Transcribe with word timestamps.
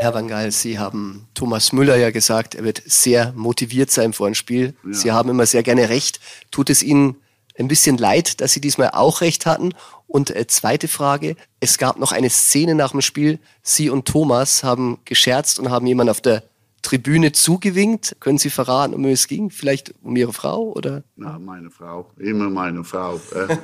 Herr 0.00 0.14
Van 0.14 0.28
Gaal, 0.28 0.52
Sie 0.52 0.78
haben 0.78 1.26
Thomas 1.34 1.72
Müller 1.72 1.96
ja 1.96 2.12
gesagt, 2.12 2.54
er 2.54 2.62
wird 2.62 2.80
sehr 2.86 3.32
motiviert 3.32 3.90
sein 3.90 4.12
vor 4.12 4.28
ein 4.28 4.36
Spiel. 4.36 4.74
Ja. 4.84 4.92
Sie 4.92 5.12
haben 5.12 5.28
immer 5.28 5.44
sehr 5.44 5.64
gerne 5.64 5.88
recht. 5.88 6.20
Tut 6.52 6.70
es 6.70 6.84
Ihnen 6.84 7.16
ein 7.58 7.66
bisschen 7.66 7.98
leid, 7.98 8.40
dass 8.40 8.52
Sie 8.52 8.60
diesmal 8.60 8.90
auch 8.92 9.20
recht 9.22 9.44
hatten? 9.44 9.74
Und 10.06 10.30
äh, 10.30 10.46
zweite 10.46 10.86
Frage, 10.86 11.34
es 11.58 11.78
gab 11.78 11.98
noch 11.98 12.12
eine 12.12 12.30
Szene 12.30 12.76
nach 12.76 12.92
dem 12.92 13.00
Spiel. 13.00 13.40
Sie 13.62 13.90
und 13.90 14.06
Thomas 14.06 14.62
haben 14.62 14.98
gescherzt 15.04 15.58
und 15.58 15.68
haben 15.70 15.86
jemanden 15.88 16.10
auf 16.10 16.20
der 16.20 16.44
Tribüne 16.82 17.32
zugewinkt. 17.32 18.16
Können 18.20 18.38
Sie 18.38 18.50
verraten, 18.50 18.94
um 18.94 19.02
wen 19.02 19.10
es 19.10 19.26
ging? 19.26 19.50
Vielleicht 19.50 19.94
um 20.04 20.14
Ihre 20.14 20.32
Frau 20.32 20.72
oder? 20.74 21.02
Na, 21.16 21.40
meine 21.40 21.70
Frau. 21.72 22.08
Immer 22.18 22.48
meine 22.48 22.84
Frau. 22.84 23.16
Äh, 23.34 23.56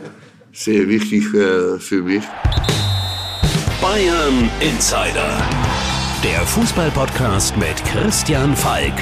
sehr 0.52 0.88
wichtig 0.88 1.32
äh, 1.32 1.78
für 1.78 2.02
mich. 2.02 2.24
Bayern 3.80 4.50
Insider 4.60 5.73
der 6.24 6.46
Fußballpodcast 6.46 7.54
mit 7.58 7.84
Christian 7.84 8.56
Falk. 8.56 8.94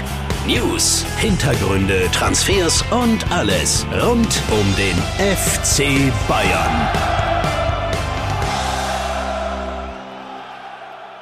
News, 0.44 1.06
Hintergründe, 1.18 2.08
Transfers 2.10 2.82
und 2.90 3.30
alles 3.30 3.86
rund 3.92 4.42
um 4.50 4.66
den 4.74 4.96
FC 5.36 6.12
Bayern. 6.26 6.88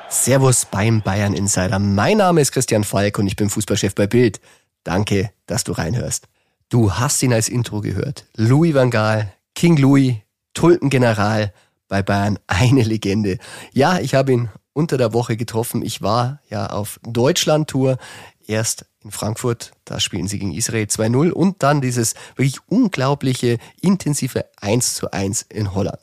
Servus 0.09 0.65
beim 0.65 1.03
Bayern 1.03 1.35
Insider. 1.35 1.79
Mein 1.79 2.17
Name 2.17 2.41
ist 2.41 2.53
Christian 2.53 2.85
Falk 2.85 3.19
und 3.19 3.27
ich 3.27 3.37
bin 3.37 3.51
Fußballchef 3.51 3.95
bei 3.95 4.07
Bild. 4.07 4.41
Danke, 4.85 5.33
dass 5.45 5.65
du 5.65 5.73
reinhörst. 5.73 6.29
Du 6.71 6.95
hast 6.95 7.23
ihn 7.23 7.35
als 7.35 7.51
Intro 7.51 7.83
gehört. 7.83 8.25
Louis 8.37 8.73
van 8.73 8.91
Gaal, 8.91 9.35
King 9.55 9.77
Louis, 9.77 10.15
Tulpengeneral, 10.55 11.53
bei 11.89 12.03
Bayern 12.03 12.39
eine 12.47 12.85
Legende. 12.85 13.37
Ja, 13.75 13.99
ich 13.99 14.15
habe 14.15 14.33
ihn 14.33 14.49
unter 14.73 14.97
der 14.97 15.13
Woche 15.13 15.37
getroffen. 15.37 15.83
Ich 15.83 16.03
war 16.03 16.41
ja 16.49 16.67
auf 16.67 17.01
Deutschland-Tour. 17.03 17.99
Erst 18.47 18.87
in 19.03 19.11
Frankfurt, 19.11 19.73
da 19.85 20.01
spielen 20.01 20.29
sie 20.29 20.39
gegen 20.39 20.53
Israel 20.53 20.87
2-0 20.87 21.31
und 21.31 21.63
dann 21.63 21.81
dieses 21.81 22.15
wirklich 22.37 22.59
unglaubliche, 22.67 23.59
intensive 23.81 24.45
1 24.61 24.95
zu 24.95 25.11
1 25.11 25.43
in 25.43 25.75
Holland. 25.75 26.01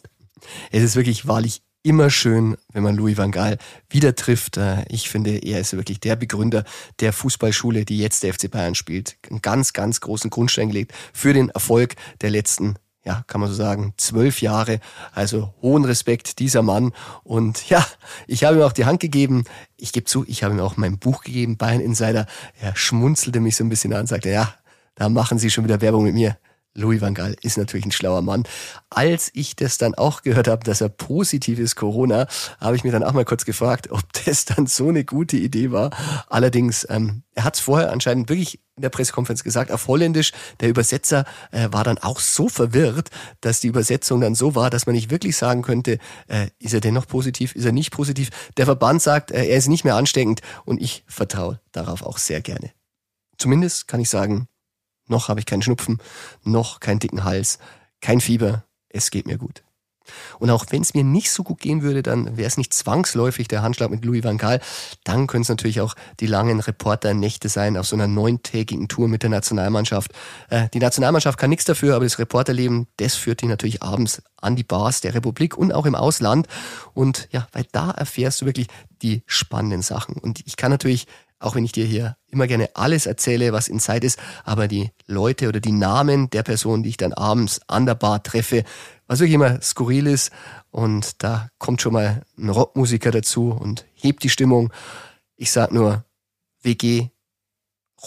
Es 0.72 0.84
ist 0.84 0.96
wirklich 0.96 1.28
wahrlich 1.28 1.62
immer 1.84 2.10
schön, 2.10 2.58
wenn 2.74 2.84
man 2.84 2.98
Louis 2.98 3.18
van 3.18 3.32
Gaal 3.32 3.58
wieder 3.90 4.16
trifft. 4.16 4.58
Äh, 4.58 4.84
ich 4.90 5.10
finde, 5.10 5.38
er 5.38 5.62
ist 5.62 5.74
wirklich 5.74 6.00
der 6.00 6.16
Begründer 6.16 6.66
der 7.00 7.14
Fußballschule, 7.14 7.86
die 7.86 7.98
jetzt 7.98 8.24
der 8.24 8.34
FC 8.34 8.52
Bayern 8.52 8.76
spielt. 8.76 9.18
Einen 9.30 9.42
ganz, 9.42 9.74
ganz 9.74 10.02
großen 10.02 10.30
Grundstein 10.30 10.70
gelegt 10.70 10.94
für 11.14 11.34
den 11.34 11.50
Erfolg 11.50 11.96
der 12.22 12.30
letzten 12.30 12.76
ja, 13.08 13.24
kann 13.26 13.40
man 13.40 13.50
so 13.50 13.56
sagen, 13.56 13.94
zwölf 13.96 14.42
Jahre. 14.42 14.82
Also 15.14 15.54
hohen 15.62 15.86
Respekt 15.86 16.40
dieser 16.40 16.62
Mann. 16.62 16.92
Und 17.24 17.70
ja, 17.70 17.86
ich 18.28 18.44
habe 18.44 18.58
ihm 18.58 18.64
auch 18.64 18.74
die 18.74 18.84
Hand 18.84 19.00
gegeben. 19.00 19.46
Ich 19.78 19.94
gebe 19.94 20.06
zu, 20.06 20.26
ich 20.28 20.44
habe 20.44 20.54
ihm 20.54 20.60
auch 20.60 20.76
mein 20.76 21.00
Buch 21.00 21.24
gegeben, 21.24 21.56
Bayern 21.56 21.80
Insider. 21.80 22.28
Er 22.60 22.76
schmunzelte 22.76 23.40
mich 23.40 23.56
so 23.56 23.64
ein 23.64 23.70
bisschen 23.70 23.94
an 23.94 24.08
sagte, 24.08 24.30
ja, 24.30 24.54
da 24.96 25.08
machen 25.08 25.40
Sie 25.40 25.50
schon 25.50 25.64
wieder 25.64 25.80
Werbung 25.80 26.04
mit 26.04 26.16
mir. 26.16 26.38
Louis 26.78 27.02
van 27.02 27.16
Gaal 27.16 27.36
ist 27.42 27.58
natürlich 27.58 27.88
ein 27.88 27.92
schlauer 27.92 28.22
Mann. 28.22 28.44
Als 28.92 29.32
ich 29.34 29.56
das 29.56 29.80
dann 29.80 29.96
auch 29.96 30.22
gehört 30.22 30.48
habe, 30.48 30.64
dass 30.64 30.80
er 30.80 30.90
positiv 30.90 31.58
ist, 31.58 31.76
Corona, 31.76 32.28
habe 32.62 32.76
ich 32.76 32.84
mir 32.84 32.92
dann 32.92 33.04
auch 33.04 33.14
mal 33.14 33.26
kurz 33.26 33.46
gefragt, 33.46 33.90
ob 33.92 34.04
das 34.26 34.46
dann 34.46 34.68
so 34.68 34.90
eine 34.90 35.04
gute 35.04 35.38
Idee 35.38 35.72
war. 35.72 35.90
Allerdings, 36.30 36.86
ähm, 36.90 37.24
er 37.34 37.46
hat 37.46 37.56
es 37.56 37.62
vorher 37.62 37.92
anscheinend 37.92 38.30
wirklich 38.30 38.60
in 38.76 38.84
der 38.84 38.90
Pressekonferenz 38.90 39.44
gesagt, 39.44 39.72
auf 39.72 39.88
Holländisch. 39.88 40.34
Der 40.60 40.70
Übersetzer 40.70 41.26
äh, 41.52 41.68
war 41.72 41.84
dann 41.84 41.98
auch 41.98 42.20
so 42.20 42.48
verwirrt, 42.48 43.10
dass 43.42 43.60
die 43.60 43.68
Übersetzung 43.68 44.22
dann 44.22 44.36
so 44.36 44.54
war, 44.54 44.70
dass 44.70 44.86
man 44.86 44.94
nicht 44.94 45.10
wirklich 45.10 45.36
sagen 45.36 45.64
könnte, 45.64 45.98
äh, 46.28 46.50
ist 46.60 46.76
er 46.76 46.80
denn 46.80 46.94
noch 46.94 47.08
positiv, 47.08 47.56
ist 47.56 47.66
er 47.66 47.72
nicht 47.72 47.90
positiv. 47.90 48.30
Der 48.56 48.66
Verband 48.66 49.02
sagt, 49.02 49.32
äh, 49.32 49.46
er 49.46 49.58
ist 49.58 49.68
nicht 49.68 49.84
mehr 49.84 49.96
ansteckend 49.96 50.42
und 50.64 50.80
ich 50.80 51.04
vertraue 51.08 51.60
darauf 51.72 52.04
auch 52.04 52.20
sehr 52.20 52.42
gerne. 52.42 52.72
Zumindest 53.40 53.88
kann 53.88 54.00
ich 54.00 54.10
sagen, 54.10 54.48
noch 55.08 55.30
habe 55.30 55.40
ich 55.40 55.46
keinen 55.46 55.62
Schnupfen, 55.62 56.00
noch 56.44 56.80
keinen 56.80 57.00
dicken 57.00 57.24
Hals, 57.24 57.60
kein 58.02 58.22
Fieber. 58.22 58.64
Es 58.90 59.12
geht 59.12 59.28
mir 59.28 59.38
gut. 59.38 59.64
Und 60.40 60.50
auch 60.50 60.66
wenn 60.70 60.82
es 60.82 60.94
mir 60.94 61.04
nicht 61.04 61.32
so 61.32 61.44
gut 61.44 61.60
gehen 61.60 61.82
würde, 61.82 62.04
dann 62.04 62.38
wäre 62.38 62.48
es 62.48 62.58
nicht 62.58 62.74
zwangsläufig 62.74 63.48
der 63.48 63.62
Handschlag 63.62 63.90
mit 63.90 64.06
Louis 64.06 64.24
van 64.24 64.38
Gaal. 64.38 64.62
Dann 65.04 65.28
können 65.28 65.42
es 65.42 65.50
natürlich 65.50 65.82
auch 65.82 65.96
die 66.20 66.28
langen 66.28 66.60
Reporternächte 66.60 67.50
sein 67.50 67.78
auf 67.78 67.88
so 67.88 67.96
einer 67.96 68.08
neuntägigen 68.08 68.88
Tour 68.88 69.08
mit 69.08 69.24
der 69.24 69.30
Nationalmannschaft. 69.30 70.12
Äh, 70.50 70.70
die 70.74 70.80
Nationalmannschaft 70.80 71.38
kann 71.38 71.50
nichts 71.50 71.66
dafür, 71.66 71.96
aber 71.96 72.06
das 72.06 72.20
Reporterleben, 72.20 72.88
das 72.98 73.16
führt 73.16 73.42
die 73.42 73.48
natürlich 73.48 73.84
abends 73.84 74.22
an 74.42 74.56
die 74.56 74.64
Bars 74.64 75.02
der 75.02 75.14
Republik 75.14 75.58
und 75.58 75.74
auch 75.74 75.86
im 75.86 75.96
Ausland. 75.96 76.48
Und 76.94 77.28
ja, 77.32 77.48
weil 77.52 77.66
da 77.72 77.92
erfährst 77.92 78.42
du 78.42 78.46
wirklich 78.46 78.68
die 79.02 79.24
spannenden 79.26 79.82
Sachen. 79.82 80.16
Und 80.16 80.42
ich 80.46 80.58
kann 80.58 80.72
natürlich 80.72 81.08
auch 81.40 81.56
wenn 81.56 81.66
ich 81.66 81.72
dir 81.72 81.86
hier 81.86 82.18
immer 82.30 82.48
gerne 82.48 82.70
alles 82.76 83.06
erzähle, 83.06 83.54
was 83.54 83.68
in 83.68 83.80
Zeit 83.80 84.04
ist, 84.04 84.20
aber 84.44 84.68
die 84.68 84.92
Leute 85.06 85.48
oder 85.48 85.60
die 85.60 85.72
Namen 85.72 86.30
der 86.30 86.44
Personen, 86.44 86.84
die 86.84 86.90
ich 86.90 86.98
dann 86.98 87.14
abends 87.14 87.62
an 87.68 87.86
der 87.86 87.96
Bar 87.96 88.24
treffe, 88.24 88.64
was 89.08 89.20
wirklich 89.20 89.36
immer 89.36 89.62
skurril 89.62 90.08
ist 90.08 90.32
und 90.72 91.24
da 91.24 91.50
kommt 91.58 91.82
schon 91.82 91.94
mal 91.94 92.24
ein 92.38 92.50
Rockmusiker 92.50 93.12
dazu 93.12 93.52
und 93.52 93.86
hebt 93.94 94.24
die 94.24 94.30
Stimmung. 94.30 94.72
Ich 95.36 95.52
sag 95.52 95.72
nur 95.72 96.04
WG, 96.62 97.10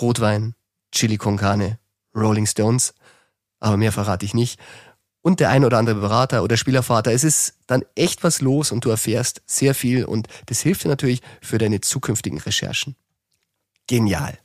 Rotwein, 0.01 0.55
Chili 0.93 1.17
con 1.17 1.37
Carne, 1.37 1.79
Rolling 2.15 2.47
Stones, 2.47 2.95
aber 3.61 3.77
mehr 3.77 3.93
verrate 3.93 4.25
ich 4.25 4.35
nicht. 4.35 4.59
Und 5.23 5.41
der 5.41 5.51
ein 5.51 5.65
oder 5.65 5.79
andere 5.79 5.97
Berater 5.97 6.43
oder 6.43 6.57
Spielervater. 6.57 7.13
Es 7.13 7.25
ist 7.25 7.55
dann 7.67 7.85
echt 7.95 8.25
was 8.25 8.41
los 8.41 8.73
und 8.73 8.85
du 8.87 8.91
erfährst 8.91 9.43
sehr 9.47 9.75
viel 9.75 10.05
und 10.05 10.29
das 10.47 10.61
hilft 10.61 10.85
dir 10.85 10.89
natürlich 10.89 11.21
für 11.43 11.59
deine 11.59 11.83
zukünftigen 11.83 12.39
Recherchen. 12.39 12.97
Genial. 13.91 14.39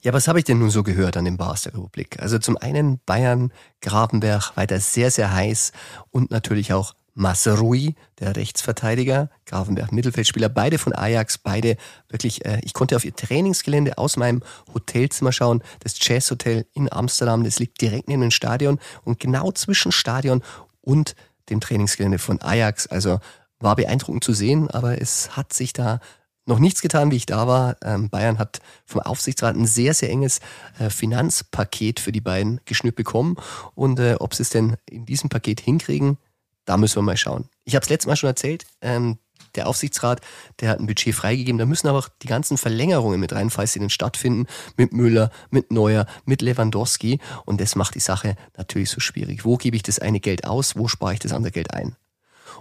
Ja, 0.00 0.12
was 0.12 0.28
habe 0.28 0.38
ich 0.38 0.44
denn 0.44 0.60
nun 0.60 0.70
so 0.70 0.84
gehört 0.84 1.16
an 1.16 1.24
den 1.24 1.36
Bars 1.36 1.62
der 1.62 1.74
Republik? 1.74 2.20
Also 2.20 2.38
zum 2.38 2.56
einen 2.56 3.00
Bayern, 3.04 3.52
Grabenberg, 3.80 4.56
weiter 4.56 4.78
sehr, 4.78 5.10
sehr 5.10 5.34
heiß 5.34 5.72
und 6.12 6.30
natürlich 6.30 6.72
auch 6.72 6.94
Masrui, 7.14 7.96
der 8.20 8.36
Rechtsverteidiger, 8.36 9.28
Grafenberg 9.44 9.90
Mittelfeldspieler, 9.90 10.48
beide 10.48 10.78
von 10.78 10.92
Ajax, 10.92 11.38
beide 11.38 11.78
wirklich, 12.10 12.44
äh, 12.44 12.60
ich 12.62 12.74
konnte 12.74 12.94
auf 12.94 13.04
ihr 13.04 13.12
Trainingsgelände 13.12 13.98
aus 13.98 14.16
meinem 14.16 14.40
Hotelzimmer 14.72 15.32
schauen, 15.32 15.64
das 15.80 15.94
Chess 15.94 16.30
Hotel 16.30 16.64
in 16.72 16.90
Amsterdam, 16.92 17.42
das 17.42 17.58
liegt 17.58 17.80
direkt 17.80 18.06
neben 18.06 18.22
dem 18.22 18.30
Stadion 18.30 18.78
und 19.02 19.18
genau 19.18 19.50
zwischen 19.50 19.90
Stadion 19.90 20.44
und 20.80 21.16
dem 21.50 21.58
Trainingsgelände 21.58 22.20
von 22.20 22.40
Ajax, 22.40 22.86
also 22.86 23.18
war 23.58 23.74
beeindruckend 23.74 24.22
zu 24.22 24.32
sehen, 24.32 24.70
aber 24.70 25.02
es 25.02 25.36
hat 25.36 25.52
sich 25.52 25.72
da 25.72 25.98
noch 26.46 26.58
nichts 26.58 26.82
getan, 26.82 27.10
wie 27.10 27.16
ich 27.16 27.26
da 27.26 27.46
war. 27.46 27.76
Ähm, 27.82 28.10
Bayern 28.10 28.38
hat 28.38 28.60
vom 28.84 29.00
Aufsichtsrat 29.00 29.56
ein 29.56 29.66
sehr, 29.66 29.94
sehr 29.94 30.10
enges 30.10 30.40
äh, 30.78 30.90
Finanzpaket 30.90 32.00
für 32.00 32.12
die 32.12 32.20
beiden 32.20 32.60
geschnürt 32.64 32.96
bekommen. 32.96 33.36
Und 33.74 34.00
äh, 34.00 34.16
ob 34.18 34.34
sie 34.34 34.42
es 34.42 34.50
denn 34.50 34.76
in 34.88 35.06
diesem 35.06 35.28
Paket 35.28 35.60
hinkriegen, 35.60 36.18
da 36.64 36.76
müssen 36.76 36.96
wir 36.96 37.02
mal 37.02 37.16
schauen. 37.16 37.48
Ich 37.64 37.74
habe 37.74 37.84
es 37.84 37.90
letztes 37.90 38.06
Mal 38.06 38.16
schon 38.16 38.28
erzählt, 38.28 38.66
ähm, 38.80 39.18
der 39.54 39.68
Aufsichtsrat, 39.68 40.20
der 40.60 40.70
hat 40.70 40.80
ein 40.80 40.86
Budget 40.86 41.14
freigegeben. 41.14 41.58
Da 41.58 41.66
müssen 41.66 41.88
aber 41.88 41.98
auch 41.98 42.08
die 42.22 42.26
ganzen 42.26 42.56
Verlängerungen 42.56 43.20
mit 43.20 43.32
rein, 43.32 43.50
falls 43.50 43.72
sie 43.72 43.80
denn 43.80 43.90
stattfinden. 43.90 44.46
Mit 44.76 44.92
Müller, 44.92 45.30
mit 45.50 45.70
Neuer, 45.70 46.06
mit 46.24 46.42
Lewandowski. 46.42 47.20
Und 47.44 47.60
das 47.60 47.76
macht 47.76 47.94
die 47.94 48.00
Sache 48.00 48.36
natürlich 48.56 48.90
so 48.90 49.00
schwierig. 49.00 49.44
Wo 49.44 49.56
gebe 49.56 49.76
ich 49.76 49.82
das 49.82 49.98
eine 49.98 50.20
Geld 50.20 50.46
aus? 50.46 50.76
Wo 50.76 50.88
spare 50.88 51.14
ich 51.14 51.18
das 51.18 51.32
andere 51.32 51.52
Geld 51.52 51.72
ein? 51.74 51.96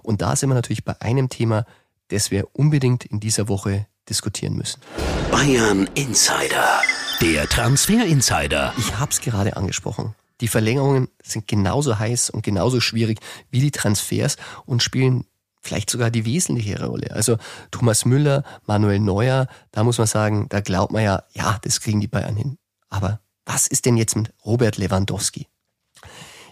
Und 0.04 0.22
da 0.22 0.36
sind 0.36 0.50
wir 0.50 0.56
natürlich 0.56 0.84
bei 0.84 1.00
einem 1.00 1.30
Thema, 1.30 1.66
das 2.12 2.32
wir 2.32 2.48
unbedingt 2.54 3.06
in 3.06 3.20
dieser 3.20 3.48
Woche 3.48 3.88
diskutieren 4.10 4.56
müssen. 4.56 4.82
Bayern 5.32 5.90
Insider. 5.96 6.82
Der 7.22 7.48
Transfer 7.48 8.06
Insider. 8.06 8.74
Ich 8.78 8.98
habe 8.98 9.12
es 9.12 9.22
gerade 9.22 9.56
angesprochen. 9.56 10.16
Die 10.42 10.48
Verlängerungen 10.48 11.08
sind 11.24 11.48
genauso 11.48 12.00
heiß 12.00 12.32
und 12.32 12.44
genauso 12.44 12.82
schwierig 12.82 13.20
wie 13.52 13.62
die 13.62 13.72
Transfers 13.72 14.38
und 14.66 14.82
spielen 14.82 15.26
vielleicht 15.62 15.90
sogar 15.90 16.10
die 16.10 16.26
wesentliche 16.26 16.84
Rolle. 16.84 17.12
Also 17.12 17.38
Thomas 17.70 18.06
Müller, 18.06 18.44
Manuel 18.66 19.00
Neuer, 19.00 19.48
da 19.72 19.84
muss 19.84 20.00
man 20.00 20.08
sagen, 20.08 20.48
da 20.50 20.60
glaubt 20.60 20.92
man 20.92 21.04
ja, 21.04 21.24
ja, 21.34 21.60
das 21.62 21.80
kriegen 21.80 22.02
die 22.02 22.08
Bayern 22.08 22.36
hin. 22.36 22.58
Aber 22.90 23.22
was 23.46 23.68
ist 23.68 23.86
denn 23.86 23.98
jetzt 23.98 24.16
mit 24.16 24.34
Robert 24.44 24.78
Lewandowski? 24.78 25.48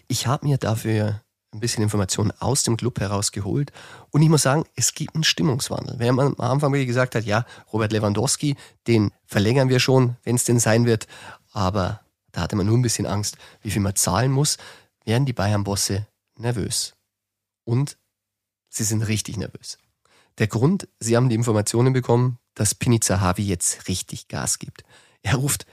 Ich 0.07 0.27
habe 0.27 0.47
mir 0.47 0.57
dafür 0.57 1.21
ein 1.51 1.59
bisschen 1.59 1.83
Informationen 1.83 2.31
aus 2.39 2.63
dem 2.63 2.77
Club 2.77 2.99
herausgeholt. 2.99 3.71
Und 4.11 4.21
ich 4.21 4.29
muss 4.29 4.43
sagen, 4.43 4.65
es 4.75 4.93
gibt 4.93 5.15
einen 5.15 5.23
Stimmungswandel. 5.23 5.95
Wer 5.97 6.09
am 6.09 6.35
Anfang 6.39 6.71
wirklich 6.71 6.87
gesagt 6.87 7.15
hat, 7.15 7.25
ja, 7.25 7.45
Robert 7.73 7.91
Lewandowski, 7.91 8.55
den 8.87 9.11
verlängern 9.25 9.69
wir 9.69 9.79
schon, 9.79 10.15
wenn 10.23 10.35
es 10.35 10.43
denn 10.43 10.59
sein 10.59 10.85
wird. 10.85 11.07
Aber 11.51 12.01
da 12.31 12.41
hatte 12.41 12.55
man 12.55 12.67
nur 12.67 12.77
ein 12.77 12.83
bisschen 12.83 13.07
Angst, 13.07 13.37
wie 13.61 13.71
viel 13.71 13.81
man 13.81 13.95
zahlen 13.95 14.31
muss, 14.31 14.57
werden 15.05 15.25
die 15.25 15.33
Bayern-Bosse 15.33 16.07
nervös. 16.37 16.93
Und 17.63 17.97
sie 18.69 18.83
sind 18.83 19.03
richtig 19.03 19.37
nervös. 19.37 19.77
Der 20.37 20.47
Grund, 20.47 20.87
sie 20.99 21.17
haben 21.17 21.29
die 21.29 21.35
Informationen 21.35 21.93
bekommen, 21.93 22.37
dass 22.53 22.75
Piniza 22.75 23.19
Havi 23.19 23.43
jetzt 23.43 23.87
richtig 23.87 24.27
Gas 24.27 24.59
gibt. 24.59 24.83
Er 25.21 25.35
ruft, 25.35 25.65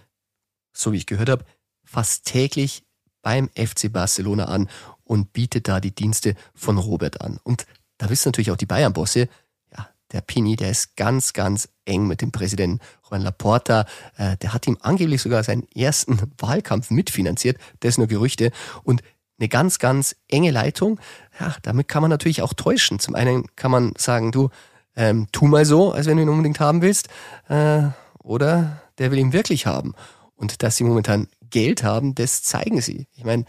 so 0.73 0.93
wie 0.93 0.97
ich 0.97 1.07
gehört 1.07 1.29
habe, 1.29 1.45
fast 1.85 2.25
täglich 2.25 2.83
beim 3.23 3.49
FC 3.51 3.93
Barcelona 3.93 4.47
an 4.47 4.69
und 5.07 5.33
bietet 5.33 5.69
da 5.69 5.81
die 5.81 5.95
Dienste 5.95 6.35
von 6.55 6.77
Robert 6.77 7.21
an. 7.21 7.39
Und 7.43 7.67
da 7.99 8.11
wissen 8.11 8.29
natürlich 8.29 8.51
auch 8.51 8.57
die 8.57 8.67
Bayern-Bosse, 8.67 9.29
ja, 9.77 9.89
der 10.13 10.21
Pini, 10.21 10.57
der 10.57 10.71
ist 10.71 10.97
ganz, 10.97 11.33
ganz 11.33 11.69
eng 11.85 12.07
mit 12.07 12.21
dem 12.21 12.33
Präsidenten 12.33 12.81
Juan 13.09 13.23
Laporta. 13.23 13.87
Äh, 14.17 14.37
der 14.39 14.53
hat 14.53 14.67
ihm 14.67 14.77
angeblich 14.81 15.23
sogar 15.23 15.43
seinen 15.45 15.67
ersten 15.73 16.21
Wahlkampf 16.39 16.91
mitfinanziert. 16.91 17.59
Das 17.81 17.99
nur 17.99 18.09
Gerüchte. 18.09 18.51
Und 18.83 19.03
eine 19.39 19.49
ganz, 19.49 19.79
ganz 19.79 20.17
enge 20.29 20.51
Leitung. 20.51 20.99
Ja, 21.39 21.55
damit 21.63 21.89
kann 21.89 22.03
man 22.03 22.11
natürlich 22.11 22.43
auch 22.43 22.55
täuschen. 22.55 22.99
Zum 22.99 23.15
einen 23.15 23.45
kann 23.55 23.71
man 23.71 23.93
sagen, 23.97 24.33
du, 24.33 24.51
ähm, 24.97 25.29
tu 25.31 25.47
mal 25.47 25.65
so, 25.65 25.93
als 25.93 26.07
wenn 26.07 26.17
du 26.17 26.23
ihn 26.25 26.29
unbedingt 26.29 26.61
haben 26.61 26.83
willst. 26.83 27.09
Äh, 27.49 27.83
oder 28.19 28.83
der 28.99 29.11
will 29.11 29.19
ihn 29.19 29.33
wirklich 29.33 29.67
haben. 29.67 29.95
Und 30.35 30.63
dass 30.63 30.77
sie 30.77 30.85
momentan 30.85 31.29
Geld 31.49 31.83
haben, 31.83 32.15
das 32.15 32.43
zeigen 32.43 32.81
sie. 32.81 33.07
Ich 33.15 33.25
meine, 33.25 33.45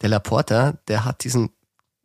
der 0.00 0.08
Laporta, 0.08 0.78
der 0.88 1.04
hat 1.04 1.24
diesen 1.24 1.50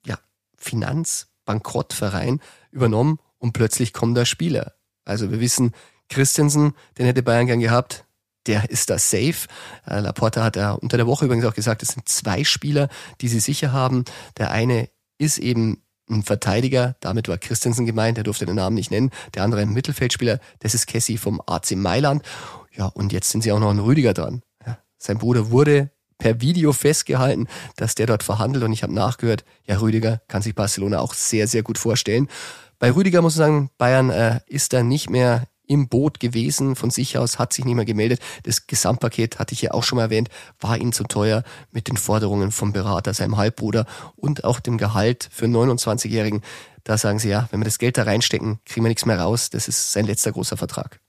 ja, 0.06 0.18
Finanzbankrottverein 0.57 2.42
übernommen 2.72 3.19
und 3.38 3.54
plötzlich 3.54 3.94
kommen 3.94 4.16
da 4.16 4.25
Spieler. 4.25 4.74
Also 5.06 5.31
wir 5.31 5.40
wissen, 5.40 5.74
Christensen, 6.10 6.74
den 6.98 7.06
hätte 7.06 7.24
Bayern 7.24 7.48
gern 7.48 7.60
gehabt, 7.60 8.06
der 8.45 8.69
ist 8.69 8.90
da 8.90 8.98
safe. 8.98 9.48
Äh, 9.88 10.00
Laporta 10.00 10.44
hat 10.44 10.56
ja 10.56 10.72
unter 10.72 10.98
der 10.98 11.07
Woche 11.07 11.25
übrigens 11.25 11.45
auch 11.45 11.54
gesagt, 11.54 11.81
es 11.81 11.90
sind 11.90 12.07
zwei 12.10 12.44
Spieler, 12.44 12.90
die 13.22 13.28
sie 13.28 13.40
sicher 13.40 13.72
haben. 13.72 14.06
Der 14.38 14.51
eine 14.51 14.90
ist 15.18 15.38
eben 15.38 15.84
ein 16.10 16.24
Verteidiger, 16.24 16.95
damit 17.00 17.30
war 17.30 17.38
Christensen 17.38 17.86
gemeint, 17.86 18.18
er 18.18 18.25
durfte 18.25 18.45
den 18.45 18.56
Namen 18.56 18.75
nicht 18.75 18.92
nennen. 18.92 19.12
Der 19.34 19.44
andere 19.44 19.62
ein 19.62 19.69
Mittelfeldspieler, 19.69 20.40
das 20.60 20.74
ist 20.74 20.88
Cassie 20.88 21.18
vom 21.18 21.42
AC 21.45 21.72
Mailand. 21.72 22.24
Ja, 22.75 22.88
und 22.88 23.13
jetzt 23.13 23.30
sind 23.30 23.42
sie 23.42 23.51
auch 23.51 23.60
noch 23.60 23.69
an 23.69 23.80
Rüdiger 23.80 24.13
dran. 24.13 24.42
Ja, 24.66 24.78
sein 24.98 25.18
Bruder 25.18 25.50
wurde 25.50 25.92
per 26.23 26.39
Video 26.39 26.71
festgehalten, 26.71 27.49
dass 27.75 27.95
der 27.95 28.05
dort 28.05 28.23
verhandelt 28.23 28.63
und 28.63 28.71
ich 28.71 28.81
habe 28.81 28.93
nachgehört, 28.93 29.43
ja, 29.67 29.77
Rüdiger 29.79 30.21
kann 30.29 30.41
sich 30.41 30.55
Barcelona 30.55 31.01
auch 31.01 31.13
sehr, 31.13 31.49
sehr 31.49 31.63
gut 31.63 31.77
vorstellen. 31.77 32.29
Bei 32.79 32.91
Rüdiger 32.91 33.21
muss 33.21 33.35
man 33.35 33.45
sagen, 33.45 33.69
Bayern 33.77 34.09
äh, 34.09 34.39
ist 34.47 34.71
da 34.71 34.83
nicht 34.83 35.09
mehr 35.09 35.43
im 35.67 35.89
Boot 35.89 36.21
gewesen, 36.21 36.77
von 36.77 36.91
sich 36.91 37.17
aus 37.17 37.39
hat 37.39 37.51
sich 37.51 37.65
nicht 37.65 37.75
mehr 37.75 37.83
gemeldet. 37.83 38.21
Das 38.43 38.67
Gesamtpaket, 38.67 39.37
hatte 39.37 39.53
ich 39.53 39.63
ja 39.63 39.71
auch 39.71 39.83
schon 39.83 39.97
mal 39.97 40.03
erwähnt, 40.03 40.29
war 40.61 40.77
ihm 40.77 40.93
zu 40.93 41.03
teuer 41.03 41.43
mit 41.71 41.89
den 41.89 41.97
Forderungen 41.97 42.53
vom 42.53 42.71
Berater, 42.71 43.13
seinem 43.13 43.35
Halbbruder 43.35 43.85
und 44.15 44.45
auch 44.45 44.61
dem 44.61 44.77
Gehalt 44.77 45.27
für 45.29 45.47
29-Jährigen. 45.47 46.41
Da 46.85 46.97
sagen 46.97 47.19
sie 47.19 47.29
ja, 47.29 47.49
wenn 47.51 47.59
wir 47.59 47.65
das 47.65 47.79
Geld 47.79 47.97
da 47.97 48.03
reinstecken, 48.03 48.59
kriegen 48.63 48.85
wir 48.85 48.89
nichts 48.89 49.05
mehr 49.05 49.19
raus. 49.19 49.49
Das 49.49 49.67
ist 49.67 49.91
sein 49.91 50.05
letzter 50.05 50.31
großer 50.31 50.55
Vertrag. 50.55 51.01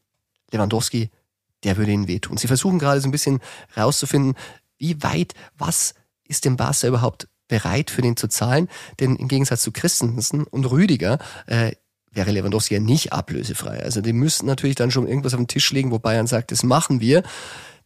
Lewandowski, 0.51 1.11
der 1.63 1.77
würde 1.77 1.93
ihnen 1.93 2.09
wehtun. 2.09 2.37
Sie 2.37 2.49
versuchen 2.49 2.81
gerade 2.81 3.01
so 3.01 3.07
ein 3.09 3.13
bisschen 3.13 3.41
rauszufinden, 3.77 4.35
wie 4.79 5.03
weit, 5.03 5.35
was 5.57 5.95
ist 6.27 6.45
dem 6.45 6.57
Barca 6.57 6.87
überhaupt 6.87 7.29
bereit 7.49 7.91
für 7.91 8.03
den 8.03 8.17
zu 8.17 8.29
zahlen? 8.29 8.69
Denn 9.01 9.17
im 9.17 9.29
Gegensatz 9.29 9.63
zu 9.63 9.73
Christensen 9.73 10.45
und 10.45 10.65
Rüdiger 10.67 11.19
äh, 11.47 11.73
wäre 12.11 12.31
Lewandowski 12.31 12.75
ja 12.75 12.81
nicht 12.81 13.13
ablösefrei. 13.13 13.83
Also 13.83 14.01
die 14.01 14.13
müssten 14.13 14.47
natürlich 14.47 14.77
dann 14.77 14.91
schon 14.91 15.07
irgendwas 15.07 15.35
auf 15.35 15.41
den 15.41 15.49
Tisch 15.49 15.71
legen, 15.73 15.91
wo 15.91 15.99
Bayern 15.99 16.27
sagt, 16.27 16.53
das 16.53 16.63
machen 16.63 17.01
wir. 17.01 17.23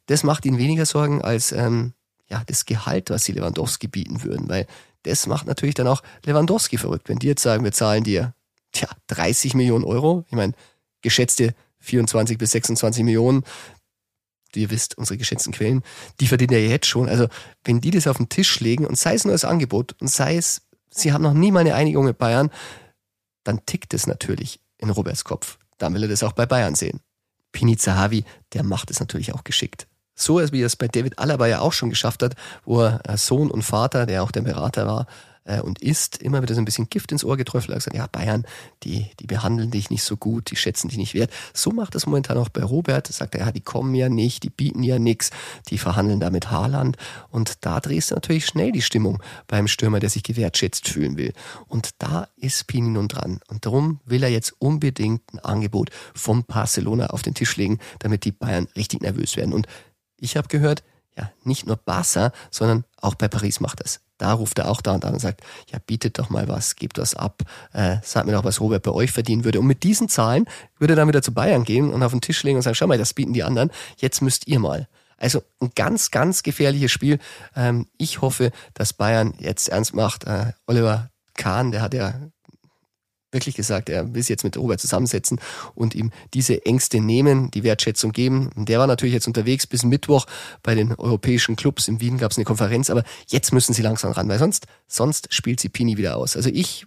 Das 0.06 0.23
macht 0.23 0.44
ihnen 0.46 0.58
weniger 0.58 0.87
Sorgen 0.87 1.23
als 1.23 1.52
ähm, 1.52 1.93
ja 2.29 2.43
das 2.46 2.67
Gehalt, 2.67 3.11
was 3.11 3.25
sie 3.25 3.32
Lewandowski 3.32 3.88
bieten 3.88 4.23
würden, 4.23 4.49
weil 4.49 4.67
das 5.02 5.26
macht 5.26 5.46
natürlich 5.46 5.75
dann 5.75 5.87
auch 5.87 6.02
Lewandowski 6.25 6.76
verrückt. 6.76 7.08
Wenn 7.08 7.19
die 7.19 7.29
jetzt 7.29 7.43
sagen, 7.43 7.64
wir 7.64 7.73
zahlen 7.73 8.05
dir 8.05 8.35
tja, 8.73 8.88
30 9.08 9.55
Millionen 9.55 9.85
Euro, 9.85 10.25
ich 10.29 10.35
meine, 10.35 10.52
geschätzte 11.00 11.55
24 11.81 12.38
bis 12.38 12.50
26 12.52 13.05
Millionen, 13.05 13.44
ihr 14.56 14.71
wisst, 14.71 14.97
unsere 14.97 15.19
geschätzten 15.19 15.53
Quellen, 15.53 15.83
die 16.21 16.27
verdient 16.27 16.53
er 16.53 16.67
jetzt 16.67 16.87
schon. 16.87 17.09
Also 17.09 17.29
wenn 17.65 17.81
die 17.81 17.91
das 17.91 18.06
auf 18.06 18.17
den 18.17 18.29
Tisch 18.29 18.61
legen 18.61 18.87
und 18.87 18.99
sei 18.99 19.15
es 19.15 19.25
nur 19.25 19.33
als 19.33 19.45
Angebot 19.45 19.95
und 20.00 20.09
sei 20.09 20.37
es, 20.37 20.62
sie 20.91 21.12
haben 21.12 21.23
noch 21.23 21.35
nie 21.35 21.53
mal 21.53 21.61
eine 21.61 21.75
Einigung 21.75 22.05
mit 22.05 22.19
Bayern, 22.19 22.50
dann 23.45 23.65
tickt 23.67 23.95
es 23.95 24.06
natürlich 24.06 24.61
in 24.79 24.91
Roberts 24.91 25.25
Kopf. 25.25 25.59
Dann 25.79 25.95
will 25.95 26.03
er 26.03 26.09
das 26.09 26.23
auch 26.23 26.33
bei 26.33 26.47
Bayern 26.47 26.75
sehen. 26.75 27.00
Pini 27.53 27.77
Zahavi, 27.77 28.25
der 28.53 28.62
macht 28.62 28.91
es 28.91 29.00
natürlich 29.00 29.33
auch 29.35 29.45
geschickt. 29.45 29.87
So 30.15 30.41
wie 30.53 30.62
er 30.62 30.67
es 30.67 30.77
bei 30.77 30.89
David 30.89 31.19
Alaba 31.19 31.47
ja 31.47 31.61
auch 31.61 31.73
schon 31.73 31.91
geschafft 31.91 32.23
hat, 32.23 32.35
wo 32.65 32.83
er 32.83 33.17
Sohn 33.17 33.50
und 33.50 33.62
Vater, 33.62 34.05
der 34.05 34.23
auch 34.25 34.33
der 34.33 34.43
Berater 34.43 34.87
war, 34.87 35.06
äh, 35.49 35.61
und 35.61 35.83
ist 35.83 36.23
immer 36.23 36.43
wieder 36.43 36.55
so 36.55 36.61
ein 36.61 36.65
bisschen 36.65 36.89
Gift 36.89 37.11
ins 37.11 37.25
Ohr 37.25 37.37
getröffelt. 37.37 37.71
Er 37.71 37.75
hat 37.77 37.85
gesagt, 37.85 37.97
ja, 37.97 38.06
Bayern, 38.06 38.45
die, 38.85 39.06
die 39.19 39.27
behandeln 39.27 39.71
dich 39.71 39.91
nicht 39.91 40.03
so 40.03 40.17
gut, 40.17 40.50
die 40.50 40.56
schätzen 40.56 40.89
dich 40.89 40.99
nicht 40.99 41.15
wert. 41.15 41.31
So 41.55 41.71
macht 41.71 41.95
es 41.95 42.06
momentan 42.06 42.39
auch 42.39 42.49
bei 42.49 42.62
Robert. 42.62 43.06
Sagt 43.09 43.35
er, 43.35 43.47
ja, 43.47 43.53
die 43.53 43.61
kommen 43.61 43.95
ja 43.95 44.09
nicht, 44.09 44.43
die 44.43 44.50
bieten 44.50 44.83
ja 44.83 44.99
nichts, 44.99 45.31
die 45.69 45.79
verhandeln 45.79 46.21
da 46.21 46.31
mit 46.31 46.50
Haaland. 46.50 46.97
Und 47.31 47.65
da 47.65 47.81
drehst 47.81 48.11
du 48.11 48.15
natürlich 48.15 48.47
schnell 48.47 48.73
die 48.73 48.83
Stimmung 48.83 49.23
beim 49.47 49.67
Stürmer, 49.67 50.00
der 50.00 50.11
sich 50.11 50.23
gewertschätzt 50.23 50.89
fühlen 50.89 51.17
will. 51.17 51.33
Und 51.67 51.91
da 51.99 52.29
ist 52.37 52.67
Pini 52.67 52.91
nun 52.91 53.09
dran. 53.09 53.41
Und 53.49 53.65
darum 53.67 54.00
will 54.05 54.23
er 54.23 54.31
jetzt 54.31 54.55
unbedingt 54.59 55.23
ein 55.33 55.39
Angebot 55.41 55.91
vom 56.15 56.45
Barcelona 56.45 57.09
auf 57.09 57.23
den 57.23 57.35
Tisch 57.35 57.56
legen, 57.56 57.79
damit 57.99 58.25
die 58.25 58.33
Bayern 58.33 58.69
richtig 58.77 59.00
nervös 59.00 59.37
werden. 59.37 59.55
Und 59.55 59.67
ich 60.19 60.37
habe 60.37 60.49
gehört, 60.49 60.83
ja, 61.19 61.32
nicht 61.43 61.67
nur 61.67 61.76
Barca, 61.76 62.32
sondern 62.50 62.85
auch 63.00 63.17
bei 63.17 63.29
Paris 63.29 63.61
macht 63.61 63.81
das. 63.81 64.00
Da 64.19 64.32
ruft 64.32 64.59
er 64.59 64.69
auch 64.69 64.81
da 64.81 64.93
und 64.93 65.05
an 65.05 65.15
und 65.15 65.20
sagt, 65.20 65.43
ja, 65.70 65.79
bietet 65.85 66.19
doch 66.19 66.31
mal 66.31 66.49
was, 66.49 66.76
gebt 66.76 66.99
was 66.99 67.15
ab, 67.15 67.43
äh, 67.73 67.97
sagt 68.03 68.26
mir 68.26 68.32
doch, 68.32 68.44
was 68.44 68.61
Robert 68.61 68.82
bei 68.82 68.91
euch 68.91 69.12
verdienen 69.12 69.44
würde. 69.44 69.61
Und 69.61 69.67
mit 69.67 69.82
diesen 69.82 70.09
Zahlen 70.09 70.47
würde 70.79 70.94
er 70.94 70.97
dann 70.97 71.09
wieder 71.09 71.23
zu 71.23 71.32
Bayern 71.35 71.65
gehen 71.65 71.93
und 71.93 72.03
auf 72.03 72.12
den 72.12 72.20
Tisch 72.20 72.43
legen 72.43 72.56
und 72.56 72.62
sagen, 72.62 72.75
schau 72.75 72.87
mal, 72.87 72.99
das 72.99 73.15
bieten 73.15 73.32
die 73.32 73.43
anderen, 73.43 73.70
jetzt 73.97 74.23
müsst 74.23 74.47
ihr 74.47 74.59
mal. 74.59 74.88
Also 75.17 75.43
ein 75.61 75.73
ganz, 75.75 76.12
ganz 76.12 76.44
gefährliches 76.44 76.93
Spiel. 76.93 77.19
Ähm, 77.56 77.87
ich 77.97 78.21
hoffe, 78.21 78.53
dass 78.75 78.93
Bayern 78.93 79.35
jetzt 79.38 79.69
ernst 79.69 79.94
macht. 79.94 80.25
Äh, 80.25 80.53
Oliver 80.67 81.11
Kahn, 81.35 81.73
der 81.73 81.82
hat 81.82 81.94
ja 81.94 82.14
wirklich 83.30 83.54
gesagt, 83.54 83.88
er 83.88 84.14
will 84.14 84.22
sich 84.22 84.30
jetzt 84.30 84.44
mit 84.44 84.56
Robert 84.56 84.80
zusammensetzen 84.80 85.40
und 85.75 85.94
ihm 85.94 86.10
diese 86.34 86.64
Ängste 86.64 87.00
nehmen, 87.00 87.50
die 87.50 87.62
Wertschätzung 87.62 88.12
geben. 88.12 88.50
Und 88.54 88.69
der 88.69 88.78
war 88.78 88.86
natürlich 88.86 89.14
jetzt 89.14 89.26
unterwegs 89.26 89.66
bis 89.66 89.84
Mittwoch 89.84 90.26
bei 90.62 90.75
den 90.75 90.94
europäischen 90.94 91.56
Clubs. 91.56 91.88
In 91.88 92.00
Wien 92.00 92.19
gab 92.19 92.30
es 92.30 92.38
eine 92.38 92.44
Konferenz, 92.44 92.90
aber 92.90 93.04
jetzt 93.28 93.52
müssen 93.52 93.75
sie 93.75 93.82
langsam 93.82 94.12
ran, 94.12 94.28
weil 94.28 94.38
sonst, 94.38 94.66
sonst 94.86 95.32
spielt 95.32 95.60
sie 95.60 95.69
Pini 95.69 95.96
wieder 95.96 96.16
aus. 96.16 96.36
Also 96.36 96.50
ich 96.50 96.86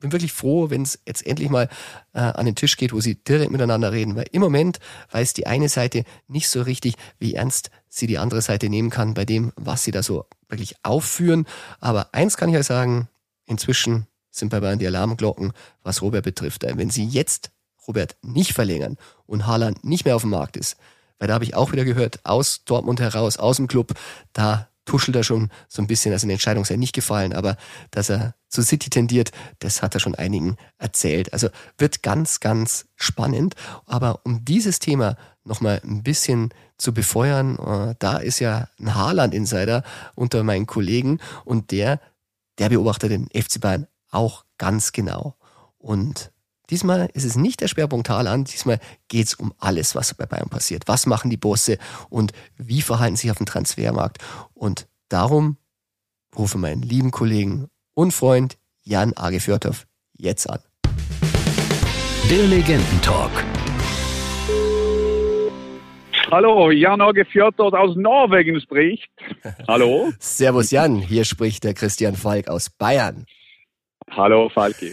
bin 0.00 0.12
wirklich 0.12 0.32
froh, 0.32 0.70
wenn 0.70 0.82
es 0.82 0.98
jetzt 1.06 1.26
endlich 1.26 1.50
mal 1.50 1.68
äh, 2.14 2.20
an 2.20 2.46
den 2.46 2.54
Tisch 2.54 2.76
geht, 2.76 2.92
wo 2.92 3.00
sie 3.00 3.16
direkt 3.16 3.52
miteinander 3.52 3.92
reden, 3.92 4.16
weil 4.16 4.26
im 4.32 4.40
Moment 4.40 4.78
weiß 5.10 5.34
die 5.34 5.46
eine 5.46 5.68
Seite 5.68 6.04
nicht 6.26 6.48
so 6.48 6.62
richtig, 6.62 6.94
wie 7.18 7.34
ernst 7.34 7.70
sie 7.88 8.06
die 8.06 8.18
andere 8.18 8.40
Seite 8.40 8.68
nehmen 8.68 8.90
kann 8.90 9.14
bei 9.14 9.24
dem, 9.24 9.52
was 9.56 9.84
sie 9.84 9.90
da 9.90 10.02
so 10.02 10.24
wirklich 10.48 10.76
aufführen. 10.82 11.46
Aber 11.80 12.14
eins 12.14 12.36
kann 12.36 12.48
ich 12.48 12.56
euch 12.56 12.66
sagen, 12.66 13.08
inzwischen 13.46 14.06
sind 14.30 14.50
bei 14.50 14.60
Bayern 14.60 14.78
die 14.78 14.86
Alarmglocken, 14.86 15.52
was 15.82 16.02
Robert 16.02 16.24
betrifft. 16.24 16.64
Wenn 16.64 16.90
sie 16.90 17.04
jetzt 17.04 17.50
Robert 17.86 18.16
nicht 18.22 18.52
verlängern 18.52 18.96
und 19.26 19.46
Haaland 19.46 19.84
nicht 19.84 20.04
mehr 20.04 20.16
auf 20.16 20.22
dem 20.22 20.30
Markt 20.30 20.56
ist, 20.56 20.76
weil 21.18 21.28
da 21.28 21.34
habe 21.34 21.44
ich 21.44 21.54
auch 21.54 21.72
wieder 21.72 21.84
gehört, 21.84 22.20
aus 22.24 22.64
Dortmund 22.64 23.00
heraus, 23.00 23.36
aus 23.36 23.56
dem 23.56 23.68
Club, 23.68 23.94
da 24.32 24.68
tuschelt 24.84 25.16
er 25.16 25.24
schon 25.24 25.50
so 25.68 25.82
ein 25.82 25.86
bisschen, 25.86 26.12
also 26.12 26.24
eine 26.24 26.32
Entscheidung 26.32 26.64
sei 26.64 26.76
nicht 26.76 26.94
gefallen, 26.94 27.32
aber 27.32 27.56
dass 27.90 28.10
er 28.10 28.34
zu 28.48 28.62
City 28.62 28.90
tendiert, 28.90 29.30
das 29.60 29.82
hat 29.82 29.94
er 29.94 30.00
schon 30.00 30.16
einigen 30.16 30.56
erzählt. 30.78 31.32
Also 31.32 31.48
wird 31.78 32.02
ganz, 32.02 32.40
ganz 32.40 32.86
spannend. 32.96 33.54
Aber 33.86 34.20
um 34.24 34.44
dieses 34.44 34.80
Thema 34.80 35.16
nochmal 35.44 35.80
ein 35.84 36.02
bisschen 36.02 36.50
zu 36.76 36.92
befeuern, 36.92 37.58
äh, 37.58 37.94
da 37.98 38.16
ist 38.16 38.40
ja 38.40 38.68
ein 38.80 38.94
Haaland-Insider 38.94 39.84
unter 40.16 40.42
meinen 40.42 40.66
Kollegen 40.66 41.20
und 41.44 41.70
der, 41.70 42.00
der 42.58 42.70
beobachtet 42.70 43.12
den 43.12 43.28
FC 43.28 43.60
Bayern 43.60 43.86
auch 44.10 44.44
ganz 44.58 44.92
genau. 44.92 45.36
Und 45.78 46.32
diesmal 46.68 47.08
ist 47.14 47.24
es 47.24 47.36
nicht 47.36 47.60
der 47.60 47.68
Schwerpunkt 47.68 48.08
Haaland, 48.08 48.52
diesmal 48.52 48.78
geht 49.08 49.26
es 49.26 49.34
um 49.34 49.52
alles, 49.58 49.94
was 49.94 50.14
bei 50.14 50.26
Bayern 50.26 50.48
passiert. 50.48 50.84
Was 50.86 51.06
machen 51.06 51.30
die 51.30 51.36
Bosse 51.36 51.78
und 52.08 52.32
wie 52.56 52.82
verhalten 52.82 53.16
sie 53.16 53.22
sich 53.22 53.30
auf 53.30 53.38
dem 53.38 53.46
Transfermarkt? 53.46 54.18
Und 54.54 54.88
darum 55.08 55.56
rufe 56.36 56.58
meinen 56.58 56.82
lieben 56.82 57.10
Kollegen 57.10 57.68
und 57.94 58.12
Freund 58.12 58.56
Jan 58.82 59.12
Age 59.16 59.40
Fjordhoff 59.42 59.86
jetzt 60.16 60.48
an. 60.48 60.60
Der 62.30 62.46
Legendentalk. 62.46 63.44
Hallo, 66.30 66.70
Jan 66.70 67.00
Age 67.00 67.26
Fjordhoff 67.28 67.72
aus 67.74 67.96
Norwegen 67.96 68.60
spricht. 68.60 69.10
Hallo. 69.66 70.12
Servus 70.20 70.70
Jan, 70.70 71.00
hier 71.00 71.24
spricht 71.24 71.64
der 71.64 71.74
Christian 71.74 72.14
Falk 72.14 72.48
aus 72.48 72.70
Bayern. 72.70 73.26
Hallo 74.10 74.48
Falki. 74.48 74.92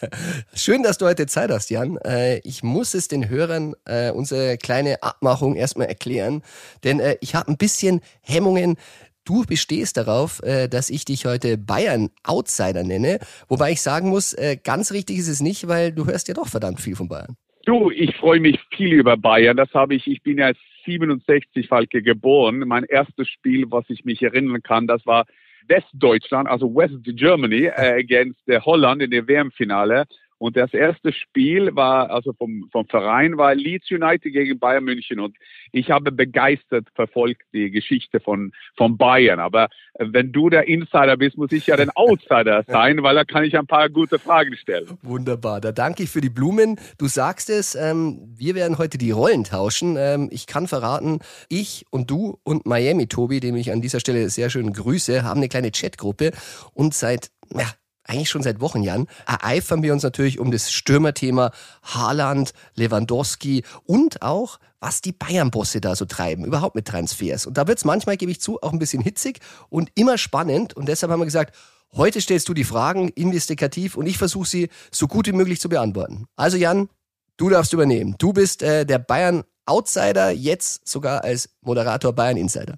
Schön, 0.54 0.82
dass 0.82 0.98
du 0.98 1.06
heute 1.06 1.26
Zeit 1.26 1.50
hast, 1.50 1.70
Jan. 1.70 1.96
Äh, 2.04 2.40
ich 2.44 2.62
muss 2.62 2.92
es 2.94 3.08
den 3.08 3.28
Hörern 3.28 3.74
äh, 3.86 4.10
unsere 4.10 4.58
kleine 4.58 5.02
Abmachung 5.02 5.56
erstmal 5.56 5.86
erklären, 5.86 6.42
denn 6.84 7.00
äh, 7.00 7.16
ich 7.22 7.34
habe 7.34 7.50
ein 7.50 7.56
bisschen 7.56 8.00
Hemmungen. 8.22 8.76
Du 9.24 9.44
bestehst 9.44 9.98
darauf, 9.98 10.40
dass 10.40 10.88
ich 10.88 11.04
dich 11.04 11.26
heute 11.26 11.58
Bayern 11.58 12.08
Outsider 12.24 12.82
nenne, 12.82 13.18
wobei 13.46 13.72
ich 13.72 13.82
sagen 13.82 14.08
muss, 14.08 14.34
ganz 14.64 14.90
richtig 14.90 15.18
ist 15.18 15.28
es 15.28 15.42
nicht, 15.42 15.68
weil 15.68 15.92
du 15.92 16.06
hörst 16.06 16.28
ja 16.28 16.34
doch 16.34 16.48
verdammt 16.48 16.80
viel 16.80 16.96
von 16.96 17.08
Bayern. 17.08 17.36
Du, 17.66 17.90
ich 17.90 18.16
freue 18.16 18.40
mich 18.40 18.58
viel 18.74 18.94
über 18.94 19.18
Bayern. 19.18 19.58
Das 19.58 19.68
habe 19.74 19.94
ich, 19.94 20.06
ich 20.06 20.22
bin 20.22 20.38
ja 20.38 20.52
67 20.86 21.68
Falke 21.68 22.00
geboren. 22.00 22.60
Mein 22.60 22.84
erstes 22.84 23.28
Spiel, 23.28 23.66
was 23.68 23.84
ich 23.90 24.06
mich 24.06 24.22
erinnern 24.22 24.62
kann, 24.62 24.86
das 24.86 25.04
war 25.04 25.26
Westdeutschland, 25.68 26.48
also 26.48 26.74
West 26.74 27.04
Germany, 27.04 27.66
äh, 27.66 27.98
against 28.00 28.48
äh, 28.48 28.60
Holland 28.60 29.02
in 29.02 29.10
der 29.10 29.26
WM-Finale. 29.26 30.04
Und 30.38 30.56
das 30.56 30.72
erste 30.72 31.12
Spiel 31.12 31.74
war, 31.74 32.10
also 32.10 32.32
vom, 32.32 32.68
vom 32.70 32.86
Verein, 32.86 33.36
war 33.36 33.54
Leeds 33.54 33.90
United 33.90 34.32
gegen 34.32 34.58
Bayern 34.58 34.84
München. 34.84 35.20
Und 35.20 35.36
ich 35.72 35.90
habe 35.90 36.12
begeistert 36.12 36.86
verfolgt 36.94 37.42
die 37.52 37.70
Geschichte 37.70 38.20
von, 38.20 38.52
von 38.76 38.96
Bayern. 38.96 39.40
Aber 39.40 39.64
äh, 39.94 40.06
wenn 40.10 40.32
du 40.32 40.48
der 40.48 40.68
Insider 40.68 41.16
bist, 41.16 41.36
muss 41.36 41.52
ich 41.52 41.66
ja 41.66 41.76
den 41.76 41.90
Outsider 41.94 42.64
sein, 42.68 43.02
weil 43.02 43.16
da 43.16 43.24
kann 43.24 43.44
ich 43.44 43.58
ein 43.58 43.66
paar 43.66 43.88
gute 43.88 44.18
Fragen 44.18 44.56
stellen. 44.56 44.98
Wunderbar. 45.02 45.60
Da 45.60 45.72
danke 45.72 46.04
ich 46.04 46.10
für 46.10 46.20
die 46.20 46.30
Blumen. 46.30 46.78
Du 46.98 47.06
sagst 47.06 47.50
es, 47.50 47.74
ähm, 47.74 48.20
wir 48.36 48.54
werden 48.54 48.78
heute 48.78 48.98
die 48.98 49.10
Rollen 49.10 49.44
tauschen. 49.44 49.96
Ähm, 49.98 50.28
ich 50.30 50.46
kann 50.46 50.68
verraten, 50.68 51.18
ich 51.48 51.84
und 51.90 52.10
du 52.10 52.38
und 52.44 52.66
Miami 52.66 53.08
Tobi, 53.08 53.40
dem 53.40 53.56
ich 53.56 53.72
an 53.72 53.80
dieser 53.80 54.00
Stelle 54.00 54.28
sehr 54.30 54.50
schön 54.50 54.72
grüße, 54.72 55.24
haben 55.24 55.38
eine 55.38 55.48
kleine 55.48 55.72
Chatgruppe 55.72 56.30
und 56.74 56.94
seit 56.94 57.30
ja, 57.54 57.66
eigentlich 58.08 58.30
schon 58.30 58.42
seit 58.42 58.60
Wochen, 58.60 58.82
Jan, 58.82 59.06
ereifern 59.26 59.82
wir 59.82 59.92
uns 59.92 60.02
natürlich 60.02 60.38
um 60.38 60.50
das 60.50 60.72
Stürmerthema 60.72 61.52
Haaland, 61.82 62.52
Lewandowski 62.74 63.64
und 63.84 64.22
auch, 64.22 64.58
was 64.80 65.00
die 65.00 65.12
Bayern-Bosse 65.12 65.80
da 65.80 65.94
so 65.94 66.04
treiben, 66.04 66.44
überhaupt 66.44 66.74
mit 66.74 66.86
Transfers. 66.86 67.46
Und 67.46 67.58
da 67.58 67.66
wird 67.66 67.78
es 67.78 67.84
manchmal, 67.84 68.16
gebe 68.16 68.30
ich 68.30 68.40
zu, 68.40 68.60
auch 68.62 68.72
ein 68.72 68.78
bisschen 68.78 69.02
hitzig 69.02 69.40
und 69.68 69.90
immer 69.94 70.18
spannend. 70.18 70.74
Und 70.74 70.88
deshalb 70.88 71.12
haben 71.12 71.20
wir 71.20 71.26
gesagt, 71.26 71.54
heute 71.92 72.20
stellst 72.20 72.48
du 72.48 72.54
die 72.54 72.64
Fragen 72.64 73.08
investigativ 73.10 73.96
und 73.96 74.06
ich 74.06 74.18
versuche 74.18 74.48
sie 74.48 74.68
so 74.90 75.06
gut 75.06 75.26
wie 75.26 75.32
möglich 75.32 75.60
zu 75.60 75.68
beantworten. 75.68 76.26
Also 76.36 76.56
Jan, 76.56 76.88
du 77.36 77.50
darfst 77.50 77.72
übernehmen. 77.72 78.14
Du 78.18 78.32
bist 78.32 78.62
äh, 78.62 78.86
der 78.86 78.98
Bayern-Outsider, 78.98 80.30
jetzt 80.30 80.88
sogar 80.88 81.24
als 81.24 81.50
Moderator 81.60 82.12
Bayern-Insider. 82.12 82.76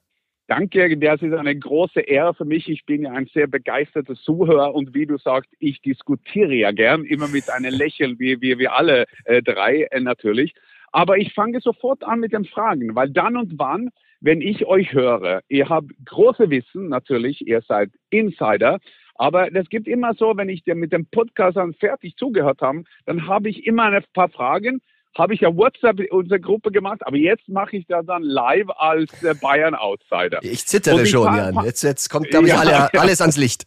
Danke, 0.50 0.98
das 0.98 1.22
ist 1.22 1.32
eine 1.32 1.56
große 1.56 2.00
Ehre 2.00 2.34
für 2.34 2.44
mich. 2.44 2.68
Ich 2.68 2.84
bin 2.84 3.02
ja 3.02 3.12
ein 3.12 3.26
sehr 3.26 3.46
begeisterter 3.46 4.16
Zuhörer 4.16 4.74
und 4.74 4.92
wie 4.94 5.06
du 5.06 5.16
sagst, 5.16 5.48
ich 5.60 5.80
diskutiere 5.80 6.52
ja 6.52 6.72
gern, 6.72 7.04
immer 7.04 7.28
mit 7.28 7.48
einem 7.48 7.72
Lächeln, 7.72 8.18
wie, 8.18 8.40
wie 8.40 8.58
wir 8.58 8.74
alle 8.74 9.04
äh, 9.26 9.42
drei 9.42 9.86
äh, 9.92 10.00
natürlich. 10.00 10.52
Aber 10.90 11.18
ich 11.18 11.34
fange 11.34 11.60
sofort 11.60 12.02
an 12.02 12.18
mit 12.18 12.32
den 12.32 12.46
Fragen, 12.46 12.96
weil 12.96 13.10
dann 13.10 13.36
und 13.36 13.60
wann, 13.60 13.90
wenn 14.20 14.40
ich 14.40 14.66
euch 14.66 14.92
höre, 14.92 15.40
ihr 15.46 15.68
habt 15.68 15.92
große 16.04 16.50
Wissen, 16.50 16.88
natürlich, 16.88 17.46
ihr 17.46 17.62
seid 17.62 17.90
Insider, 18.10 18.80
aber 19.14 19.52
das 19.52 19.68
gibt 19.68 19.86
immer 19.86 20.14
so, 20.14 20.36
wenn 20.36 20.48
ich 20.48 20.64
dir 20.64 20.74
mit 20.74 20.92
dem 20.92 21.06
Podcast 21.06 21.58
dann 21.58 21.74
fertig 21.74 22.16
zugehört 22.16 22.60
habe, 22.60 22.82
dann 23.06 23.28
habe 23.28 23.50
ich 23.50 23.68
immer 23.68 23.84
ein 23.84 24.02
paar 24.14 24.30
Fragen, 24.30 24.80
habe 25.16 25.34
ich 25.34 25.40
ja 25.40 25.54
WhatsApp 25.54 26.00
unsere 26.10 26.40
Gruppe 26.40 26.70
gemacht, 26.70 27.00
aber 27.04 27.16
jetzt 27.16 27.48
mache 27.48 27.76
ich 27.76 27.86
das 27.86 28.06
dann 28.06 28.22
live 28.22 28.68
als 28.76 29.10
äh, 29.22 29.34
Bayern 29.34 29.74
Outsider. 29.74 30.38
Ich 30.42 30.66
zittere 30.66 31.02
ich 31.02 31.10
schon, 31.10 31.34
Jan. 31.34 31.64
Jetzt, 31.64 31.82
jetzt 31.82 32.08
kommt, 32.08 32.30
glaube 32.30 32.46
ich, 32.46 32.52
ja, 32.52 32.60
alle, 32.60 32.70
ja. 32.70 32.90
alles 32.98 33.20
ans 33.20 33.36
Licht. 33.36 33.66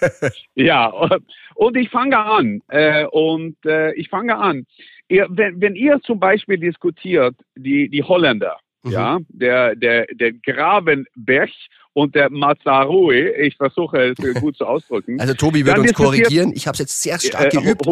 ja, 0.54 0.92
und 1.54 1.76
ich 1.76 1.90
fange 1.90 2.18
an. 2.18 2.60
Äh, 2.68 3.06
und 3.06 3.56
äh, 3.66 3.92
ich 3.94 4.08
fange 4.08 4.36
an. 4.36 4.66
Ihr, 5.08 5.26
wenn, 5.30 5.60
wenn 5.60 5.74
ihr 5.74 6.00
zum 6.02 6.18
Beispiel 6.18 6.58
diskutiert, 6.58 7.34
die, 7.56 7.88
die 7.88 8.02
Holländer, 8.02 8.56
mhm. 8.82 8.90
ja, 8.90 9.18
der, 9.28 9.76
der, 9.76 10.06
der 10.06 10.32
Gravenberg 10.32 11.50
und 11.92 12.14
der 12.14 12.30
Mazarui, 12.30 13.28
ich 13.40 13.56
versuche 13.56 14.14
es 14.18 14.34
gut 14.40 14.56
zu 14.56 14.66
ausdrücken. 14.66 15.20
Also 15.20 15.34
Tobi 15.34 15.66
wird 15.66 15.78
uns 15.78 15.92
korrigieren. 15.92 16.52
Ich 16.54 16.66
habe 16.66 16.74
es 16.74 16.80
jetzt 16.80 17.02
sehr 17.02 17.18
stark 17.18 17.52
äh, 17.52 17.58
geübt. 17.58 17.86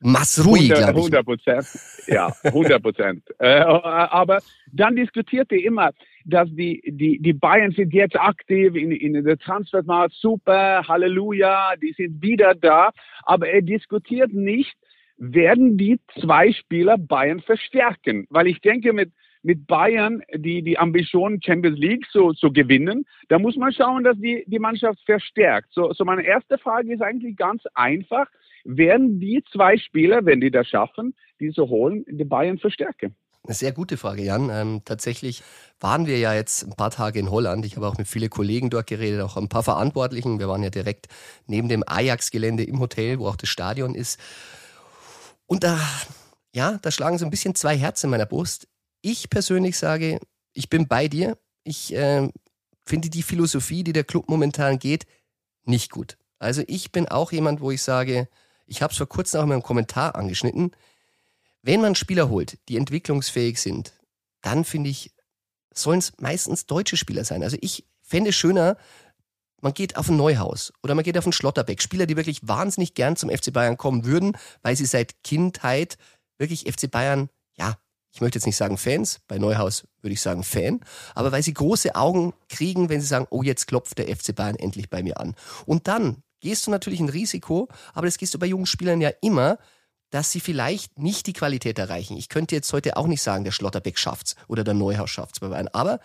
Masrui, 0.00 0.68
glaube 0.68 1.00
ich. 1.00 1.06
100 1.06 1.24
Prozent, 1.24 1.66
ja, 2.06 2.32
100 2.44 2.82
Prozent. 2.82 3.22
äh, 3.38 3.60
aber 3.60 4.40
dann 4.72 4.96
diskutiert 4.96 5.50
er 5.52 5.62
immer, 5.62 5.90
dass 6.24 6.48
die, 6.50 6.82
die, 6.86 7.18
die 7.20 7.32
Bayern 7.32 7.72
sind 7.72 7.94
jetzt 7.94 8.18
aktiv 8.18 8.74
in, 8.74 8.90
in 8.90 9.24
der 9.24 9.38
Transfermarkt, 9.38 10.14
super, 10.14 10.86
Halleluja, 10.86 11.74
die 11.80 11.92
sind 11.92 12.20
wieder 12.20 12.54
da. 12.54 12.90
Aber 13.22 13.48
er 13.48 13.62
diskutiert 13.62 14.32
nicht, 14.32 14.76
werden 15.18 15.78
die 15.78 15.98
zwei 16.20 16.52
Spieler 16.52 16.98
Bayern 16.98 17.40
verstärken? 17.40 18.26
Weil 18.28 18.48
ich 18.48 18.60
denke, 18.60 18.92
mit, 18.92 19.12
mit 19.42 19.66
Bayern 19.66 20.22
die, 20.34 20.62
die 20.62 20.78
Ambition, 20.78 21.40
Champions 21.40 21.78
League 21.78 22.06
zu, 22.10 22.32
zu 22.32 22.52
gewinnen, 22.52 23.06
da 23.28 23.38
muss 23.38 23.56
man 23.56 23.72
schauen, 23.72 24.04
dass 24.04 24.18
die, 24.18 24.44
die 24.46 24.58
Mannschaft 24.58 25.00
verstärkt. 25.06 25.68
So, 25.72 25.92
so 25.92 26.04
meine 26.04 26.22
erste 26.22 26.58
Frage 26.58 26.92
ist 26.92 27.02
eigentlich 27.02 27.36
ganz 27.36 27.62
einfach 27.74 28.26
werden 28.66 29.20
die 29.20 29.42
zwei 29.52 29.76
Spieler, 29.78 30.24
wenn 30.24 30.40
die 30.40 30.50
das 30.50 30.68
schaffen, 30.68 31.14
die 31.40 31.50
zu 31.50 31.68
holen, 31.68 32.04
die 32.08 32.24
Bayern 32.24 32.58
verstärken? 32.58 33.14
Eine 33.44 33.54
sehr 33.54 33.72
gute 33.72 33.96
Frage, 33.96 34.22
Jan. 34.24 34.50
Ähm, 34.50 34.82
tatsächlich 34.84 35.42
waren 35.78 36.06
wir 36.06 36.18
ja 36.18 36.34
jetzt 36.34 36.64
ein 36.64 36.74
paar 36.74 36.90
Tage 36.90 37.20
in 37.20 37.30
Holland. 37.30 37.64
Ich 37.64 37.76
habe 37.76 37.86
auch 37.86 37.96
mit 37.96 38.08
vielen 38.08 38.28
Kollegen 38.28 38.70
dort 38.70 38.88
geredet, 38.88 39.20
auch 39.20 39.36
ein 39.36 39.48
paar 39.48 39.62
Verantwortlichen. 39.62 40.40
Wir 40.40 40.48
waren 40.48 40.64
ja 40.64 40.70
direkt 40.70 41.06
neben 41.46 41.68
dem 41.68 41.84
Ajax-Gelände 41.86 42.64
im 42.64 42.80
Hotel, 42.80 43.20
wo 43.20 43.28
auch 43.28 43.36
das 43.36 43.48
Stadion 43.48 43.94
ist. 43.94 44.18
Und 45.46 45.62
da, 45.62 45.78
ja, 46.52 46.78
da 46.82 46.90
schlagen 46.90 47.18
so 47.18 47.24
ein 47.24 47.30
bisschen 47.30 47.54
zwei 47.54 47.76
Herzen 47.76 48.06
in 48.06 48.10
meiner 48.10 48.26
Brust. 48.26 48.66
Ich 49.00 49.30
persönlich 49.30 49.78
sage, 49.78 50.18
ich 50.52 50.68
bin 50.68 50.88
bei 50.88 51.06
dir. 51.06 51.38
Ich 51.62 51.94
äh, 51.94 52.28
finde 52.84 53.10
die 53.10 53.22
Philosophie, 53.22 53.84
die 53.84 53.92
der 53.92 54.04
Club 54.04 54.28
momentan 54.28 54.80
geht, 54.80 55.06
nicht 55.64 55.92
gut. 55.92 56.18
Also 56.40 56.62
ich 56.66 56.90
bin 56.90 57.06
auch 57.06 57.30
jemand, 57.30 57.60
wo 57.60 57.70
ich 57.70 57.82
sage, 57.82 58.28
ich 58.66 58.82
habe 58.82 58.92
es 58.92 58.98
vor 58.98 59.08
kurzem 59.08 59.40
auch 59.40 59.44
in 59.44 59.50
meinem 59.50 59.62
Kommentar 59.62 60.14
angeschnitten. 60.16 60.72
Wenn 61.62 61.80
man 61.80 61.94
Spieler 61.94 62.28
holt, 62.28 62.58
die 62.68 62.76
entwicklungsfähig 62.76 63.60
sind, 63.60 63.92
dann 64.42 64.64
finde 64.64 64.90
ich, 64.90 65.12
sollen 65.74 65.98
es 65.98 66.12
meistens 66.18 66.66
deutsche 66.66 66.96
Spieler 66.96 67.24
sein. 67.24 67.42
Also 67.42 67.56
ich 67.60 67.86
fände 68.02 68.30
es 68.30 68.36
schöner, 68.36 68.76
man 69.60 69.74
geht 69.74 69.96
auf 69.96 70.08
ein 70.08 70.16
Neuhaus 70.16 70.72
oder 70.82 70.94
man 70.94 71.04
geht 71.04 71.18
auf 71.18 71.26
ein 71.26 71.32
Schlotterbeck. 71.32 71.82
Spieler, 71.82 72.06
die 72.06 72.16
wirklich 72.16 72.46
wahnsinnig 72.46 72.94
gern 72.94 73.16
zum 73.16 73.30
FC 73.30 73.52
Bayern 73.52 73.76
kommen 73.76 74.04
würden, 74.04 74.36
weil 74.62 74.76
sie 74.76 74.86
seit 74.86 75.22
Kindheit 75.24 75.96
wirklich 76.38 76.72
FC 76.72 76.90
Bayern, 76.90 77.30
ja, 77.56 77.78
ich 78.12 78.20
möchte 78.20 78.38
jetzt 78.38 78.46
nicht 78.46 78.56
sagen 78.56 78.78
Fans, 78.78 79.20
bei 79.26 79.38
Neuhaus 79.38 79.86
würde 80.00 80.14
ich 80.14 80.20
sagen 80.20 80.42
Fan, 80.42 80.80
aber 81.14 81.32
weil 81.32 81.42
sie 81.42 81.52
große 81.52 81.94
Augen 81.94 82.32
kriegen, 82.48 82.88
wenn 82.88 83.00
sie 83.00 83.06
sagen, 83.06 83.26
oh, 83.30 83.42
jetzt 83.42 83.66
klopft 83.66 83.98
der 83.98 84.14
FC 84.14 84.34
Bayern 84.34 84.56
endlich 84.56 84.88
bei 84.88 85.02
mir 85.02 85.20
an. 85.20 85.34
Und 85.66 85.88
dann 85.88 86.22
gehst 86.40 86.66
du 86.66 86.70
natürlich 86.70 87.00
ein 87.00 87.08
Risiko, 87.08 87.68
aber 87.94 88.06
das 88.06 88.18
gehst 88.18 88.34
du 88.34 88.38
bei 88.38 88.46
jungen 88.46 88.66
Spielern 88.66 89.00
ja 89.00 89.10
immer, 89.22 89.58
dass 90.10 90.30
sie 90.30 90.40
vielleicht 90.40 90.98
nicht 90.98 91.26
die 91.26 91.32
Qualität 91.32 91.78
erreichen. 91.78 92.16
Ich 92.16 92.28
könnte 92.28 92.54
jetzt 92.54 92.72
heute 92.72 92.96
auch 92.96 93.06
nicht 93.06 93.22
sagen, 93.22 93.44
der 93.44 93.52
Schlotterbeck 93.52 93.98
schafft's 93.98 94.36
oder 94.48 94.64
der 94.64 94.74
Neuhaus 94.74 95.10
schafft's 95.10 95.40
bei 95.40 95.48
Bayern, 95.48 95.68
aber 95.68 96.00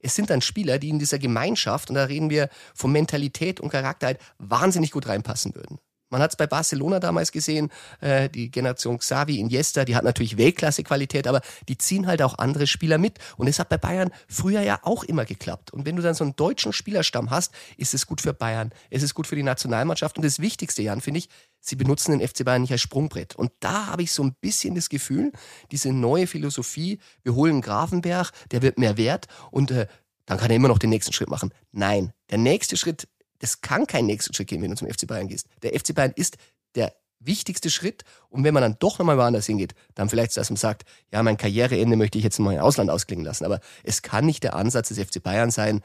es 0.00 0.14
sind 0.14 0.30
dann 0.30 0.42
Spieler, 0.42 0.78
die 0.78 0.90
in 0.90 0.98
dieser 0.98 1.18
Gemeinschaft, 1.18 1.88
und 1.88 1.96
da 1.96 2.04
reden 2.04 2.30
wir 2.30 2.50
von 2.74 2.92
Mentalität 2.92 3.58
und 3.60 3.70
Charakterheit, 3.70 4.20
wahnsinnig 4.38 4.92
gut 4.92 5.08
reinpassen 5.08 5.54
würden. 5.54 5.78
Man 6.10 6.22
hat 6.22 6.30
es 6.30 6.36
bei 6.36 6.46
Barcelona 6.46 7.00
damals 7.00 7.32
gesehen, 7.32 7.70
äh, 8.00 8.28
die 8.28 8.50
Generation 8.50 8.98
Xavi, 8.98 9.38
Iniesta, 9.38 9.84
die 9.84 9.94
hat 9.94 10.04
natürlich 10.04 10.36
Weltklasse-Qualität, 10.38 11.26
aber 11.26 11.42
die 11.68 11.76
ziehen 11.76 12.06
halt 12.06 12.22
auch 12.22 12.38
andere 12.38 12.66
Spieler 12.66 12.98
mit. 12.98 13.18
Und 13.36 13.46
es 13.46 13.58
hat 13.58 13.68
bei 13.68 13.76
Bayern 13.76 14.10
früher 14.28 14.62
ja 14.62 14.80
auch 14.82 15.04
immer 15.04 15.24
geklappt. 15.24 15.72
Und 15.72 15.86
wenn 15.86 15.96
du 15.96 16.02
dann 16.02 16.14
so 16.14 16.24
einen 16.24 16.36
deutschen 16.36 16.72
Spielerstamm 16.72 17.30
hast, 17.30 17.52
ist 17.76 17.94
es 17.94 18.06
gut 18.06 18.20
für 18.20 18.32
Bayern, 18.32 18.72
es 18.90 19.02
ist 19.02 19.14
gut 19.14 19.26
für 19.26 19.36
die 19.36 19.42
Nationalmannschaft. 19.42 20.16
Und 20.16 20.24
das 20.24 20.38
Wichtigste, 20.38 20.82
Jan, 20.82 21.00
finde 21.00 21.18
ich, 21.18 21.28
sie 21.60 21.76
benutzen 21.76 22.18
den 22.18 22.26
FC 22.26 22.44
Bayern 22.44 22.62
nicht 22.62 22.72
als 22.72 22.80
Sprungbrett. 22.80 23.36
Und 23.36 23.52
da 23.60 23.86
habe 23.86 24.02
ich 24.02 24.12
so 24.12 24.22
ein 24.22 24.34
bisschen 24.40 24.74
das 24.74 24.88
Gefühl, 24.88 25.32
diese 25.70 25.92
neue 25.92 26.26
Philosophie, 26.26 26.98
wir 27.22 27.34
holen 27.34 27.60
Grafenberg, 27.60 28.32
der 28.50 28.62
wird 28.62 28.78
mehr 28.78 28.96
wert 28.96 29.26
und 29.50 29.70
äh, 29.70 29.86
dann 30.26 30.38
kann 30.38 30.50
er 30.50 30.56
immer 30.56 30.68
noch 30.68 30.78
den 30.78 30.90
nächsten 30.90 31.12
Schritt 31.12 31.30
machen. 31.30 31.54
Nein, 31.72 32.12
der 32.30 32.38
nächste 32.38 32.76
Schritt 32.76 33.08
das 33.38 33.60
kann 33.60 33.86
kein 33.86 34.06
nächsten 34.06 34.34
Schritt 34.34 34.48
gehen, 34.48 34.62
wenn 34.62 34.70
du 34.70 34.76
zum 34.76 34.88
FC 34.88 35.06
Bayern 35.06 35.28
gehst. 35.28 35.46
Der 35.62 35.78
FC 35.78 35.94
Bayern 35.94 36.12
ist 36.14 36.36
der 36.74 36.92
wichtigste 37.20 37.70
Schritt. 37.70 38.04
Und 38.28 38.44
wenn 38.44 38.54
man 38.54 38.62
dann 38.62 38.76
doch 38.78 38.98
nochmal 38.98 39.18
woanders 39.18 39.46
hingeht, 39.46 39.74
dann 39.94 40.08
vielleicht, 40.08 40.36
dass 40.36 40.50
man 40.50 40.56
sagt, 40.56 40.84
ja, 41.12 41.22
mein 41.22 41.36
Karriereende 41.36 41.96
möchte 41.96 42.18
ich 42.18 42.24
jetzt 42.24 42.38
mal 42.38 42.54
im 42.54 42.60
Ausland 42.60 42.90
ausklingen 42.90 43.24
lassen. 43.24 43.44
Aber 43.44 43.60
es 43.82 44.02
kann 44.02 44.26
nicht 44.26 44.44
der 44.44 44.54
Ansatz 44.54 44.88
des 44.88 44.98
FC 44.98 45.22
Bayern 45.22 45.50
sein. 45.50 45.82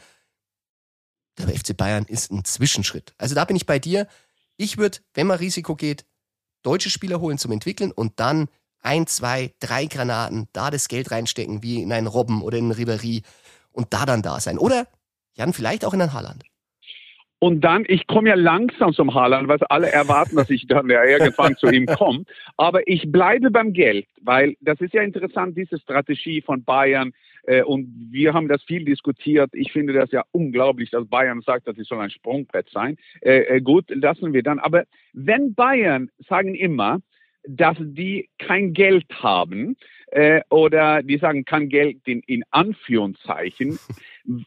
Der 1.38 1.50
FC 1.50 1.76
Bayern 1.76 2.06
ist 2.06 2.32
ein 2.32 2.46
Zwischenschritt. 2.46 3.14
Also 3.18 3.36
da 3.36 3.46
bin 3.46 3.56
ich 3.56 3.66
bei 3.66 3.80
dir. 3.80 4.08
Ich 4.58 4.78
würde, 4.78 5.00
wenn 5.14 5.28
man 5.28 5.40
Risiko 5.40 5.76
geht, 5.76 6.06
deutsche 6.62 6.90
Spieler 6.90 7.20
holen 7.20 7.38
zum 7.38 7.52
Entwickeln 7.52 7.92
und 7.92 8.20
dann 8.20 8.48
ein, 8.80 9.08
zwei, 9.08 9.54
drei 9.60 9.86
Granaten, 9.86 10.48
da 10.54 10.70
das 10.70 10.88
Geld 10.88 11.10
reinstecken, 11.10 11.64
wie 11.64 11.82
in 11.82 11.92
einen 11.92 12.08
Robben 12.08 12.42
oder 12.42 12.58
in 12.58 12.66
einen 12.66 12.74
Ribéry 12.74 13.24
und 13.72 13.94
da 13.94 14.06
dann 14.06 14.22
da 14.22 14.40
sein. 14.40 14.60
Oder, 14.60 14.88
Jan, 15.34 15.54
vielleicht 15.54 15.86
auch 15.86 15.94
in 15.94 16.02
ein 16.02 16.14
Haaland. 16.14 16.44
Und 17.44 17.60
dann, 17.60 17.84
ich 17.90 18.08
komme 18.08 18.30
ja 18.30 18.36
langsam 18.36 18.94
zum 18.94 19.14
Haaland, 19.14 19.50
was 19.50 19.62
alle 19.64 19.92
erwarten, 19.92 20.38
dass 20.38 20.50
ich 20.50 20.66
dann 20.66 20.90
ja 20.90 21.04
irgendwann 21.04 21.58
zu 21.58 21.68
ihm 21.68 21.86
komme. 21.88 22.24
Aber 22.56 22.88
ich 22.88 23.12
bleibe 23.12 23.52
beim 23.52 23.74
Geld, 23.74 24.08
weil 24.22 24.56
das 24.62 24.80
ist 24.80 24.94
ja 24.94 25.02
interessant, 25.02 25.58
diese 25.58 25.78
Strategie 25.78 26.42
von 26.42 26.64
Bayern. 26.64 27.12
Äh, 27.46 27.64
und 27.64 27.90
wir 28.12 28.34
haben 28.34 28.48
das 28.48 28.64
viel 28.64 28.86
diskutiert. 28.86 29.50
Ich 29.52 29.74
finde 29.74 29.92
das 29.92 30.10
ja 30.12 30.24
unglaublich, 30.32 30.90
dass 30.92 31.06
Bayern 31.06 31.42
sagt, 31.42 31.68
dass 31.68 31.76
sie 31.76 31.84
soll 31.84 32.00
ein 32.00 32.12
Sprungbrett 32.12 32.70
sein. 32.70 32.96
Äh, 33.20 33.40
äh, 33.40 33.60
gut, 33.60 33.90
lassen 33.90 34.32
wir 34.32 34.42
dann. 34.42 34.60
Aber 34.60 34.86
wenn 35.12 35.54
Bayern 35.54 36.10
sagen 36.30 36.56
immer, 36.56 37.02
dass 37.46 37.76
die 37.78 38.30
kein 38.38 38.72
Geld 38.72 39.04
haben, 39.22 39.76
äh, 40.14 40.42
oder 40.50 41.04
die 41.04 41.18
sagen, 41.18 41.44
kein 41.44 41.68
Geld 41.68 41.98
in, 42.06 42.22
in 42.22 42.44
Anführungszeichen. 42.52 43.78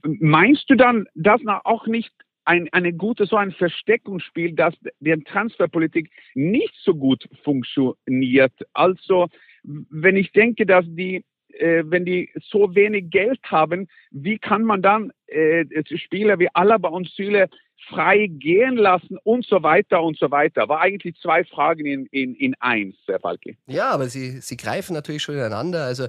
Meinst 0.02 0.70
du 0.70 0.76
dann, 0.76 1.06
dass 1.14 1.42
auch 1.64 1.86
nicht 1.86 2.10
ein, 2.46 2.68
eine 2.72 2.92
gute, 2.92 3.26
so 3.26 3.36
ein 3.36 3.52
Versteckungsspiel, 3.52 4.54
dass 4.54 4.74
der 5.00 5.20
Transferpolitik 5.22 6.10
nicht 6.34 6.74
so 6.82 6.94
gut 6.94 7.28
funktioniert. 7.44 8.54
Also, 8.72 9.28
wenn 9.62 10.16
ich 10.16 10.32
denke, 10.32 10.64
dass 10.64 10.84
die 10.88 11.24
äh, 11.58 11.84
wenn 11.86 12.04
die 12.04 12.30
so 12.50 12.74
wenig 12.74 13.10
Geld 13.10 13.40
haben, 13.44 13.88
wie 14.10 14.38
kann 14.38 14.62
man 14.62 14.82
dann 14.82 15.12
äh, 15.26 15.64
Spieler 15.96 16.38
wie 16.38 16.48
Alaba 16.52 16.88
und 16.88 17.08
Süle 17.08 17.48
frei 17.88 18.26
gehen 18.26 18.76
lassen 18.76 19.18
und 19.22 19.46
so 19.46 19.62
weiter 19.62 20.02
und 20.02 20.18
so 20.18 20.30
weiter. 20.30 20.68
War 20.68 20.80
eigentlich 20.80 21.16
zwei 21.16 21.44
Fragen 21.44 21.86
in, 21.86 22.06
in, 22.06 22.34
in 22.34 22.54
eins, 22.60 22.96
Herr 23.06 23.20
Falki. 23.20 23.56
Ja, 23.66 23.90
aber 23.90 24.06
sie, 24.06 24.40
sie 24.40 24.56
greifen 24.56 24.94
natürlich 24.94 25.22
schon 25.22 25.36
ineinander. 25.36 25.84
Also 25.84 26.08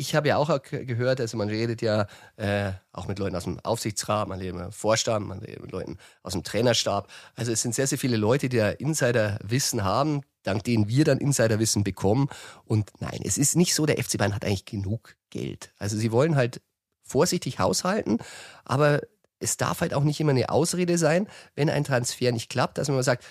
ich 0.00 0.14
habe 0.14 0.28
ja 0.28 0.38
auch 0.38 0.62
gehört, 0.62 1.20
also 1.20 1.36
man 1.36 1.50
redet 1.50 1.82
ja 1.82 2.06
äh, 2.36 2.72
auch 2.90 3.06
mit 3.06 3.18
Leuten 3.18 3.36
aus 3.36 3.44
dem 3.44 3.60
Aufsichtsrat, 3.60 4.28
man 4.28 4.38
redet 4.38 4.54
mit 4.54 4.74
Vorstand, 4.74 5.28
man 5.28 5.40
redet 5.40 5.60
mit 5.60 5.72
Leuten 5.72 5.98
aus 6.22 6.32
dem 6.32 6.42
Trainerstab. 6.42 7.08
Also 7.34 7.52
es 7.52 7.60
sind 7.60 7.74
sehr, 7.74 7.86
sehr 7.86 7.98
viele 7.98 8.16
Leute, 8.16 8.48
die 8.48 8.56
da 8.56 8.70
Insiderwissen 8.70 9.84
haben, 9.84 10.22
dank 10.42 10.64
denen 10.64 10.88
wir 10.88 11.04
dann 11.04 11.18
Insiderwissen 11.18 11.84
bekommen. 11.84 12.28
Und 12.64 12.90
nein, 13.00 13.20
es 13.24 13.36
ist 13.36 13.56
nicht 13.56 13.74
so, 13.74 13.84
der 13.84 14.02
FC 14.02 14.16
Bayern 14.16 14.34
hat 14.34 14.44
eigentlich 14.44 14.64
genug 14.64 15.16
Geld. 15.28 15.70
Also 15.78 15.98
sie 15.98 16.12
wollen 16.12 16.34
halt 16.34 16.62
vorsichtig 17.02 17.58
haushalten, 17.58 18.18
aber 18.64 19.02
es 19.38 19.58
darf 19.58 19.82
halt 19.82 19.92
auch 19.92 20.04
nicht 20.04 20.18
immer 20.18 20.30
eine 20.30 20.48
Ausrede 20.48 20.96
sein, 20.96 21.28
wenn 21.54 21.68
ein 21.68 21.84
Transfer 21.84 22.32
nicht 22.32 22.48
klappt, 22.48 22.78
dass 22.78 22.88
man 22.88 23.02
sagt, 23.02 23.24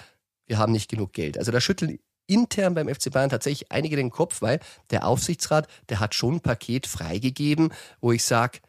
wir 0.45 0.59
haben 0.59 0.71
nicht 0.71 0.89
genug 0.89 1.13
Geld. 1.13 1.38
Also 1.38 1.51
da 1.51 1.61
schütteln 1.61 1.99
intern 2.29 2.74
beim 2.74 2.88
FC 2.88 3.12
Bayern 3.12 3.29
tatsächlich 3.29 3.71
einige 3.71 3.95
den 3.95 4.12
Kopf, 4.12 4.41
weil 4.41 4.59
der 4.91 5.05
Aufsichtsrat, 5.07 5.67
der 5.89 6.00
hat 6.00 6.15
schon 6.15 6.36
ein 6.36 6.41
Paket 6.41 6.88
freigegeben, 6.88 7.74
wo 8.01 8.12
ich 8.12 8.24
sage, 8.24 8.59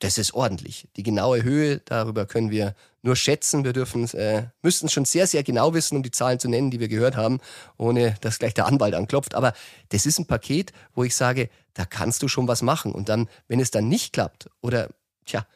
das 0.00 0.16
ist 0.16 0.32
ordentlich. 0.32 0.88
Die 0.96 1.02
genaue 1.02 1.42
Höhe, 1.42 1.80
darüber 1.84 2.24
können 2.24 2.50
wir 2.50 2.74
nur 3.02 3.16
schätzen. 3.16 3.64
Wir 3.64 3.74
dürfen, 3.74 4.08
äh, 4.14 4.48
müssten 4.62 4.88
schon 4.88 5.04
sehr, 5.04 5.26
sehr 5.26 5.42
genau 5.42 5.74
wissen, 5.74 5.96
um 5.96 6.02
die 6.02 6.10
Zahlen 6.10 6.38
zu 6.38 6.48
nennen, 6.48 6.70
die 6.70 6.80
wir 6.80 6.88
gehört 6.88 7.16
haben, 7.16 7.38
ohne 7.76 8.16
dass 8.22 8.38
gleich 8.38 8.54
der 8.54 8.66
Anwalt 8.66 8.94
anklopft. 8.94 9.34
Aber 9.34 9.52
das 9.90 10.06
ist 10.06 10.18
ein 10.18 10.26
Paket, 10.26 10.72
wo 10.94 11.04
ich 11.04 11.14
sage, 11.14 11.50
da 11.74 11.84
kannst 11.84 12.22
du 12.22 12.28
schon 12.28 12.48
was 12.48 12.62
machen. 12.62 12.92
Und 12.92 13.10
dann, 13.10 13.28
wenn 13.46 13.60
es 13.60 13.70
dann 13.70 13.88
nicht 13.88 14.14
klappt 14.14 14.48
oder, 14.62 14.88
tja, 15.26 15.46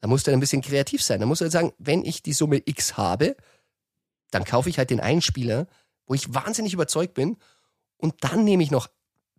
da 0.00 0.08
musst 0.08 0.26
du 0.26 0.32
ein 0.32 0.40
bisschen 0.40 0.62
kreativ 0.62 1.00
sein. 1.00 1.20
Da 1.20 1.26
musst 1.26 1.40
du 1.40 1.44
halt 1.44 1.52
sagen, 1.52 1.72
wenn 1.78 2.04
ich 2.04 2.22
die 2.22 2.32
Summe 2.32 2.60
X 2.64 2.96
habe, 2.96 3.36
dann 4.32 4.44
kaufe 4.44 4.68
ich 4.68 4.78
halt 4.78 4.90
den 4.90 5.00
einen 5.00 5.22
Spieler, 5.22 5.68
wo 6.06 6.14
ich 6.14 6.32
wahnsinnig 6.34 6.74
überzeugt 6.74 7.14
bin. 7.14 7.36
Und 7.96 8.14
dann 8.20 8.44
nehme 8.44 8.62
ich 8.62 8.70
noch 8.70 8.88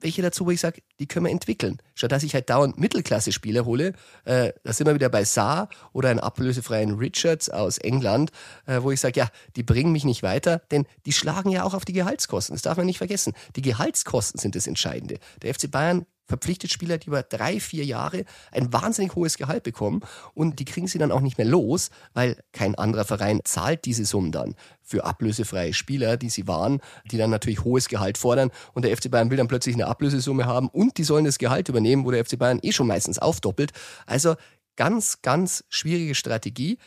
welche 0.04 0.22
dazu, 0.22 0.46
wo 0.46 0.52
ich 0.52 0.60
sage, 0.60 0.82
die 1.00 1.08
können 1.08 1.26
wir 1.26 1.32
entwickeln. 1.32 1.82
Statt 1.96 2.12
dass 2.12 2.24
ich 2.24 2.34
halt 2.34 2.50
dauernd 2.50 2.78
Mittelklasse-Spieler 2.78 3.66
hole, 3.66 3.94
äh, 4.26 4.52
da 4.64 4.74
sind 4.74 4.86
wir 4.86 4.94
wieder 4.94 5.10
bei 5.10 5.24
Saar 5.24 5.70
oder 5.94 6.10
einen 6.10 6.20
ablösefreien 6.20 6.96
Richards 6.96 7.50
aus 7.50 7.78
England, 7.78 8.32
äh, 8.66 8.82
wo 8.82 8.92
ich 8.92 9.00
sage, 9.00 9.20
ja, 9.20 9.30
die 9.56 9.64
bringen 9.64 9.92
mich 9.92 10.04
nicht 10.04 10.22
weiter, 10.22 10.62
denn 10.72 10.86
die 11.06 11.14
schlagen 11.14 11.50
ja 11.50 11.64
auch 11.64 11.74
auf 11.74 11.86
die 11.86 11.94
Gehaltskosten. 11.94 12.54
Das 12.54 12.62
darf 12.62 12.78
man 12.78 12.86
nicht 12.86 12.98
vergessen. 12.98 13.34
Die 13.56 13.62
Gehaltskosten 13.62 14.40
sind 14.40 14.56
das 14.56 14.68
Entscheidende. 14.68 15.20
Der 15.42 15.54
FC 15.54 15.72
Bayern 15.72 16.06
verpflichtet 16.26 16.72
Spieler, 16.72 16.98
die 16.98 17.08
über 17.08 17.24
drei, 17.24 17.60
vier 17.60 17.86
Jahre 17.86 18.26
ein 18.52 18.72
wahnsinnig 18.72 19.16
hohes 19.16 19.38
Gehalt 19.38 19.64
bekommen 19.64 20.02
und 20.34 20.60
die 20.60 20.66
kriegen 20.66 20.88
sie 20.88 20.98
dann 20.98 21.12
auch 21.12 21.22
nicht 21.22 21.38
mehr 21.38 21.48
los, 21.48 21.90
weil 22.14 22.42
kein 22.52 22.76
anderer 22.76 23.06
Verein 23.06 23.42
zahlt 23.44 23.86
diese 23.86 24.06
Summen 24.06 24.32
dann 24.32 24.56
für 24.82 25.04
ablösefreie 25.04 25.74
Spieler, 25.74 26.18
die 26.18 26.30
sie 26.30 26.48
waren, 26.48 26.80
die 27.12 27.18
dann 27.18 27.30
natürlich 27.30 27.64
hohes 27.64 27.90
Gehalt 27.90 28.18
fordern 28.18 28.52
und 28.74 28.86
der 28.86 28.96
FC 28.96 29.12
Bayern 29.12 29.30
will 29.30 29.38
dann 29.38 29.48
plötzlich 29.48 29.76
eine 29.76 29.88
Ablösesumme 29.88 30.46
haben 30.46 30.70
und 30.70 30.98
die 30.98 31.04
sollen 31.04 31.26
das 31.26 31.40
Gehalt 31.40 31.70
übernehmen, 31.70 32.06
wo 32.06 32.12
der 32.12 32.24
FC 32.24 32.38
Bayern 32.38 32.60
eh 32.62 32.72
schon 32.72 32.88
meistens 32.88 33.20
aufdoppelt. 33.20 33.72
Also 34.06 34.36
ganz, 34.76 35.22
ganz 35.22 35.64
schwierige 35.70 36.16
Strategie. 36.16 36.78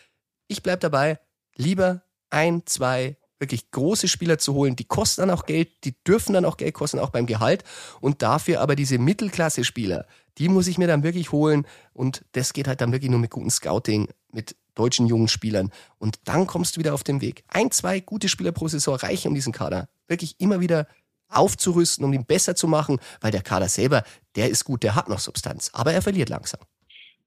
Ich 0.49 0.63
bleibe 0.63 0.79
dabei, 0.79 1.19
lieber 1.57 2.03
ein, 2.31 2.63
zwei 2.67 3.17
wirklich 3.39 3.71
große 3.71 4.09
Spieler 4.09 4.39
zu 4.39 4.55
holen, 4.55 4.77
die 4.77 4.85
kosten 4.85 5.23
dann 5.23 5.31
auch 5.31 5.47
Geld, 5.47 5.85
die 5.85 5.95
dürfen 6.05 6.33
dann 6.33 6.45
auch 6.45 6.57
Geld 6.57 6.75
kosten, 6.75 6.99
auch 6.99 7.11
beim 7.11 7.27
Gehalt. 7.27 7.65
Und 8.01 8.23
dafür 8.23 8.61
aber 8.61 8.77
diese 8.77 8.99
Mittelklasse-Spieler, 8.99 10.07
die 10.39 10.49
muss 10.49 10.67
ich 10.67 10.79
mir 10.79 10.87
dann 10.87 11.03
wirklich 11.03 11.33
holen. 11.33 11.67
Und 11.93 12.25
das 12.33 12.53
geht 12.53 12.69
halt 12.69 12.81
dann 12.81 12.93
wirklich 12.93 13.11
nur 13.11 13.21
mit 13.21 13.31
gutem 13.31 13.51
Scouting, 13.51 14.09
mit 14.33 14.57
deutschen 14.75 15.07
jungen 15.07 15.29
Spielern. 15.29 15.71
Und 15.99 16.19
dann 16.25 16.47
kommst 16.47 16.77
du 16.77 16.81
wieder 16.81 16.95
auf 16.95 17.05
den 17.05 17.21
Weg. 17.21 17.45
Ein, 17.49 17.71
zwei 17.71 18.01
gute 18.01 18.29
Spieler 18.29 18.53
pro 18.53 18.69
Saison 18.69 18.97
reichen, 18.97 19.29
um 19.29 19.35
diesen 19.35 19.53
Kader 19.53 19.89
wirklich 20.09 20.37
immer 20.39 20.61
wieder 20.61 20.87
aufzurüsten, 21.29 22.05
um 22.05 22.13
ihn 22.13 22.25
besser 22.25 22.55
zu 22.55 22.69
machen, 22.69 22.99
weil 23.21 23.33
der 23.33 23.43
Kader 23.43 23.69
selber, 23.69 24.05
der 24.37 24.51
ist 24.51 24.65
gut, 24.65 24.83
der 24.83 24.95
hat 24.95 25.09
noch 25.09 25.19
Substanz, 25.19 25.71
aber 25.73 25.93
er 25.93 26.03
verliert 26.03 26.29
langsam. 26.29 26.61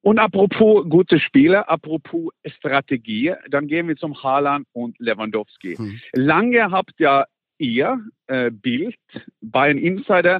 Und 0.01 0.19
apropos 0.19 0.85
gute 0.87 1.19
Spieler, 1.19 1.69
apropos 1.69 2.31
Strategie, 2.45 3.33
dann 3.49 3.67
gehen 3.67 3.87
wir 3.87 3.97
zum 3.97 4.21
Haaland 4.23 4.65
und 4.71 4.97
Lewandowski. 4.99 5.75
Hm. 5.75 5.99
Lange 6.13 6.71
habt 6.71 6.99
ja 6.99 7.25
ihr, 7.57 7.99
äh, 8.27 8.49
Bild, 8.51 8.95
Bayern 9.41 9.77
Insider, 9.77 10.39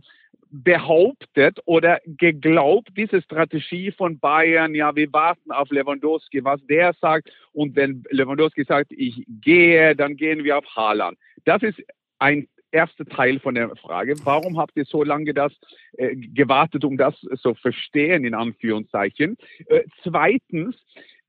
behauptet 0.52 1.60
oder 1.66 2.00
geglaubt, 2.06 2.90
diese 2.98 3.22
Strategie 3.22 3.92
von 3.92 4.20
Bayern, 4.20 4.74
ja, 4.74 4.96
wir 4.96 5.12
warten 5.14 5.52
auf 5.52 5.70
Lewandowski, 5.70 6.44
was 6.44 6.60
der 6.66 6.94
sagt. 7.00 7.30
Und 7.52 7.76
wenn 7.76 8.04
Lewandowski 8.10 8.64
sagt, 8.64 8.92
ich 8.92 9.24
gehe, 9.28 9.96
dann 9.96 10.16
gehen 10.16 10.44
wir 10.44 10.58
auf 10.58 10.66
Haaland. 10.76 11.18
Das 11.46 11.62
ist 11.62 11.80
ein 12.18 12.48
erste 12.72 13.06
Teil 13.06 13.40
von 13.40 13.56
der 13.56 13.76
Frage. 13.76 14.16
Warum 14.24 14.58
habt 14.58 14.76
ihr 14.76 14.86
so 14.86 15.04
lange 15.04 15.34
das 15.34 15.54
äh, 15.98 16.16
gewartet, 16.16 16.84
um 16.84 16.98
das 16.98 17.16
zu 17.42 17.56
verstehen, 17.56 18.24
in 18.26 18.34
Anführungszeichen? 18.34 19.38
Äh, 19.68 19.84
zweitens, 20.04 20.76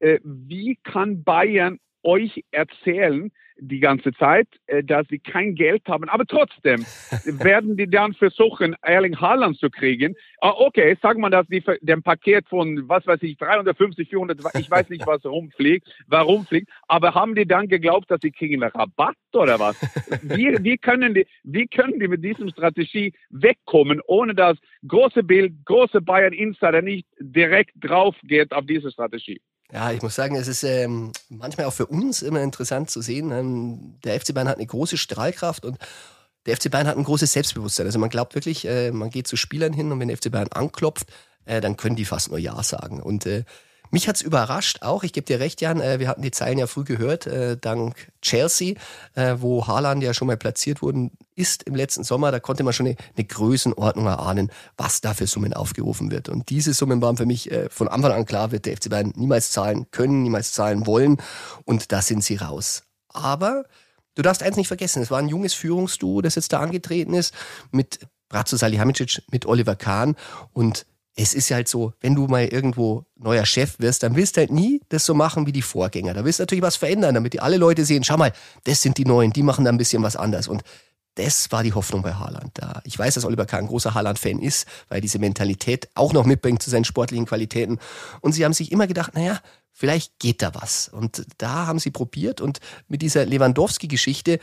äh, 0.01 0.19
wie 0.23 0.77
kann 0.83 1.23
Bayern 1.23 1.79
euch 2.03 2.45
erzählen, 2.51 3.31
die 3.61 3.81
ganze 3.81 4.13
Zeit, 4.15 4.49
äh, 4.67 4.83
dass 4.83 5.07
sie 5.09 5.19
kein 5.19 5.55
Geld 5.55 5.83
haben. 5.87 6.09
Aber 6.09 6.27
trotzdem 6.27 6.85
werden 7.25 7.77
die 7.77 7.89
dann 7.89 8.15
versuchen, 8.15 8.75
Erling 8.83 9.21
Haaland 9.21 9.59
zu 9.59 9.71
kriegen. 9.71 10.15
Ah, 10.41 10.55
okay, 10.57 10.97
sagen 11.03 11.21
wir, 11.21 11.31
dass 11.31 11.47
die 11.47 11.63
dem 11.83 12.03
Paket 12.03 12.49
von, 12.49 12.89
was 12.89 13.07
weiß 13.07 13.23
ich, 13.23 13.37
350, 13.37 14.09
400, 14.09 14.41
ich 14.59 14.71
weiß 14.71 14.89
nicht, 14.89 15.07
was 15.07 15.25
rumfliegt, 15.25 15.87
warum 16.07 16.47
fliegt, 16.47 16.71
aber 16.89 17.15
haben 17.15 17.35
die 17.35 17.47
dann 17.47 17.69
geglaubt, 17.69 18.11
dass 18.11 18.21
sie 18.23 18.31
kriegen 18.31 18.63
einen 18.63 18.73
Rabatt 18.73 19.17
oder 19.33 19.59
was? 19.59 19.77
Wie, 20.23 20.57
wie, 20.63 20.79
können 20.79 21.15
die, 21.15 21.27
wie 21.45 21.67
können 21.67 22.01
die 22.01 22.09
mit 22.09 22.25
diesem 22.25 22.49
Strategie 22.49 23.13
wegkommen, 23.31 24.01
ohne 24.07 24.35
dass 24.35 24.59
große 24.87 25.23
Bild, 25.23 25.53
große 25.65 26.01
Bayern 26.01 26.33
Insider 26.33 26.83
nicht 26.83 27.07
direkt 27.19 27.73
drauf 27.77 28.17
geht 28.25 28.53
auf 28.53 28.65
diese 28.67 28.91
Strategie? 28.91 29.41
Ja, 29.73 29.93
ich 29.93 30.03
muss 30.03 30.17
sagen, 30.17 30.35
es 30.35 30.49
ist 30.49 30.65
ähm, 30.65 31.13
manchmal 31.29 31.67
auch 31.67 31.73
für 31.73 31.87
uns 31.87 32.23
immer 32.23 32.43
interessant 32.43 32.91
zu 32.91 33.01
sehen. 33.03 33.31
Ähm, 33.31 33.99
der 34.05 34.21
FC 34.21 34.35
Bayern 34.35 34.49
hat 34.49 34.57
eine 34.57 34.67
große 34.67 34.97
Strahlkraft 34.97 35.65
und 35.65 35.79
der 36.47 36.57
FC 36.57 36.71
Bayern 36.71 36.89
hat 36.89 36.97
ein 36.97 37.05
großes 37.05 37.33
Selbstbewusstsein. 37.33 37.87
Also 37.87 37.99
man 37.99 38.11
glaubt 38.11 38.35
wirklich, 38.35 38.67
äh, 38.67 38.91
man 38.91 39.11
geht 39.11 39.29
zu 39.29 39.37
Spielern 39.37 39.73
hin 39.73 39.93
und 39.93 40.01
wenn 40.01 40.09
der 40.09 40.17
FC 40.17 40.31
Bayern 40.31 40.49
anklopft, 40.49 41.07
äh, 41.45 41.61
dann 41.61 41.77
können 41.77 41.97
die 41.97 42.05
fast 42.05 42.31
nur 42.31 42.39
Ja 42.39 42.63
sagen. 42.63 43.01
Und 43.01 43.27
äh, 43.27 43.45
mich 43.91 44.09
hat's 44.09 44.23
überrascht 44.23 44.83
auch, 44.83 45.03
ich 45.03 45.13
gebe 45.13 45.27
dir 45.27 45.41
recht, 45.41 45.61
Jan, 45.61 45.81
äh, 45.81 45.99
wir 45.99 46.09
hatten 46.09 46.23
die 46.23 46.31
Zeilen 46.31 46.59
ja 46.59 46.67
früh 46.67 46.85
gehört, 46.85 47.27
äh, 47.27 47.57
dank 47.57 48.11
Chelsea, 48.23 48.75
äh, 49.15 49.37
wo 49.39 49.67
Haaland 49.67 50.03
ja 50.03 50.15
schon 50.15 50.27
mal 50.27 50.37
platziert 50.37 50.83
worden 50.83 51.11
ist 51.35 51.65
im 51.65 51.75
letzten 51.75 52.05
Sommer, 52.05 52.31
da 52.31 52.41
konnte 52.41 52.63
man 52.63 52.73
schon 52.73 52.87
eine, 52.87 52.97
eine 53.17 53.25
Größenordnung 53.25 54.07
erahnen, 54.07 54.53
was 54.77 55.01
da 55.01 55.15
für 55.15 55.27
Summen 55.27 55.55
aufgerufen 55.55 56.11
wird. 56.11 56.29
Und 56.29 56.51
diese 56.51 56.75
Summen 56.75 57.03
waren 57.03 57.17
für 57.17 57.27
mich 57.27 57.51
von 57.71 57.89
Anfang 57.89 58.13
an 58.13 58.27
klar, 58.27 58.53
wird 58.53 58.67
der 58.67 58.77
FC 58.77 58.91
Bayern 58.91 59.13
niemals 59.17 59.51
zahlen 59.51 59.87
können, 59.91 60.23
niemals 60.23 60.53
zahlen 60.53 60.87
wollen 60.87 61.17
und 61.65 61.93
da 61.93 62.03
sind 62.03 62.23
sie 62.23 62.37
raus. 62.37 62.83
Aber 63.09 63.65
du 64.15 64.23
darfst 64.23 64.43
eins 64.43 64.57
nicht 64.57 64.69
vergessen, 64.69 65.03
es 65.03 65.11
war 65.11 65.19
ein 65.19 65.29
junges 65.29 65.55
Führungsduo, 65.55 66.21
das 66.21 66.35
jetzt 66.35 66.53
da 66.53 66.61
angetreten 66.61 67.15
ist, 67.15 67.35
mit 67.71 68.01
Bratzo 68.29 68.57
Salihamidzic, 68.57 69.23
mit 69.31 69.47
Oliver 69.47 69.77
Kahn 69.77 70.17
und 70.53 70.87
es 71.23 71.35
ist 71.35 71.51
halt 71.51 71.69
so, 71.69 71.93
wenn 72.01 72.15
du 72.15 72.27
mal 72.29 72.47
irgendwo 72.47 73.05
neuer 73.17 73.45
Chef 73.45 73.79
wirst, 73.79 74.03
dann 74.03 74.17
willst 74.17 74.37
du 74.37 74.41
halt 74.41 74.51
nie 74.51 74.81
das 74.89 75.05
so 75.05 75.13
machen 75.13 75.47
wie 75.47 75.53
die 75.53 75.61
Vorgänger. 75.61 76.15
Da 76.15 76.25
willst 76.25 76.39
du 76.39 76.43
natürlich 76.43 76.63
was 76.63 76.77
verändern, 76.77 77.15
damit 77.15 77.35
die 77.35 77.41
alle 77.41 77.59
Leute 77.59 77.85
sehen, 77.85 78.05
schau 78.05 78.17
mal, 78.17 78.33
das 78.65 78.81
sind 78.81 78.97
die 78.97 79.05
Neuen, 79.05 79.31
die 79.31 79.43
machen 79.43 79.67
da 79.67 79.71
ein 79.71 79.77
bisschen 79.77 80.03
was 80.03 80.17
anders. 80.17 80.49
Und 80.49 80.63
das 81.17 81.53
war 81.53 81.63
die 81.63 81.75
Hoffnung 81.75 82.01
bei 82.01 82.15
Haaland 82.15 82.53
da. 82.55 82.81
Ich 82.85 82.99
weiß, 82.99 83.15
dass 83.15 83.27
Oliver 83.27 83.45
Kahn 83.45 83.65
ein 83.65 83.67
großer 83.67 83.93
Haaland-Fan 83.93 84.39
ist, 84.39 84.67
weil 84.89 85.03
diese 85.03 85.19
Mentalität 85.19 85.91
auch 85.95 86.15
noch 86.15 86.25
mitbringt 86.25 86.63
zu 86.63 86.71
seinen 86.71 86.85
sportlichen 86.85 87.27
Qualitäten. 87.27 87.79
Und 88.23 88.33
sie 88.33 88.47
haben 88.47 88.55
sich 88.55 88.73
immer 88.73 88.87
gedacht, 88.87 89.15
naja, 89.15 89.41
vielleicht 89.73 90.19
geht 90.21 90.41
da 90.41 90.55
was. 90.55 90.89
Und 90.89 91.27
da 91.37 91.67
haben 91.67 91.81
sie 91.81 91.91
probiert 91.91 92.41
und 92.41 92.61
mit 92.89 93.03
dieser 93.03 93.27
Lewandowski-Geschichte, 93.27 94.39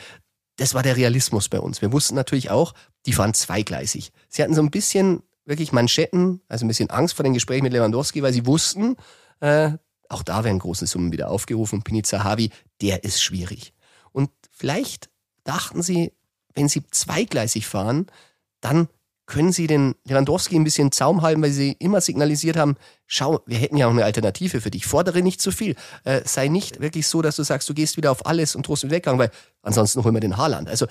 das 0.57 0.75
war 0.75 0.83
der 0.83 0.95
Realismus 0.95 1.49
bei 1.49 1.59
uns. 1.59 1.81
Wir 1.81 1.91
wussten 1.91 2.13
natürlich 2.13 2.51
auch, 2.51 2.75
die 3.07 3.13
fahren 3.13 3.33
zweigleisig. 3.33 4.11
Sie 4.29 4.43
hatten 4.43 4.53
so 4.53 4.61
ein 4.61 4.69
bisschen 4.69 5.23
wirklich 5.47 5.71
Manschetten, 5.71 6.41
also 6.47 6.65
ein 6.65 6.67
bisschen 6.67 6.89
Angst 6.89 7.15
vor 7.15 7.23
den 7.23 7.33
Gesprächen 7.33 7.63
mit 7.63 7.73
Lewandowski, 7.73 8.21
weil 8.21 8.33
sie 8.33 8.45
wussten, 8.45 8.95
äh, 9.39 9.71
auch 10.09 10.23
da 10.23 10.43
werden 10.43 10.59
große 10.59 10.87
Summen 10.87 11.11
wieder 11.11 11.29
aufgerufen. 11.29 11.83
Piniza 11.83 12.23
Havi, 12.23 12.51
der 12.81 13.03
ist 13.03 13.21
schwierig. 13.21 13.73
Und 14.11 14.29
vielleicht 14.51 15.09
dachten 15.43 15.81
sie, 15.81 16.13
wenn 16.53 16.69
sie 16.69 16.83
zweigleisig 16.91 17.67
fahren, 17.67 18.07
dann 18.61 18.87
können 19.27 19.51
Sie 19.51 19.67
den 19.67 19.93
Lewandowski 20.05 20.55
ein 20.55 20.63
bisschen 20.63 20.91
Zaum 20.93 21.21
halten, 21.21 21.41
weil 21.41 21.51
Sie 21.51 21.75
immer 21.79 21.99
signalisiert 21.99 22.55
haben, 22.55 22.77
schau, 23.05 23.41
wir 23.45 23.57
hätten 23.57 23.75
ja 23.75 23.87
auch 23.87 23.91
eine 23.91 24.05
Alternative 24.05 24.61
für 24.61 24.71
dich. 24.71 24.87
Fordere 24.87 25.21
nicht 25.21 25.41
zu 25.41 25.51
viel. 25.51 25.75
Äh, 26.05 26.21
sei 26.23 26.47
nicht 26.47 26.79
wirklich 26.79 27.07
so, 27.07 27.21
dass 27.21 27.35
du 27.35 27.43
sagst, 27.43 27.67
du 27.69 27.73
gehst 27.73 27.97
wieder 27.97 28.09
auf 28.09 28.25
alles 28.25 28.55
und 28.55 28.65
drohst 28.65 28.85
mit 28.85 28.91
Weggang, 28.91 29.19
weil 29.19 29.29
ansonsten 29.61 30.03
holen 30.03 30.15
wir 30.15 30.21
den 30.21 30.37
Haaland. 30.37 30.69
Also 30.69 30.87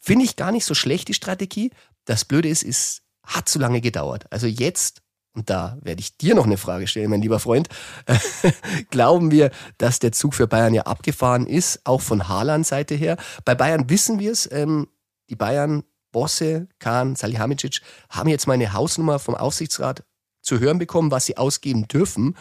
finde 0.00 0.24
ich 0.24 0.36
gar 0.36 0.52
nicht 0.52 0.64
so 0.64 0.74
schlecht, 0.74 1.08
die 1.08 1.14
Strategie. 1.14 1.72
Das 2.04 2.24
Blöde 2.24 2.48
ist, 2.48 2.62
es 2.62 3.02
hat 3.26 3.48
zu 3.48 3.58
lange 3.58 3.80
gedauert. 3.80 4.24
Also 4.30 4.46
jetzt 4.46 5.02
und 5.36 5.50
da 5.50 5.76
werde 5.82 6.00
ich 6.00 6.16
dir 6.16 6.34
noch 6.34 6.46
eine 6.46 6.56
Frage 6.56 6.86
stellen, 6.86 7.10
mein 7.10 7.20
lieber 7.20 7.38
Freund, 7.38 7.68
glauben 8.90 9.30
wir, 9.30 9.50
dass 9.76 9.98
der 9.98 10.10
Zug 10.12 10.32
für 10.32 10.46
Bayern 10.46 10.72
ja 10.72 10.82
abgefahren 10.84 11.46
ist, 11.46 11.80
auch 11.84 12.00
von 12.00 12.26
Haaland 12.26 12.66
Seite 12.66 12.94
her. 12.94 13.18
Bei 13.44 13.54
Bayern 13.54 13.90
wissen 13.90 14.18
wir 14.18 14.32
es, 14.32 14.50
ähm, 14.50 14.88
die 15.28 15.36
Bayern 15.36 15.84
Bosse, 16.10 16.68
Kahn, 16.78 17.16
Salihamidzic 17.16 17.82
haben 18.08 18.30
jetzt 18.30 18.46
mal 18.46 18.54
eine 18.54 18.72
Hausnummer 18.72 19.18
vom 19.18 19.34
Aufsichtsrat 19.34 20.04
zu 20.40 20.58
hören 20.58 20.78
bekommen, 20.78 21.10
was 21.10 21.26
sie 21.26 21.36
ausgeben 21.36 21.86
dürfen. 21.86 22.34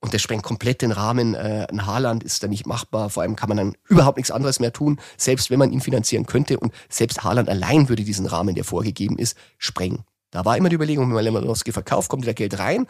Und 0.00 0.14
das 0.14 0.22
sprengt 0.22 0.42
komplett 0.42 0.80
den 0.80 0.92
Rahmen. 0.92 1.34
Äh, 1.34 1.66
ein 1.70 1.84
Haaland 1.84 2.24
ist 2.24 2.42
da 2.42 2.48
nicht 2.48 2.66
machbar. 2.66 3.10
Vor 3.10 3.22
allem 3.22 3.36
kann 3.36 3.50
man 3.50 3.58
dann 3.58 3.76
überhaupt 3.86 4.16
nichts 4.16 4.30
anderes 4.30 4.60
mehr 4.60 4.72
tun, 4.72 4.98
selbst 5.18 5.50
wenn 5.50 5.58
man 5.58 5.72
ihn 5.72 5.82
finanzieren 5.82 6.24
könnte. 6.24 6.58
Und 6.58 6.72
selbst 6.88 7.22
Haaland 7.22 7.50
allein 7.50 7.90
würde 7.90 8.04
diesen 8.04 8.24
Rahmen, 8.24 8.54
der 8.54 8.64
vorgegeben 8.64 9.18
ist, 9.18 9.36
sprengen. 9.58 10.04
Da 10.30 10.44
war 10.44 10.56
immer 10.56 10.68
die 10.68 10.76
Überlegung, 10.76 11.06
wenn 11.08 11.14
man 11.14 11.24
Lewandowski 11.24 11.72
verkauft, 11.72 12.08
kommt 12.08 12.22
wieder 12.22 12.34
Geld 12.34 12.58
rein. 12.58 12.86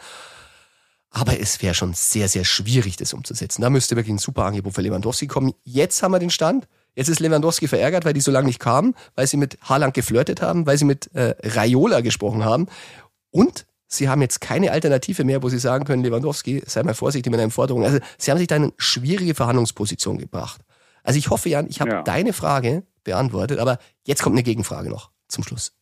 Aber 1.09 1.39
es 1.39 1.61
wäre 1.61 1.73
schon 1.73 1.93
sehr, 1.93 2.29
sehr 2.29 2.45
schwierig, 2.45 2.95
das 2.95 3.13
umzusetzen. 3.13 3.61
Da 3.61 3.69
müsste 3.69 3.95
wirklich 3.97 4.13
ein 4.13 4.17
super 4.17 4.45
Angebot 4.45 4.73
für 4.73 4.81
Lewandowski 4.81 5.27
kommen. 5.27 5.53
Jetzt 5.63 6.01
haben 6.01 6.11
wir 6.11 6.19
den 6.19 6.29
Stand. 6.29 6.67
Jetzt 6.95 7.09
ist 7.09 7.19
Lewandowski 7.19 7.67
verärgert, 7.67 8.05
weil 8.05 8.13
die 8.13 8.21
so 8.21 8.31
lange 8.31 8.47
nicht 8.47 8.59
kamen, 8.59 8.95
weil 9.15 9.27
sie 9.27 9.37
mit 9.37 9.57
Haaland 9.61 9.93
geflirtet 9.93 10.41
haben, 10.41 10.65
weil 10.65 10.77
sie 10.77 10.85
mit 10.85 11.13
äh, 11.13 11.35
Raiola 11.43 12.01
gesprochen 12.01 12.45
haben. 12.45 12.67
Und 13.29 13.65
sie 13.87 14.07
haben 14.07 14.21
jetzt 14.21 14.39
keine 14.39 14.71
Alternative 14.71 15.23
mehr, 15.25 15.43
wo 15.43 15.49
sie 15.49 15.59
sagen 15.59 15.83
können, 15.83 16.03
Lewandowski, 16.03 16.63
sei 16.65 16.83
mal 16.83 16.93
vorsichtig 16.93 17.29
mit 17.29 17.39
deinen 17.39 17.51
Forderungen. 17.51 17.85
Also 17.85 17.99
sie 18.17 18.31
haben 18.31 18.37
sich 18.37 18.47
da 18.47 18.55
in 18.55 18.63
eine 18.63 18.73
schwierige 18.77 19.35
Verhandlungsposition 19.35 20.17
gebracht. 20.17 20.61
Also 21.03 21.17
ich 21.19 21.29
hoffe, 21.29 21.49
Jan, 21.49 21.67
ich 21.69 21.81
habe 21.81 21.91
ja. 21.91 22.03
deine 22.03 22.31
Frage 22.31 22.83
beantwortet, 23.03 23.59
aber 23.59 23.79
jetzt 24.03 24.21
kommt 24.21 24.35
eine 24.35 24.43
Gegenfrage 24.43 24.89
noch 24.89 25.11
zum 25.27 25.43
Schluss. 25.43 25.73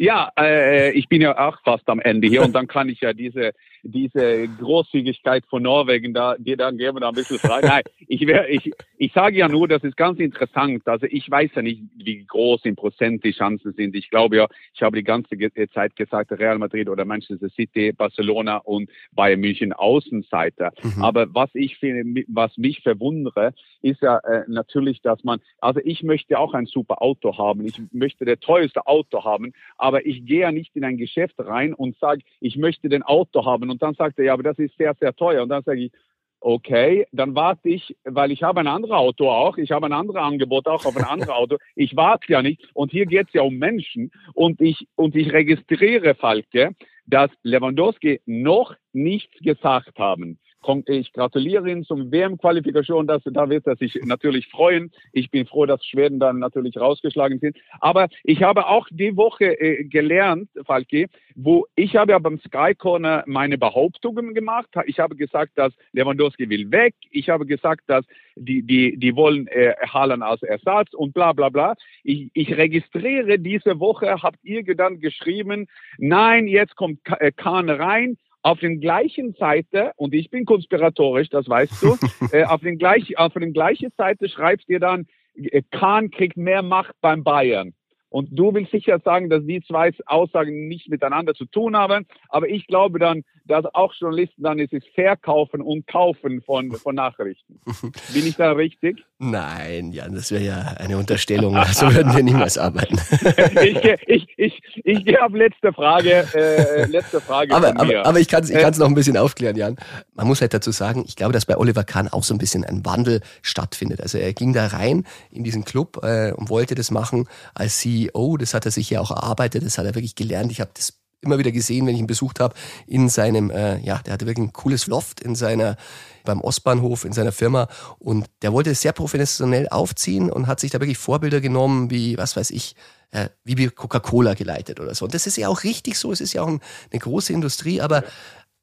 Ja, 0.00 0.32
äh, 0.38 0.92
ich 0.92 1.08
bin 1.10 1.20
ja 1.20 1.36
auch 1.36 1.58
fast 1.62 1.86
am 1.90 2.00
Ende 2.00 2.26
hier 2.26 2.42
und 2.42 2.54
dann 2.54 2.66
kann 2.66 2.88
ich 2.88 3.02
ja 3.02 3.12
diese 3.12 3.52
diese 3.82 4.48
Großzügigkeit 4.48 5.44
von 5.46 5.62
Norwegen, 5.62 6.14
da, 6.14 6.36
die 6.38 6.56
dann 6.56 6.76
geben 6.76 6.96
wir 6.96 7.00
da 7.00 7.08
ein 7.08 7.14
bisschen 7.14 7.38
frei. 7.38 7.60
Nein, 7.62 7.82
ich, 8.06 8.26
wär, 8.26 8.48
ich, 8.48 8.70
ich 8.96 9.12
sage 9.12 9.38
ja 9.38 9.48
nur, 9.48 9.68
das 9.68 9.82
ist 9.84 9.96
ganz 9.96 10.18
interessant. 10.18 10.86
Also 10.86 11.06
ich 11.08 11.30
weiß 11.30 11.50
ja 11.54 11.62
nicht, 11.62 11.82
wie 11.96 12.24
groß 12.24 12.64
in 12.64 12.76
Prozent 12.76 13.24
die 13.24 13.32
Chancen 13.32 13.72
sind. 13.72 13.94
Ich 13.94 14.10
glaube 14.10 14.36
ja, 14.36 14.48
ich 14.74 14.82
habe 14.82 14.96
die 14.96 15.04
ganze 15.04 15.36
Zeit 15.72 15.96
gesagt, 15.96 16.32
Real 16.32 16.58
Madrid 16.58 16.88
oder 16.88 17.04
Manchester 17.04 17.48
City, 17.50 17.92
Barcelona 17.92 18.58
und 18.58 18.90
Bayern 19.12 19.40
München 19.40 19.72
Außenseiter. 19.72 20.72
Mhm. 20.82 21.02
Aber 21.02 21.34
was 21.34 21.50
ich 21.54 21.78
finde, 21.78 22.24
was 22.28 22.56
mich 22.56 22.82
verwundere, 22.82 23.54
ist 23.82 24.02
ja 24.02 24.18
äh, 24.18 24.44
natürlich, 24.48 25.00
dass 25.02 25.24
man, 25.24 25.40
also 25.60 25.80
ich 25.84 26.02
möchte 26.02 26.38
auch 26.38 26.54
ein 26.54 26.66
super 26.66 27.02
Auto 27.02 27.38
haben. 27.38 27.64
Ich 27.64 27.80
möchte 27.92 28.24
der 28.24 28.40
teuerste 28.40 28.86
Auto 28.86 29.24
haben, 29.24 29.52
aber 29.78 30.04
ich 30.06 30.26
gehe 30.26 30.40
ja 30.40 30.52
nicht 30.52 30.76
in 30.76 30.84
ein 30.84 30.96
Geschäft 30.96 31.34
rein 31.38 31.74
und 31.74 31.96
sage, 31.98 32.22
ich 32.40 32.56
möchte 32.56 32.88
den 32.88 33.02
Auto 33.02 33.44
haben 33.44 33.69
und 33.70 33.82
dann 33.82 33.94
sagt 33.94 34.18
er, 34.18 34.26
ja, 34.26 34.32
aber 34.32 34.42
das 34.42 34.58
ist 34.58 34.76
sehr, 34.76 34.94
sehr 34.98 35.14
teuer. 35.14 35.42
Und 35.42 35.48
dann 35.48 35.62
sage 35.62 35.80
ich, 35.80 35.92
okay, 36.40 37.06
dann 37.12 37.34
warte 37.34 37.68
ich, 37.68 37.96
weil 38.04 38.32
ich 38.32 38.42
habe 38.42 38.60
ein 38.60 38.66
anderes 38.66 38.94
Auto 38.94 39.28
auch, 39.28 39.58
ich 39.58 39.70
habe 39.70 39.86
ein 39.86 39.92
anderes 39.92 40.20
Angebot 40.20 40.66
auch 40.66 40.84
auf 40.84 40.96
ein 40.96 41.04
anderes 41.08 41.30
Auto. 41.30 41.58
Ich 41.76 41.96
warte 41.96 42.32
ja 42.32 42.42
nicht. 42.42 42.68
Und 42.74 42.90
hier 42.90 43.06
geht 43.06 43.28
es 43.28 43.34
ja 43.34 43.42
um 43.42 43.56
Menschen. 43.56 44.10
Und 44.34 44.60
ich, 44.60 44.88
und 44.96 45.14
ich 45.14 45.32
registriere, 45.32 46.14
Falke, 46.14 46.74
dass 47.06 47.30
Lewandowski 47.42 48.20
noch 48.26 48.74
nichts 48.92 49.38
gesagt 49.40 49.98
haben. 49.98 50.38
Ich 50.86 51.12
gratuliere 51.12 51.70
Ihnen 51.70 51.84
zum 51.84 52.12
WM-Qualifikation. 52.12 53.06
Da 53.06 53.48
wird 53.48 53.66
er 53.66 53.76
sich 53.76 53.98
natürlich 54.04 54.46
freuen. 54.48 54.92
Ich 55.12 55.30
bin 55.30 55.46
froh, 55.46 55.64
dass 55.64 55.84
Schweden 55.84 56.20
dann 56.20 56.38
natürlich 56.38 56.76
rausgeschlagen 56.76 57.38
sind. 57.38 57.56
Aber 57.80 58.08
ich 58.24 58.42
habe 58.42 58.66
auch 58.66 58.86
die 58.90 59.16
Woche 59.16 59.58
äh, 59.58 59.84
gelernt, 59.84 60.50
Falki, 60.66 61.08
wo 61.34 61.66
ich 61.76 61.96
habe 61.96 62.12
ja 62.12 62.18
beim 62.18 62.38
Sky 62.40 62.74
Corner 62.76 63.24
meine 63.26 63.56
Behauptungen 63.56 64.34
gemacht. 64.34 64.68
Ich 64.84 65.00
habe 65.00 65.16
gesagt, 65.16 65.52
dass 65.56 65.72
Lewandowski 65.92 66.48
will 66.50 66.70
weg. 66.70 66.94
Ich 67.10 67.30
habe 67.30 67.46
gesagt, 67.46 67.84
dass 67.86 68.04
die, 68.36 68.62
die, 68.62 68.98
die 68.98 69.16
wollen 69.16 69.46
äh, 69.48 69.74
Haaland 69.88 70.22
als 70.22 70.42
Ersatz 70.42 70.92
und 70.92 71.14
bla 71.14 71.32
bla 71.32 71.48
bla. 71.48 71.74
Ich, 72.04 72.30
ich 72.34 72.56
registriere 72.56 73.38
diese 73.38 73.80
Woche, 73.80 74.22
habt 74.22 74.38
ihr 74.42 74.62
dann 74.76 75.00
geschrieben, 75.00 75.66
nein, 75.98 76.46
jetzt 76.46 76.76
kommt 76.76 77.00
äh, 77.18 77.32
Kahn 77.32 77.70
rein 77.70 78.18
auf 78.42 78.60
den 78.60 78.80
gleichen 78.80 79.34
Seite, 79.34 79.92
und 79.96 80.14
ich 80.14 80.30
bin 80.30 80.44
konspiratorisch, 80.44 81.28
das 81.28 81.48
weißt 81.48 81.82
du, 81.82 81.96
äh, 82.32 82.44
auf, 82.44 82.60
den 82.60 82.78
gleich, 82.78 83.18
auf 83.18 83.34
den 83.34 83.52
gleichen 83.52 83.92
Seite 83.96 84.28
schreibst 84.28 84.68
ihr 84.68 84.80
dann, 84.80 85.06
äh, 85.34 85.62
Kahn 85.70 86.10
kriegt 86.10 86.36
mehr 86.36 86.62
Macht 86.62 86.94
beim 87.00 87.24
Bayern. 87.24 87.74
Und 88.10 88.28
du 88.32 88.52
willst 88.52 88.72
sicher 88.72 88.98
sagen, 89.04 89.30
dass 89.30 89.44
die 89.46 89.62
zwei 89.62 89.92
Aussagen 90.06 90.68
nicht 90.68 90.90
miteinander 90.90 91.32
zu 91.34 91.46
tun 91.46 91.76
haben. 91.76 92.06
Aber 92.28 92.48
ich 92.48 92.66
glaube 92.66 92.98
dann, 92.98 93.22
dass 93.46 93.64
auch 93.74 93.92
Journalisten 93.94 94.42
dann 94.42 94.58
ist 94.58 94.72
es 94.72 94.84
Verkaufen 94.94 95.60
und 95.60 95.86
Kaufen 95.86 96.42
von, 96.42 96.72
von 96.72 96.94
Nachrichten. 96.94 97.60
Bin 98.12 98.26
ich 98.26 98.36
da 98.36 98.52
richtig? 98.52 99.04
Nein, 99.18 99.92
Jan, 99.92 100.14
das 100.14 100.30
wäre 100.30 100.42
ja 100.42 100.74
eine 100.78 100.96
Unterstellung. 100.96 101.56
So 101.72 101.92
würden 101.92 102.14
wir 102.14 102.22
niemals 102.22 102.58
arbeiten. 102.58 102.96
ich 103.62 103.80
gehe 103.80 103.98
ich, 104.06 104.26
ich, 104.36 104.62
ich 104.84 105.04
geh 105.04 105.18
auf 105.18 105.32
letzte 105.32 105.72
Frage. 105.72 106.26
Äh, 106.34 106.86
letzte 106.86 107.20
Frage 107.20 107.54
aber, 107.54 107.68
aber, 107.80 108.06
aber, 108.06 108.20
ich 108.20 108.28
kann 108.28 108.42
es 108.42 108.50
ich 108.50 108.58
kann's 108.58 108.78
noch 108.78 108.86
ein 108.86 108.94
bisschen 108.94 109.16
aufklären, 109.16 109.56
Jan. 109.56 109.76
Man 110.14 110.26
muss 110.26 110.40
halt 110.40 110.54
dazu 110.54 110.70
sagen, 110.70 111.04
ich 111.06 111.16
glaube, 111.16 111.32
dass 111.32 111.46
bei 111.46 111.56
Oliver 111.56 111.84
Kahn 111.84 112.08
auch 112.08 112.24
so 112.24 112.34
ein 112.34 112.38
bisschen 112.38 112.64
ein 112.64 112.84
Wandel 112.84 113.20
stattfindet. 113.42 114.00
Also 114.00 114.18
er 114.18 114.32
ging 114.32 114.52
da 114.52 114.66
rein 114.68 115.04
in 115.30 115.44
diesen 115.44 115.64
Club 115.64 116.00
äh, 116.02 116.32
und 116.32 116.48
wollte 116.48 116.74
das 116.74 116.90
machen 116.90 117.28
als 117.54 117.80
CEO. 118.08 118.36
Das 118.36 118.54
hat 118.54 118.66
er 118.66 118.70
sich 118.70 118.90
ja 118.90 119.00
auch 119.00 119.10
erarbeitet. 119.10 119.64
Das 119.64 119.78
hat 119.78 119.86
er 119.86 119.94
wirklich 119.94 120.14
gelernt. 120.14 120.52
Ich 120.52 120.60
habe 120.60 120.70
das 120.74 120.94
immer 121.22 121.38
wieder 121.38 121.52
gesehen, 121.52 121.86
wenn 121.86 121.94
ich 121.94 122.00
ihn 122.00 122.06
besucht 122.06 122.40
habe, 122.40 122.54
in 122.86 123.08
seinem, 123.08 123.50
äh, 123.50 123.78
ja, 123.80 123.98
der 123.98 124.14
hatte 124.14 124.26
wirklich 124.26 124.46
ein 124.46 124.52
cooles 124.52 124.86
Loft 124.86 125.20
in 125.20 125.34
seiner, 125.34 125.76
beim 126.24 126.40
Ostbahnhof, 126.40 127.04
in 127.04 127.12
seiner 127.12 127.32
Firma 127.32 127.68
und 127.98 128.26
der 128.42 128.52
wollte 128.52 128.70
es 128.70 128.80
sehr 128.80 128.92
professionell 128.92 129.68
aufziehen 129.68 130.30
und 130.30 130.46
hat 130.46 130.60
sich 130.60 130.70
da 130.70 130.80
wirklich 130.80 130.98
Vorbilder 130.98 131.40
genommen, 131.40 131.90
wie, 131.90 132.16
was 132.16 132.36
weiß 132.36 132.50
ich, 132.50 132.74
äh, 133.10 133.28
wie 133.44 133.68
Coca-Cola 133.68 134.34
geleitet 134.34 134.80
oder 134.80 134.94
so. 134.94 135.04
Und 135.04 135.14
das 135.14 135.26
ist 135.26 135.36
ja 135.36 135.48
auch 135.48 135.62
richtig 135.62 135.98
so, 135.98 136.12
es 136.12 136.20
ist 136.20 136.32
ja 136.32 136.42
auch 136.42 136.48
ein, 136.48 136.60
eine 136.90 137.00
große 137.00 137.32
Industrie, 137.32 137.80
aber 137.80 138.02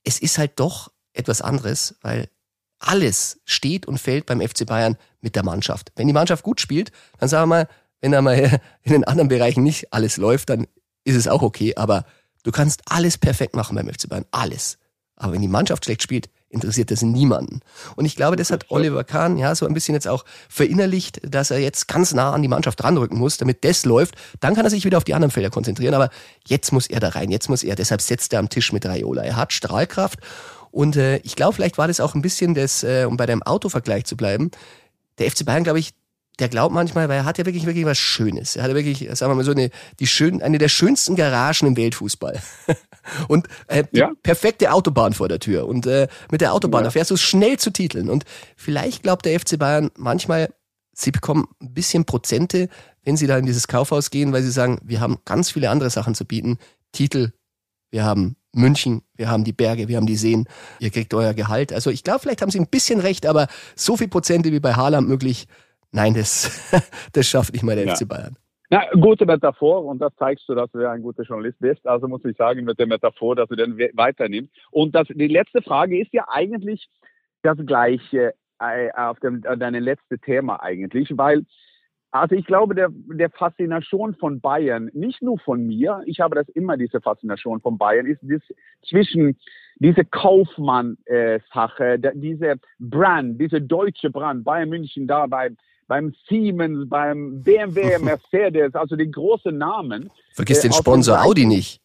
es 0.04 0.20
ist 0.20 0.38
halt 0.38 0.60
doch 0.60 0.92
etwas 1.14 1.42
anderes, 1.42 1.96
weil 2.02 2.30
alles 2.80 3.40
steht 3.46 3.86
und 3.88 4.00
fällt 4.00 4.26
beim 4.26 4.42
FC 4.42 4.66
Bayern 4.66 4.98
mit 5.22 5.36
der 5.36 5.44
Mannschaft. 5.44 5.92
Wenn 5.96 6.08
die 6.08 6.14
Mannschaft 6.14 6.44
gut 6.44 6.62
spielt, 6.62 6.92
dann 7.20 7.30
sagen 7.30 7.50
wir 7.50 7.56
mal, 7.56 7.68
wenn 8.02 8.12
da 8.12 8.22
mal 8.22 8.62
in 8.84 8.92
den 8.92 9.04
anderen 9.04 9.30
Bereichen 9.30 9.64
nicht 9.64 9.94
alles 9.94 10.18
läuft, 10.18 10.50
dann 10.50 10.68
ist 11.04 11.16
es 11.16 11.28
auch 11.28 11.42
okay, 11.42 11.76
aber 11.76 12.06
Du 12.48 12.54
kannst 12.54 12.82
alles 12.86 13.18
perfekt 13.18 13.58
machen 13.58 13.76
beim 13.76 13.90
FC 13.90 14.08
Bayern, 14.08 14.24
alles. 14.32 14.78
Aber 15.18 15.34
wenn 15.34 15.42
die 15.42 15.50
Mannschaft 15.50 15.84
schlecht 15.84 16.02
spielt, 16.02 16.30
interessiert 16.48 16.92
das 16.92 17.02
niemanden. 17.02 17.60
Und 17.98 18.06
ich 18.06 18.16
glaube, 18.16 18.38
das 18.38 18.52
hat 18.52 18.68
Oliver 18.70 19.04
Kahn 19.04 19.38
ja 19.38 19.54
so 19.54 19.66
ein 19.68 19.74
bisschen 19.74 19.96
jetzt 19.96 20.08
auch 20.08 20.24
verinnerlicht, 20.48 21.20
dass 21.30 21.52
er 21.52 21.60
jetzt 21.60 21.90
ganz 21.90 22.14
nah 22.14 22.32
an 22.32 22.42
die 22.42 22.48
Mannschaft 22.48 22.82
ranrücken 22.82 23.18
muss, 23.18 23.36
damit 23.36 23.66
das 23.66 23.84
läuft. 23.84 24.16
Dann 24.40 24.56
kann 24.56 24.64
er 24.64 24.70
sich 24.70 24.86
wieder 24.86 24.98
auf 24.98 25.04
die 25.04 25.14
anderen 25.14 25.32
Felder 25.32 25.50
konzentrieren. 25.50 25.94
Aber 25.94 26.10
jetzt 26.46 26.72
muss 26.72 26.88
er 26.88 27.02
da 27.02 27.10
rein, 27.10 27.32
jetzt 27.32 27.50
muss 27.50 27.64
er. 27.64 27.76
Deshalb 27.76 28.02
setzt 28.02 28.32
er 28.32 28.40
am 28.40 28.48
Tisch 28.48 28.72
mit 28.72 28.86
Raiola. 28.86 29.24
Er 29.24 29.36
hat 29.36 29.52
Strahlkraft. 29.52 30.20
Und 30.72 30.96
äh, 30.96 31.18
ich 31.18 31.36
glaube, 31.36 31.54
vielleicht 31.54 31.78
war 31.78 31.90
das 31.90 32.00
auch 32.00 32.16
ein 32.16 32.22
bisschen 32.22 32.54
das, 32.54 32.82
äh, 32.84 33.04
um 33.10 33.18
bei 33.18 33.26
deinem 33.26 33.44
Autovergleich 33.44 34.06
zu 34.06 34.16
bleiben. 34.16 34.52
Der 35.18 35.30
FC 35.30 35.44
Bayern, 35.44 35.66
glaube 35.66 35.80
ich, 35.80 35.92
der 36.40 36.50
glaubt 36.50 36.74
manchmal, 36.74 37.10
weil 37.10 37.18
er 37.18 37.26
hat 37.26 37.38
ja 37.38 37.46
wirklich, 37.46 37.66
wirklich 37.66 37.86
was 37.86 37.98
Schönes. 37.98 38.56
Er 38.56 38.64
hat 38.64 38.70
ja 38.70 38.76
wirklich, 38.76 39.08
sagen 39.18 39.32
wir 39.32 39.36
mal 39.36 39.44
so, 39.44 39.52
eine, 39.52 39.72
die 40.00 40.08
schön, 40.08 40.42
eine 40.42 40.58
der 40.58 40.70
schönsten 40.70 41.16
Garagen 41.16 41.68
im 41.68 41.78
Weltfußball. 41.78 42.40
und 43.28 43.48
äh, 43.68 43.84
ja. 43.92 44.12
perfekte 44.22 44.72
Autobahn 44.72 45.14
vor 45.14 45.30
der 45.30 45.40
Tür. 45.40 45.68
Und 45.68 45.88
äh, 45.88 46.08
mit 46.30 46.42
der 46.42 46.54
Autobahn, 46.54 46.82
ja. 46.82 46.86
da 46.86 46.92
fährst 46.92 47.12
du 47.12 47.18
schnell 47.18 47.58
zu 47.58 47.72
Titeln. 47.72 48.10
Und 48.10 48.26
vielleicht 48.56 49.04
glaubt 49.04 49.26
der 49.26 49.40
FC 49.40 49.58
Bayern 49.58 49.90
manchmal, 49.96 50.54
sie 50.94 51.12
bekommen 51.12 51.48
ein 51.62 51.74
bisschen 51.74 52.06
Prozente, 52.06 52.70
wenn 53.04 53.18
sie 53.18 53.28
da 53.28 53.38
in 53.38 53.46
dieses 53.46 53.68
Kaufhaus 53.68 54.12
gehen, 54.12 54.32
weil 54.32 54.44
sie 54.44 54.52
sagen, 54.52 54.80
wir 54.84 55.00
haben 55.00 55.18
ganz 55.26 55.52
viele 55.52 55.70
andere 55.70 55.90
Sachen 55.90 56.14
zu 56.14 56.26
bieten. 56.26 56.58
Titel, 56.92 57.32
wir 57.90 58.04
haben 58.04 58.36
München, 58.54 59.02
wir 59.16 59.30
haben 59.30 59.44
die 59.44 59.54
Berge, 59.54 59.88
wir 59.88 59.98
haben 59.98 60.08
die 60.08 60.18
Seen, 60.18 60.48
ihr 60.80 60.90
kriegt 60.90 61.14
euer 61.14 61.34
Gehalt. 61.34 61.72
Also 61.72 61.90
ich 61.90 62.04
glaube, 62.04 62.20
vielleicht 62.20 62.42
haben 62.42 62.52
sie 62.52 62.60
ein 62.60 62.68
bisschen 62.68 63.00
recht, 63.00 63.26
aber 63.26 63.48
so 63.76 63.98
viel 63.98 64.08
Prozente 64.08 64.52
wie 64.52 64.60
bei 64.60 64.74
Haaland 64.74 65.08
möglich, 65.08 65.48
nein, 65.92 66.14
das, 66.14 66.72
das 67.14 67.28
schafft 67.28 67.54
nicht 67.54 67.64
mal 67.64 67.76
der 67.76 67.86
ja. 67.86 67.96
FC 67.96 68.08
Bayern. 68.08 68.38
Na, 68.70 68.84
gute 69.00 69.26
Metaphor 69.26 69.86
und 69.86 70.00
das 70.00 70.14
zeigst 70.18 70.48
du, 70.50 70.54
dass 70.54 70.70
du 70.72 70.80
ja 70.80 70.92
ein 70.92 71.02
guter 71.02 71.24
Journalist 71.24 71.58
bist. 71.60 71.88
Also 71.88 72.08
muss 72.08 72.26
ich 72.26 72.36
sagen, 72.36 72.66
mit 72.66 72.78
der 72.78 72.88
Metaphor, 72.88 73.36
dass 73.36 73.48
du 73.48 73.56
den 73.56 73.78
weiternimmst. 73.94 74.52
Und 74.72 74.94
das, 74.94 75.08
die 75.08 75.28
letzte 75.28 75.62
Frage 75.62 76.02
ist 76.02 76.14
ja 76.14 76.26
eigentlich 76.28 76.90
das 77.44 77.58
gleiche 77.66 78.34
äh, 78.60 78.92
auf 78.92 79.20
dem, 79.22 79.42
deine 79.42 79.80
letzte 79.80 80.20
Thema 80.20 80.62
eigentlich, 80.62 81.18
weil 81.18 81.46
Also 82.12 82.36
ich 82.36 82.46
glaube, 82.46 82.74
der, 82.74 82.90
der 82.92 83.30
Faszination 83.30 84.16
von 84.16 84.42
Bayern, 84.42 84.90
nicht 84.94 85.22
nur 85.22 85.38
von 85.40 85.66
mir, 85.66 86.02
ich 86.06 86.20
habe 86.20 86.36
das 86.36 86.50
immer, 86.50 86.76
diese 86.78 87.00
Faszination 87.02 87.62
von 87.62 87.78
Bayern, 87.78 88.06
ist 88.06 88.22
das 88.24 88.42
zwischen 88.88 89.38
diese 89.76 90.04
Kaufmann-Sache, 90.06 91.86
äh, 91.86 92.12
diese 92.16 92.56
Brand, 92.80 93.40
diese 93.40 93.62
deutsche 93.62 94.10
Brand, 94.10 94.44
Bayern 94.44 94.70
München 94.70 95.08
da 95.08 95.28
bei, 95.28 95.52
beim 95.88 96.14
Siemens, 96.28 96.90
beim 96.90 97.44
BMW, 97.44 97.98
Mercedes, 98.02 98.76
also 98.76 98.96
die 98.96 99.10
großen 99.10 99.58
Namen. 99.58 100.10
Vergiss 100.34 100.60
äh, 100.60 100.64
den 100.64 100.74
Sponsor 100.74 101.24
Audi 101.24 101.46
nicht. 101.46 101.82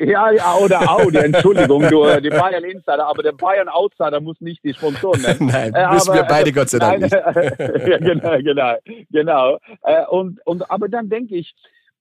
Ja, 0.00 0.30
ja, 0.30 0.54
oder 0.54 0.88
Audi, 0.88 1.16
Entschuldigung, 1.24 1.82
du, 1.88 2.04
äh, 2.04 2.22
die 2.22 2.30
Bayern 2.30 2.62
Insider, 2.62 3.04
aber 3.08 3.24
der 3.24 3.32
Bayern 3.32 3.68
Outsider 3.68 4.20
muss 4.20 4.40
nicht 4.40 4.62
die 4.62 4.72
Sponsoren 4.72 5.22
nennen. 5.22 5.46
Nein, 5.52 5.74
äh, 5.74 5.92
müssen 5.92 6.14
wir 6.14 6.22
beide 6.22 6.52
Gott 6.52 6.68
sei 6.68 6.78
Dank 6.78 7.00
nein, 7.00 7.10
nicht. 7.10 7.88
ja, 7.88 7.98
genau, 7.98 8.38
genau, 8.38 8.74
genau. 9.10 9.58
Äh, 9.82 10.06
und, 10.06 10.38
und, 10.46 10.70
aber 10.70 10.88
dann 10.88 11.08
denke 11.08 11.34
ich, 11.34 11.52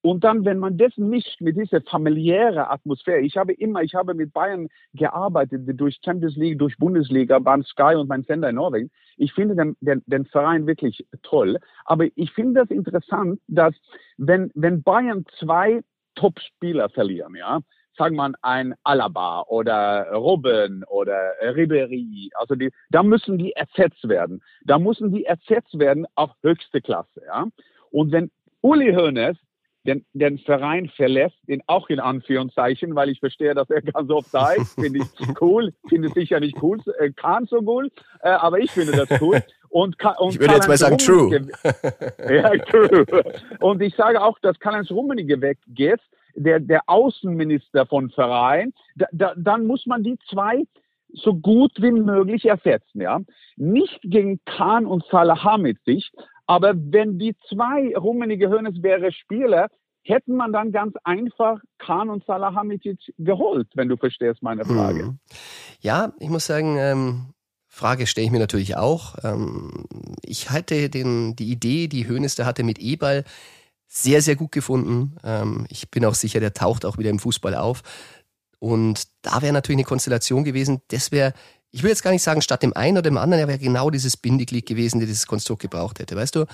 und 0.01 0.23
dann, 0.23 0.45
wenn 0.45 0.60
man 0.60 0.77
das 0.77 0.95
mischt 0.97 1.41
mit 1.41 1.57
dieser 1.57 1.81
familiären 1.81 2.60
Atmosphäre, 2.60 3.21
ich 3.21 3.36
habe 3.36 3.53
immer, 3.53 3.81
ich 3.81 3.95
habe 3.95 4.13
mit 4.13 4.31
Bayern 4.31 4.67
gearbeitet, 4.93 5.62
durch 5.79 5.99
Champions 6.03 6.36
League, 6.36 6.60
durch 6.60 6.77
Bundesliga, 6.77 7.39
beim 7.39 7.63
Sky 7.63 7.95
und 7.95 8.07
beim 8.07 8.23
Sender 8.23 8.49
in 8.49 8.55
Norwegen. 8.55 8.91
Ich 9.17 9.33
finde 9.33 9.55
den, 9.55 9.75
den, 9.81 10.03
den 10.05 10.25
Verein 10.25 10.67
wirklich 10.67 11.05
toll. 11.23 11.57
Aber 11.86 12.05
ich 12.15 12.31
finde 12.31 12.62
das 12.62 12.69
interessant, 12.69 13.39
dass 13.47 13.73
wenn, 14.17 14.51
wenn 14.53 14.83
Bayern 14.83 15.25
zwei 15.39 15.81
Top-Spieler 16.15 16.89
verlieren, 16.89 17.36
ja, 17.36 17.60
sagen 17.97 18.15
wir 18.15 18.31
ein 18.43 18.75
Alaba 18.83 19.41
oder 19.47 20.12
Robben 20.13 20.83
oder 20.86 21.17
Ribery, 21.41 22.29
also 22.36 22.55
die, 22.55 22.71
da 22.91 23.01
müssen 23.01 23.38
die 23.38 23.53
ersetzt 23.53 24.07
werden. 24.07 24.41
Da 24.63 24.77
müssen 24.77 25.12
die 25.12 25.25
ersetzt 25.25 25.77
werden 25.79 26.05
auf 26.15 26.31
höchste 26.43 26.81
Klasse, 26.81 27.21
ja. 27.25 27.47
Und 27.89 28.12
wenn 28.12 28.29
Uli 28.62 28.93
Hoeneß 28.93 29.38
den, 29.88 30.06
den 30.13 30.38
Verein 30.38 30.89
verlässt, 30.89 31.38
den 31.47 31.63
auch 31.65 31.89
in 31.89 32.00
Anführungszeichen, 32.00 32.93
weil 32.93 33.10
ich 33.10 33.19
verstehe, 33.19 33.56
dass 33.56 33.69
er 33.69 33.82
ganz 33.82 34.10
oft 34.12 34.34
da 34.34 34.52
ist, 34.52 34.73
finde 34.80 35.00
ich 35.00 35.41
cool, 35.41 35.73
finde 35.88 36.10
sicher 36.10 36.39
nicht 36.39 36.62
cool, 36.62 36.80
äh, 37.00 37.12
kann 37.12 37.45
so 37.45 37.62
cool, 37.62 37.89
äh, 38.21 38.30
aber 38.30 38.60
ich 38.60 38.69
finde 38.69 38.91
das 38.91 39.21
cool. 39.21 39.41
Und, 39.69 39.97
und 40.19 40.34
ich 40.34 40.39
würde 40.39 40.56
jetzt 40.56 40.67
mal 40.67 40.78
sagen, 40.78 40.97
true. 40.97 41.47
ja, 42.30 42.50
true. 42.65 43.06
Und 43.60 43.82
ich 43.82 43.95
sage 43.95 44.21
auch, 44.21 44.39
dass 44.39 44.60
Karl-Heinz 44.60 44.91
Rummenigge 44.91 45.41
weggeht, 45.41 46.00
der, 46.36 46.60
der 46.60 46.82
Außenminister 46.88 47.86
von 47.86 48.10
Verein, 48.12 48.73
da, 48.95 49.08
da, 49.12 49.34
dann 49.36 49.65
muss 49.65 49.86
man 49.86 50.04
die 50.04 50.17
zwei 50.30 50.63
so 51.13 51.34
gut 51.36 51.71
wie 51.78 51.91
möglich 51.91 52.45
ersetzen, 52.45 53.02
ja. 53.02 53.21
Nicht 53.56 54.00
gegen 54.04 54.39
Kahn 54.45 54.86
und 54.86 55.06
Salahamidzic, 55.10 56.12
aber 56.47 56.73
wenn 56.75 57.19
die 57.19 57.36
zwei 57.49 57.95
Rummenige 57.95 58.49
Hönes 58.49 58.81
wäre 58.81 59.12
Spieler, 59.12 59.67
hätten 60.03 60.36
man 60.36 60.53
dann 60.53 60.71
ganz 60.71 60.95
einfach 61.03 61.60
Kahn 61.77 62.10
und 62.10 62.25
Salahamidzic 62.25 63.13
geholt, 63.17 63.67
wenn 63.75 63.89
du 63.89 63.97
verstehst 63.97 64.41
meine 64.41 64.63
Frage. 64.63 64.99
Hm. 64.99 65.19
Ja, 65.81 66.13
ich 66.19 66.29
muss 66.29 66.45
sagen, 66.45 66.77
ähm, 66.79 67.33
Frage 67.67 68.07
stelle 68.07 68.25
ich 68.25 68.31
mir 68.31 68.39
natürlich 68.39 68.77
auch. 68.77 69.15
Ähm, 69.23 69.86
ich 70.23 70.49
halte 70.49 70.89
den, 70.89 71.36
die 71.36 71.51
Idee, 71.51 71.88
die 71.88 72.07
Hönes 72.07 72.36
da 72.36 72.45
hatte 72.45 72.63
mit 72.63 72.79
E-Ball, 72.79 73.25
sehr, 73.88 74.21
sehr 74.21 74.36
gut 74.36 74.51
gefunden. 74.51 75.17
Ähm, 75.23 75.65
ich 75.69 75.91
bin 75.91 76.05
auch 76.05 76.15
sicher, 76.15 76.39
der 76.39 76.53
taucht 76.53 76.86
auch 76.86 76.97
wieder 76.97 77.10
im 77.10 77.19
Fußball 77.19 77.55
auf. 77.55 77.83
Und 78.60 79.03
da 79.21 79.41
wäre 79.41 79.53
natürlich 79.53 79.77
eine 79.77 79.88
Konstellation 79.88 80.43
gewesen, 80.43 80.81
das 80.88 81.12
wäre, 81.12 81.33
ich 81.71 81.84
will 81.84 81.89
jetzt 81.89 82.03
gar 82.03 82.12
nicht 82.12 82.23
sagen, 82.23 82.41
statt 82.41 82.63
dem 82.63 82.73
einen 82.73 82.97
oder 82.97 83.10
dem 83.10 83.17
anderen, 83.17 83.41
er 83.41 83.47
wäre 83.47 83.60
genau 83.60 83.89
dieses 83.89 84.17
Bindeglied 84.17 84.65
gewesen, 84.65 84.99
der 84.99 85.08
dieses 85.08 85.27
Konstrukt 85.27 85.62
gebraucht 85.62 85.99
hätte. 85.99 86.15
Weißt 86.15 86.36
du, 86.36 86.45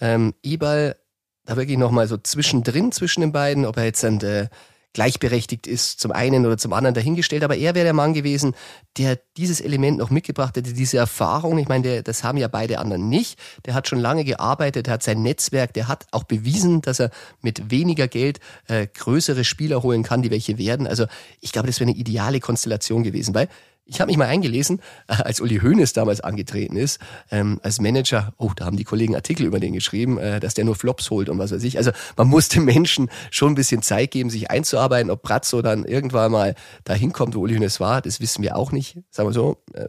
ähm, 0.00 0.34
Ebal, 0.42 0.96
da 1.44 1.56
wirklich 1.56 1.78
nochmal 1.78 2.06
so 2.06 2.16
zwischendrin 2.16 2.92
zwischen 2.92 3.20
den 3.20 3.32
beiden, 3.32 3.66
ob 3.66 3.76
er 3.76 3.84
jetzt 3.84 4.02
dann 4.02 4.18
der 4.18 4.48
gleichberechtigt 4.94 5.66
ist, 5.66 6.00
zum 6.00 6.12
einen 6.12 6.44
oder 6.44 6.58
zum 6.58 6.72
anderen 6.72 6.94
dahingestellt. 6.94 7.44
Aber 7.44 7.56
er 7.56 7.74
wäre 7.74 7.84
der 7.84 7.94
Mann 7.94 8.12
gewesen, 8.12 8.54
der 8.98 9.18
dieses 9.36 9.60
Element 9.60 9.98
noch 9.98 10.10
mitgebracht 10.10 10.56
hätte, 10.56 10.74
diese 10.74 10.98
Erfahrung. 10.98 11.56
Ich 11.58 11.68
meine, 11.68 11.82
der, 11.82 12.02
das 12.02 12.24
haben 12.24 12.36
ja 12.36 12.48
beide 12.48 12.78
anderen 12.78 13.08
nicht. 13.08 13.38
Der 13.64 13.74
hat 13.74 13.88
schon 13.88 13.98
lange 13.98 14.24
gearbeitet, 14.24 14.86
der 14.86 14.94
hat 14.94 15.02
sein 15.02 15.22
Netzwerk, 15.22 15.72
der 15.72 15.88
hat 15.88 16.06
auch 16.10 16.24
bewiesen, 16.24 16.82
dass 16.82 17.00
er 17.00 17.10
mit 17.40 17.70
weniger 17.70 18.06
Geld 18.06 18.40
äh, 18.68 18.86
größere 18.86 19.44
Spieler 19.44 19.82
holen 19.82 20.02
kann, 20.02 20.22
die 20.22 20.30
welche 20.30 20.58
werden. 20.58 20.86
Also 20.86 21.06
ich 21.40 21.52
glaube, 21.52 21.68
das 21.68 21.80
wäre 21.80 21.88
eine 21.88 21.98
ideale 21.98 22.40
Konstellation 22.40 23.02
gewesen, 23.02 23.34
weil 23.34 23.48
ich 23.84 24.00
habe 24.00 24.10
mich 24.10 24.16
mal 24.16 24.26
eingelesen, 24.26 24.80
als 25.06 25.40
Uli 25.40 25.58
Hoeneß 25.58 25.92
damals 25.92 26.20
angetreten 26.20 26.76
ist, 26.76 27.00
ähm, 27.30 27.60
als 27.62 27.80
Manager, 27.80 28.34
oh, 28.38 28.52
da 28.54 28.64
haben 28.64 28.76
die 28.76 28.84
Kollegen 28.84 29.14
Artikel 29.14 29.46
über 29.46 29.60
den 29.60 29.72
geschrieben, 29.72 30.18
äh, 30.18 30.40
dass 30.40 30.54
der 30.54 30.64
nur 30.64 30.76
Flops 30.76 31.10
holt 31.10 31.28
und 31.28 31.38
was 31.38 31.52
weiß 31.52 31.62
ich. 31.64 31.78
Also 31.78 31.90
man 32.16 32.28
muss 32.28 32.48
den 32.48 32.64
Menschen 32.66 33.10
schon 33.30 33.52
ein 33.52 33.56
bisschen 33.56 33.82
Zeit 33.82 34.10
geben, 34.10 34.30
sich 34.30 34.50
einzuarbeiten. 34.50 35.10
Ob 35.10 35.22
Brazzo 35.22 35.62
dann 35.62 35.84
irgendwann 35.84 36.32
mal 36.32 36.54
dahin 36.84 37.12
kommt, 37.12 37.34
wo 37.34 37.40
Uli 37.40 37.54
Hoeneß 37.54 37.80
war, 37.80 38.02
das 38.02 38.20
wissen 38.20 38.42
wir 38.42 38.56
auch 38.56 38.72
nicht. 38.72 38.98
Sagen 39.10 39.28
wir 39.28 39.32
so, 39.32 39.62
äh, 39.74 39.86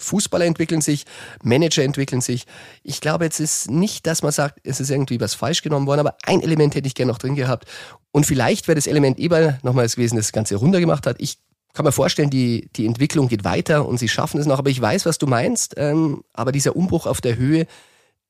Fußballer 0.00 0.44
entwickeln 0.44 0.80
sich, 0.80 1.04
Manager 1.42 1.82
entwickeln 1.82 2.20
sich. 2.20 2.46
Ich 2.84 3.00
glaube, 3.00 3.24
jetzt 3.24 3.40
ist 3.40 3.68
nicht, 3.68 4.06
dass 4.06 4.22
man 4.22 4.30
sagt, 4.30 4.60
es 4.62 4.80
ist 4.80 4.90
irgendwie 4.90 5.20
was 5.20 5.34
falsch 5.34 5.62
genommen 5.62 5.86
worden, 5.86 6.00
aber 6.00 6.16
ein 6.24 6.40
Element 6.40 6.74
hätte 6.76 6.86
ich 6.86 6.94
gerne 6.94 7.10
noch 7.10 7.18
drin 7.18 7.34
gehabt. 7.34 7.66
Und 8.12 8.24
vielleicht 8.24 8.68
wäre 8.68 8.76
das 8.76 8.86
Element 8.86 9.18
Eberl 9.18 9.58
nochmals 9.62 9.96
gewesen, 9.96 10.16
das 10.16 10.30
Ganze 10.30 10.54
runtergemacht 10.56 11.06
hat. 11.06 11.16
Ich 11.18 11.38
kann 11.74 11.84
mir 11.84 11.92
vorstellen, 11.92 12.30
die, 12.30 12.68
die 12.74 12.86
Entwicklung 12.86 13.28
geht 13.28 13.44
weiter 13.44 13.86
und 13.86 13.98
sie 13.98 14.08
schaffen 14.08 14.40
es 14.40 14.46
noch. 14.46 14.58
Aber 14.58 14.70
ich 14.70 14.80
weiß, 14.80 15.06
was 15.06 15.18
du 15.18 15.26
meinst. 15.26 15.74
Ähm, 15.76 16.24
aber 16.32 16.52
dieser 16.52 16.76
Umbruch 16.76 17.06
auf 17.06 17.20
der 17.20 17.36
Höhe, 17.36 17.66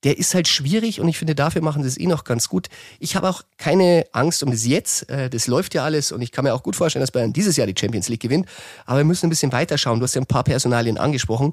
der 0.05 0.17
ist 0.17 0.35
halt 0.35 0.47
schwierig 0.47 1.01
und 1.01 1.09
ich 1.09 1.19
finde, 1.19 1.35
dafür 1.35 1.61
machen 1.61 1.83
sie 1.83 1.89
es 1.89 1.99
eh 1.99 2.07
noch 2.07 2.23
ganz 2.23 2.49
gut. 2.49 2.69
Ich 3.01 3.17
habe 3.17 3.29
auch 3.29 3.43
keine 3.57 4.07
Angst 4.13 4.43
um 4.43 4.51
das 4.51 4.65
Jetzt. 4.65 5.09
Äh, 5.09 5.29
das 5.29 5.49
läuft 5.49 5.75
ja 5.75 5.85
alles 5.85 6.13
und 6.13 6.23
ich 6.23 6.31
kann 6.31 6.45
mir 6.45 6.55
auch 6.55 6.63
gut 6.63 6.77
vorstellen, 6.77 7.01
dass 7.01 7.11
Bayern 7.11 7.33
dieses 7.33 7.57
Jahr 7.57 7.67
die 7.67 7.75
Champions 7.79 8.09
League 8.09 8.21
gewinnt. 8.21 8.47
Aber 8.87 8.99
wir 8.99 9.05
müssen 9.05 9.27
ein 9.27 9.31
bisschen 9.31 9.51
weiter 9.51 9.77
schauen. 9.77 9.99
Du 9.99 10.05
hast 10.05 10.15
ja 10.15 10.21
ein 10.21 10.27
paar 10.27 10.45
Personalien 10.45 10.99
angesprochen. 10.99 11.53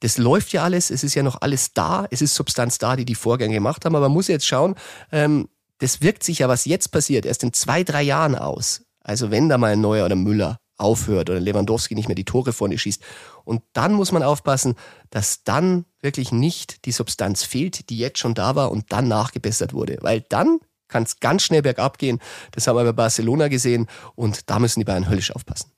Das 0.00 0.18
läuft 0.18 0.52
ja 0.52 0.62
alles. 0.62 0.90
Es 0.90 1.04
ist 1.04 1.14
ja 1.14 1.22
noch 1.22 1.40
alles 1.40 1.72
da. 1.72 2.06
Es 2.10 2.20
ist 2.20 2.34
Substanz 2.34 2.76
da, 2.78 2.96
die 2.96 3.06
die 3.06 3.14
Vorgänge 3.14 3.54
gemacht 3.54 3.84
haben. 3.84 3.96
Aber 3.96 4.08
man 4.08 4.14
muss 4.14 4.28
jetzt 4.28 4.46
schauen, 4.46 4.74
ähm, 5.10 5.48
das 5.78 6.02
wirkt 6.02 6.22
sich 6.22 6.40
ja, 6.40 6.48
was 6.48 6.64
jetzt 6.66 6.88
passiert, 6.88 7.24
erst 7.24 7.44
in 7.44 7.52
zwei, 7.52 7.82
drei 7.82 8.02
Jahren 8.02 8.34
aus. 8.34 8.82
Also 9.00 9.30
wenn 9.30 9.48
da 9.48 9.56
mal 9.56 9.72
ein 9.72 9.80
Neuer 9.80 10.04
oder 10.04 10.16
Müller 10.16 10.58
aufhört 10.76 11.30
oder 11.30 11.40
Lewandowski 11.40 11.94
nicht 11.94 12.08
mehr 12.08 12.14
die 12.14 12.24
Tore 12.24 12.52
vorne 12.52 12.78
schießt. 12.78 13.02
Und 13.44 13.62
dann 13.72 13.94
muss 13.94 14.12
man 14.12 14.22
aufpassen, 14.22 14.74
dass 15.10 15.44
dann 15.44 15.84
wirklich 16.00 16.32
nicht 16.32 16.84
die 16.84 16.92
Substanz 16.92 17.44
fehlt, 17.44 17.90
die 17.90 17.98
jetzt 17.98 18.18
schon 18.18 18.34
da 18.34 18.54
war 18.54 18.70
und 18.70 18.92
dann 18.92 19.08
nachgebessert 19.08 19.72
wurde. 19.72 19.98
Weil 20.00 20.22
dann 20.28 20.58
kann 20.88 21.02
es 21.02 21.20
ganz 21.20 21.42
schnell 21.42 21.62
bergab 21.62 21.98
gehen. 21.98 22.20
Das 22.52 22.66
haben 22.66 22.76
wir 22.76 22.84
bei 22.84 22.92
Barcelona 22.92 23.48
gesehen 23.48 23.86
und 24.14 24.50
da 24.50 24.58
müssen 24.58 24.80
die 24.80 24.84
Bayern 24.84 25.08
höllisch 25.08 25.34
aufpassen. 25.34 25.72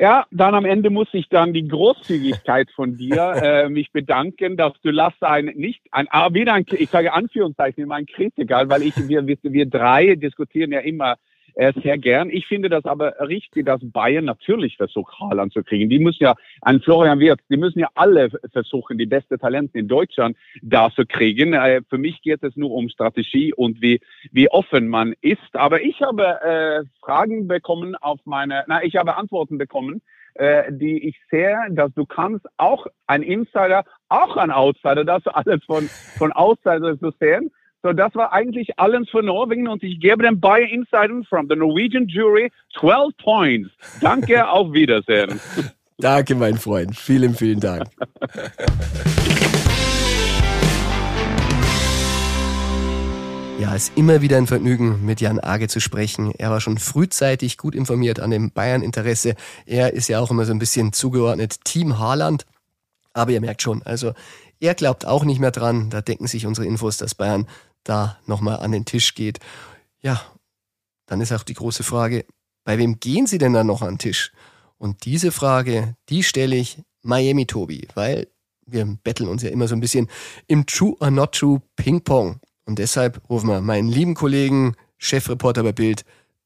Ja, 0.00 0.26
dann 0.30 0.54
am 0.54 0.64
Ende 0.64 0.90
muss 0.90 1.08
ich 1.12 1.28
dann 1.28 1.52
die 1.52 1.66
Großzügigkeit 1.66 2.70
von 2.70 2.96
dir 2.96 3.32
äh, 3.42 3.68
mich 3.68 3.90
bedanken, 3.90 4.56
dass 4.56 4.72
du 4.82 4.90
lass 4.90 5.14
ein 5.20 5.46
nicht 5.56 5.80
ein 5.90 6.06
ah, 6.10 6.32
wieder 6.32 6.54
ein 6.54 6.64
ich 6.70 6.88
sage 6.88 7.12
Anführungszeichen 7.12 7.82
immer 7.82 7.96
ein 7.96 8.06
Kritiker, 8.06 8.68
weil 8.68 8.82
ich 8.82 8.94
wir 9.08 9.26
wir, 9.26 9.36
wir 9.42 9.66
drei 9.66 10.14
diskutieren 10.14 10.70
ja 10.70 10.80
immer 10.80 11.16
äh, 11.58 11.72
sehr 11.82 11.98
gern. 11.98 12.30
Ich 12.30 12.46
finde 12.46 12.68
das 12.68 12.84
aber 12.84 13.16
richtig, 13.18 13.66
dass 13.66 13.80
Bayern 13.82 14.24
natürlich 14.24 14.76
versucht, 14.76 15.12
Haaland 15.18 15.52
zu 15.52 15.64
kriegen. 15.64 15.90
Die 15.90 15.98
müssen 15.98 16.22
ja, 16.22 16.36
ein 16.62 16.80
Florian 16.80 17.18
Wirtz, 17.18 17.42
die 17.50 17.56
müssen 17.56 17.80
ja 17.80 17.88
alle 17.96 18.30
versuchen, 18.52 18.96
die 18.96 19.06
beste 19.06 19.38
Talente 19.38 19.76
in 19.76 19.88
Deutschland 19.88 20.36
da 20.62 20.88
zu 20.94 21.04
kriegen. 21.04 21.54
Äh, 21.54 21.82
für 21.90 21.98
mich 21.98 22.22
geht 22.22 22.44
es 22.44 22.56
nur 22.56 22.70
um 22.70 22.88
Strategie 22.88 23.52
und 23.52 23.82
wie, 23.82 24.00
wie 24.30 24.48
offen 24.48 24.86
man 24.86 25.14
ist. 25.20 25.54
Aber 25.54 25.82
ich 25.82 26.00
habe 26.00 26.40
äh, 26.42 26.84
Fragen 27.00 27.48
bekommen 27.48 27.96
auf 27.96 28.20
meine, 28.24 28.64
na, 28.68 28.84
ich 28.84 28.94
habe 28.94 29.16
Antworten 29.16 29.58
bekommen, 29.58 30.00
äh, 30.34 30.72
die 30.72 31.08
ich 31.08 31.16
sehe, 31.28 31.58
dass 31.70 31.92
du 31.94 32.06
kannst 32.06 32.46
auch 32.56 32.86
ein 33.08 33.24
Insider, 33.24 33.84
auch 34.08 34.36
ein 34.36 34.52
Outsider, 34.52 35.04
das 35.04 35.26
alles 35.26 35.64
von, 35.64 35.88
von 36.18 36.30
Outsider 36.30 36.96
zu 37.00 37.10
sehen. 37.18 37.50
So, 37.84 37.92
das 37.92 38.12
war 38.16 38.32
eigentlich 38.32 38.76
alles 38.78 39.08
für 39.08 39.22
Norwegen 39.22 39.68
und 39.68 39.84
ich 39.84 40.00
gebe 40.00 40.24
dem 40.24 40.40
Bayer 40.40 40.68
Insider 40.68 41.22
from 41.28 41.46
the 41.48 41.54
Norwegian 41.54 42.08
Jury 42.08 42.50
12 42.80 43.16
points. 43.18 43.70
Danke, 44.00 44.48
auf 44.50 44.72
Wiedersehen. 44.72 45.40
Danke, 45.98 46.34
mein 46.34 46.56
Freund. 46.56 46.96
Vielen, 46.96 47.34
vielen 47.34 47.60
Dank. 47.60 47.84
Ja, 53.60 53.74
es 53.74 53.88
ist 53.88 53.98
immer 53.98 54.22
wieder 54.22 54.36
ein 54.36 54.46
Vergnügen, 54.46 55.04
mit 55.04 55.20
Jan 55.20 55.40
Age 55.42 55.66
zu 55.66 55.80
sprechen. 55.80 56.32
Er 56.38 56.52
war 56.52 56.60
schon 56.60 56.78
frühzeitig 56.78 57.58
gut 57.58 57.74
informiert 57.74 58.20
an 58.20 58.30
dem 58.30 58.52
Bayern-Interesse. 58.52 59.34
Er 59.66 59.94
ist 59.94 60.06
ja 60.06 60.20
auch 60.20 60.30
immer 60.30 60.44
so 60.44 60.52
ein 60.52 60.60
bisschen 60.60 60.92
zugeordnet 60.92 61.64
Team 61.64 61.98
Haaland. 61.98 62.46
Aber 63.14 63.32
ihr 63.32 63.40
merkt 63.40 63.60
schon, 63.60 63.82
also 63.82 64.12
er 64.60 64.74
glaubt 64.74 65.06
auch 65.06 65.24
nicht 65.24 65.40
mehr 65.40 65.50
dran. 65.50 65.90
Da 65.90 66.00
denken 66.00 66.26
sich 66.26 66.46
unsere 66.46 66.66
Infos, 66.66 66.98
dass 66.98 67.14
Bayern 67.14 67.46
da 67.88 68.18
nochmal 68.26 68.60
an 68.60 68.72
den 68.72 68.84
Tisch 68.84 69.14
geht. 69.14 69.38
Ja, 70.00 70.20
dann 71.06 71.20
ist 71.20 71.32
auch 71.32 71.42
die 71.42 71.54
große 71.54 71.82
Frage, 71.82 72.24
bei 72.64 72.78
wem 72.78 73.00
gehen 73.00 73.26
Sie 73.26 73.38
denn 73.38 73.54
dann 73.54 73.66
noch 73.66 73.82
an 73.82 73.94
den 73.94 73.98
Tisch? 73.98 74.32
Und 74.76 75.04
diese 75.04 75.32
Frage, 75.32 75.96
die 76.08 76.22
stelle 76.22 76.56
ich 76.56 76.82
Miami 77.02 77.46
Tobi, 77.46 77.88
weil 77.94 78.28
wir 78.66 78.84
betteln 79.02 79.28
uns 79.28 79.42
ja 79.42 79.50
immer 79.50 79.66
so 79.66 79.74
ein 79.74 79.80
bisschen 79.80 80.08
im 80.46 80.66
True 80.66 80.94
or 81.00 81.10
Not 81.10 81.32
True 81.32 81.62
Ping-Pong. 81.76 82.40
Und 82.66 82.78
deshalb 82.78 83.22
rufen 83.30 83.48
wir 83.48 83.60
meinen 83.62 83.88
lieben 83.88 84.14
Kollegen, 84.14 84.76
Chefreporter 84.98 85.62
bei 85.62 85.72
Bild, 85.72 86.04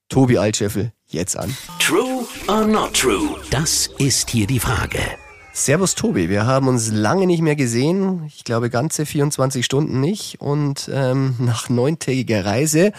Tobi 0.08 0.38
Altscheffel, 0.38 0.92
jetzt 1.06 1.36
an. 1.36 1.56
True 1.80 2.24
or 2.46 2.66
not 2.66 2.94
true? 2.94 3.40
Das 3.50 3.88
ist 3.98 4.30
hier 4.30 4.46
die 4.46 4.60
Frage. 4.60 5.00
Servus 5.54 5.94
Tobi, 5.94 6.30
wir 6.30 6.46
haben 6.46 6.66
uns 6.66 6.90
lange 6.90 7.26
nicht 7.26 7.42
mehr 7.42 7.56
gesehen. 7.56 8.24
Ich 8.26 8.42
glaube 8.44 8.70
ganze 8.70 9.04
24 9.04 9.62
Stunden 9.62 10.00
nicht. 10.00 10.40
Und 10.40 10.90
ähm, 10.92 11.34
nach 11.40 11.68
neuntägiger 11.68 12.46
Reise 12.46 12.92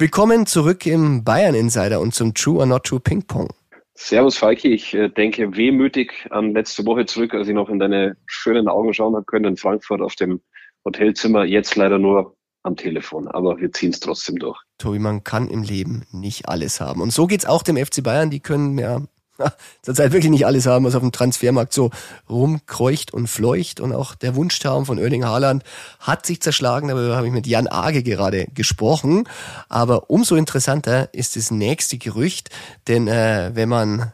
willkommen 0.00 0.46
zurück 0.46 0.84
im 0.84 1.22
Bayern 1.22 1.54
Insider 1.54 2.00
und 2.00 2.12
zum 2.12 2.34
True 2.34 2.58
or 2.58 2.66
Not 2.66 2.84
True 2.84 2.98
Ping 2.98 3.22
Pong. 3.22 3.50
Servus 3.94 4.36
Falki, 4.36 4.74
ich 4.74 4.94
äh, 4.94 5.10
denke 5.10 5.56
wehmütig 5.56 6.26
an 6.30 6.54
letzte 6.54 6.84
Woche 6.86 7.06
zurück, 7.06 7.34
als 7.34 7.46
ich 7.46 7.54
noch 7.54 7.68
in 7.68 7.78
deine 7.78 8.16
schönen 8.26 8.66
Augen 8.66 8.92
schauen 8.92 9.14
habe 9.14 9.24
können 9.24 9.44
in 9.44 9.56
Frankfurt 9.56 10.00
auf 10.00 10.16
dem 10.16 10.40
Hotelzimmer. 10.84 11.44
Jetzt 11.44 11.76
leider 11.76 12.00
nur 12.00 12.34
am 12.64 12.74
Telefon, 12.74 13.28
aber 13.28 13.58
wir 13.58 13.70
ziehen 13.70 13.90
es 13.90 14.00
trotzdem 14.00 14.40
durch. 14.40 14.58
Tobi, 14.78 14.98
man 14.98 15.22
kann 15.22 15.46
im 15.46 15.62
Leben 15.62 16.02
nicht 16.10 16.48
alles 16.48 16.80
haben. 16.80 17.00
Und 17.00 17.12
so 17.12 17.28
geht's 17.28 17.46
auch 17.46 17.62
dem 17.62 17.76
FC 17.76 18.02
Bayern. 18.02 18.30
Die 18.30 18.40
können 18.40 18.76
ja 18.76 19.02
zurzeit 19.82 20.12
wirklich 20.12 20.30
nicht 20.30 20.46
alles 20.46 20.66
haben, 20.66 20.84
was 20.84 20.94
auf 20.94 21.02
dem 21.02 21.12
Transfermarkt 21.12 21.72
so 21.72 21.90
rumkreucht 22.28 23.12
und 23.12 23.28
fleucht. 23.28 23.80
Und 23.80 23.92
auch 23.92 24.14
der 24.14 24.34
Wunschtraum 24.34 24.86
von 24.86 24.98
Erling 24.98 25.24
Haaland 25.24 25.64
hat 26.00 26.26
sich 26.26 26.40
zerschlagen. 26.40 26.88
Darüber 26.88 27.16
habe 27.16 27.26
ich 27.26 27.32
mit 27.32 27.46
Jan 27.46 27.68
Age 27.68 28.02
gerade 28.02 28.46
gesprochen. 28.54 29.28
Aber 29.68 30.10
umso 30.10 30.36
interessanter 30.36 31.12
ist 31.12 31.36
das 31.36 31.50
nächste 31.50 31.98
Gerücht, 31.98 32.50
denn 32.88 33.08
äh, 33.08 33.50
wenn 33.54 33.68
man 33.68 34.12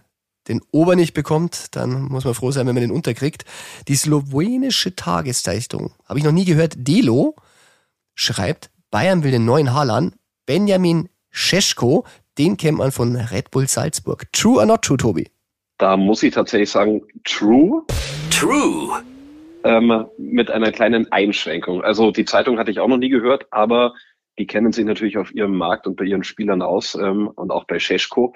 den 0.48 0.62
Ober 0.70 0.96
nicht 0.96 1.12
bekommt, 1.12 1.76
dann 1.76 2.02
muss 2.02 2.24
man 2.24 2.34
froh 2.34 2.50
sein, 2.50 2.66
wenn 2.66 2.74
man 2.74 2.82
den 2.82 2.90
unterkriegt. 2.90 3.44
Die 3.86 3.96
slowenische 3.96 4.96
Tageszeitung, 4.96 5.92
habe 6.06 6.18
ich 6.18 6.24
noch 6.24 6.32
nie 6.32 6.46
gehört, 6.46 6.74
Delo, 6.76 7.36
schreibt, 8.14 8.70
Bayern 8.90 9.22
will 9.22 9.30
den 9.30 9.44
neuen 9.44 9.74
Haaland, 9.74 10.14
Benjamin 10.46 11.10
Scheschko, 11.30 12.06
den 12.38 12.56
kennt 12.56 12.78
man 12.78 12.92
von 12.92 13.16
Red 13.16 13.50
Bull 13.50 13.66
Salzburg. 13.66 14.32
True 14.32 14.58
or 14.58 14.66
not 14.66 14.82
true, 14.82 14.96
Tobi? 14.96 15.28
Da 15.78 15.96
muss 15.96 16.22
ich 16.22 16.34
tatsächlich 16.34 16.70
sagen, 16.70 17.02
true. 17.24 17.82
True. 18.30 19.02
Ähm, 19.64 20.06
mit 20.16 20.50
einer 20.50 20.72
kleinen 20.72 21.10
Einschränkung. 21.12 21.82
Also 21.82 22.10
die 22.10 22.24
Zeitung 22.24 22.58
hatte 22.58 22.70
ich 22.70 22.80
auch 22.80 22.88
noch 22.88 22.96
nie 22.96 23.08
gehört, 23.08 23.46
aber 23.50 23.94
die 24.38 24.46
kennen 24.46 24.72
sich 24.72 24.84
natürlich 24.84 25.18
auf 25.18 25.34
ihrem 25.34 25.56
Markt 25.56 25.86
und 25.86 25.96
bei 25.96 26.04
ihren 26.04 26.22
Spielern 26.22 26.62
aus 26.62 26.94
ähm, 26.94 27.28
und 27.28 27.50
auch 27.50 27.64
bei 27.64 27.78
Scheschko. 27.78 28.34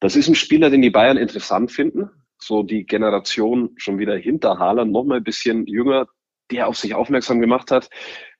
Das 0.00 0.16
ist 0.16 0.28
ein 0.28 0.34
Spieler, 0.34 0.70
den 0.70 0.82
die 0.82 0.90
Bayern 0.90 1.16
interessant 1.16 1.70
finden. 1.70 2.10
So 2.38 2.62
die 2.62 2.84
Generation 2.84 3.70
schon 3.76 3.98
wieder 3.98 4.16
hinter 4.16 4.58
Haaland, 4.58 4.90
noch 4.90 5.04
mal 5.04 5.18
ein 5.18 5.24
bisschen 5.24 5.66
jünger, 5.66 6.08
der 6.50 6.68
auf 6.68 6.76
sich 6.76 6.94
aufmerksam 6.94 7.40
gemacht 7.40 7.70
hat. 7.70 7.88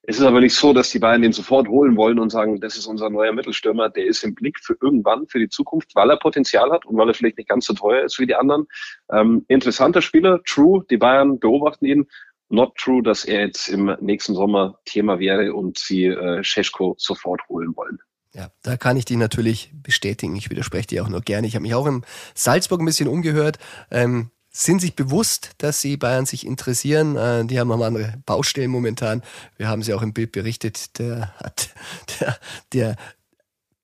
Es 0.05 0.19
ist 0.19 0.25
aber 0.25 0.41
nicht 0.41 0.55
so, 0.55 0.73
dass 0.73 0.91
die 0.91 0.99
Bayern 0.99 1.23
den 1.23 1.33
sofort 1.33 1.69
holen 1.69 1.97
wollen 1.97 2.19
und 2.19 2.31
sagen, 2.31 2.61
das 2.61 2.77
ist 2.77 2.87
unser 2.87 3.09
neuer 3.09 3.33
Mittelstürmer, 3.33 3.89
der 3.89 4.05
ist 4.07 4.25
im 4.25 4.35
Blick 4.35 4.59
für 4.61 4.77
irgendwann, 4.81 5.29
für 5.29 5.39
die 5.39 5.49
Zukunft, 5.49 5.95
weil 5.95 6.11
er 6.11 6.17
Potenzial 6.17 6.73
hat 6.73 6.85
und 6.85 6.97
weil 6.97 7.09
er 7.09 7.15
vielleicht 7.15 7.39
nicht 7.39 7.49
ganz 7.49 7.67
so 7.67 7.75
teuer 7.75 8.05
ist 8.05 8.19
wie 8.19 8.27
die 8.27 8.35
anderen. 8.35 8.67
Ähm, 9.13 9.45
interessanter 9.47 10.03
Spieler, 10.03 10.43
true, 10.45 10.85
die 10.91 10.97
Bayern 10.97 11.39
beobachten 11.39 11.87
ihn. 11.87 12.09
Not 12.49 12.77
true, 12.77 13.03
dass 13.03 13.25
er 13.25 13.47
jetzt 13.47 13.69
im 13.69 13.97
nächsten 14.01 14.35
Sommer 14.35 14.79
Thema 14.85 15.21
wäre 15.21 15.55
und 15.55 15.79
sie 15.79 16.07
äh, 16.07 16.43
Scheschko 16.43 16.97
sofort 16.99 17.41
holen 17.49 17.75
wollen. 17.77 17.99
Ja, 18.35 18.49
da 18.63 18.77
kann 18.77 18.97
ich 18.97 19.05
die 19.05 19.17
natürlich 19.17 19.73
bestätigen. 19.73 20.35
Ich 20.37 20.51
widerspreche 20.51 20.89
dir 20.89 21.05
auch 21.05 21.09
nur 21.09 21.21
gerne. 21.21 21.47
Ich 21.47 21.55
habe 21.55 21.63
mich 21.63 21.75
auch 21.75 21.87
im 21.87 22.03
Salzburg 22.35 22.81
ein 22.81 22.87
bisschen 22.87 23.09
umgehört. 23.09 23.59
Ähm, 23.91 24.32
sind 24.53 24.81
sich 24.81 24.95
bewusst, 24.95 25.53
dass 25.59 25.81
sie 25.81 25.97
Bayern 25.97 26.27
sich 26.27 26.47
interessieren. 26.47 27.17
Äh, 27.17 27.47
die 27.47 27.59
haben 27.59 27.73
auch 27.73 27.81
andere 27.81 28.15
Baustellen 28.27 28.71
momentan. 28.71 29.23
Wir 29.57 29.69
haben 29.69 29.83
sie 29.83 29.95
auch 29.95 30.03
im 30.03 30.13
Bild 30.13 30.33
berichtet. 30.33 30.99
Der 30.99 31.33
hat 31.39 31.71
der, 32.21 32.39
der 32.73 32.97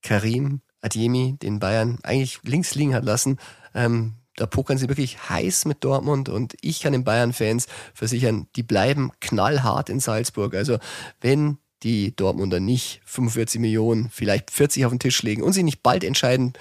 Karim 0.03 0.61
Adjemi, 0.81 1.37
den 1.43 1.59
Bayern 1.59 1.99
eigentlich 2.03 2.41
links 2.45 2.75
liegen 2.75 2.95
hat 2.95 3.05
lassen. 3.05 3.39
Ähm, 3.75 4.15
da 4.37 4.47
pokern 4.47 4.79
sie 4.79 4.89
wirklich 4.89 5.29
heiß 5.29 5.65
mit 5.65 5.83
Dortmund 5.83 6.29
und 6.29 6.55
ich 6.61 6.81
kann 6.81 6.93
den 6.93 7.03
Bayern-Fans 7.03 7.67
versichern, 7.93 8.47
die 8.55 8.63
bleiben 8.63 9.11
knallhart 9.21 9.91
in 9.91 9.99
Salzburg. 9.99 10.55
Also 10.55 10.79
wenn 11.21 11.59
die 11.83 12.15
Dortmunder 12.15 12.61
nicht 12.61 13.01
45 13.05 13.61
Millionen, 13.61 14.11
vielleicht 14.11 14.53
40 14.53 14.85
auf 14.85 14.93
den 14.93 15.01
Tisch 15.01 15.23
legen 15.23 15.43
und 15.43 15.55
sie 15.55 15.65
nicht 15.65 15.83
bald 15.83 16.05
entscheiden, 16.05 16.53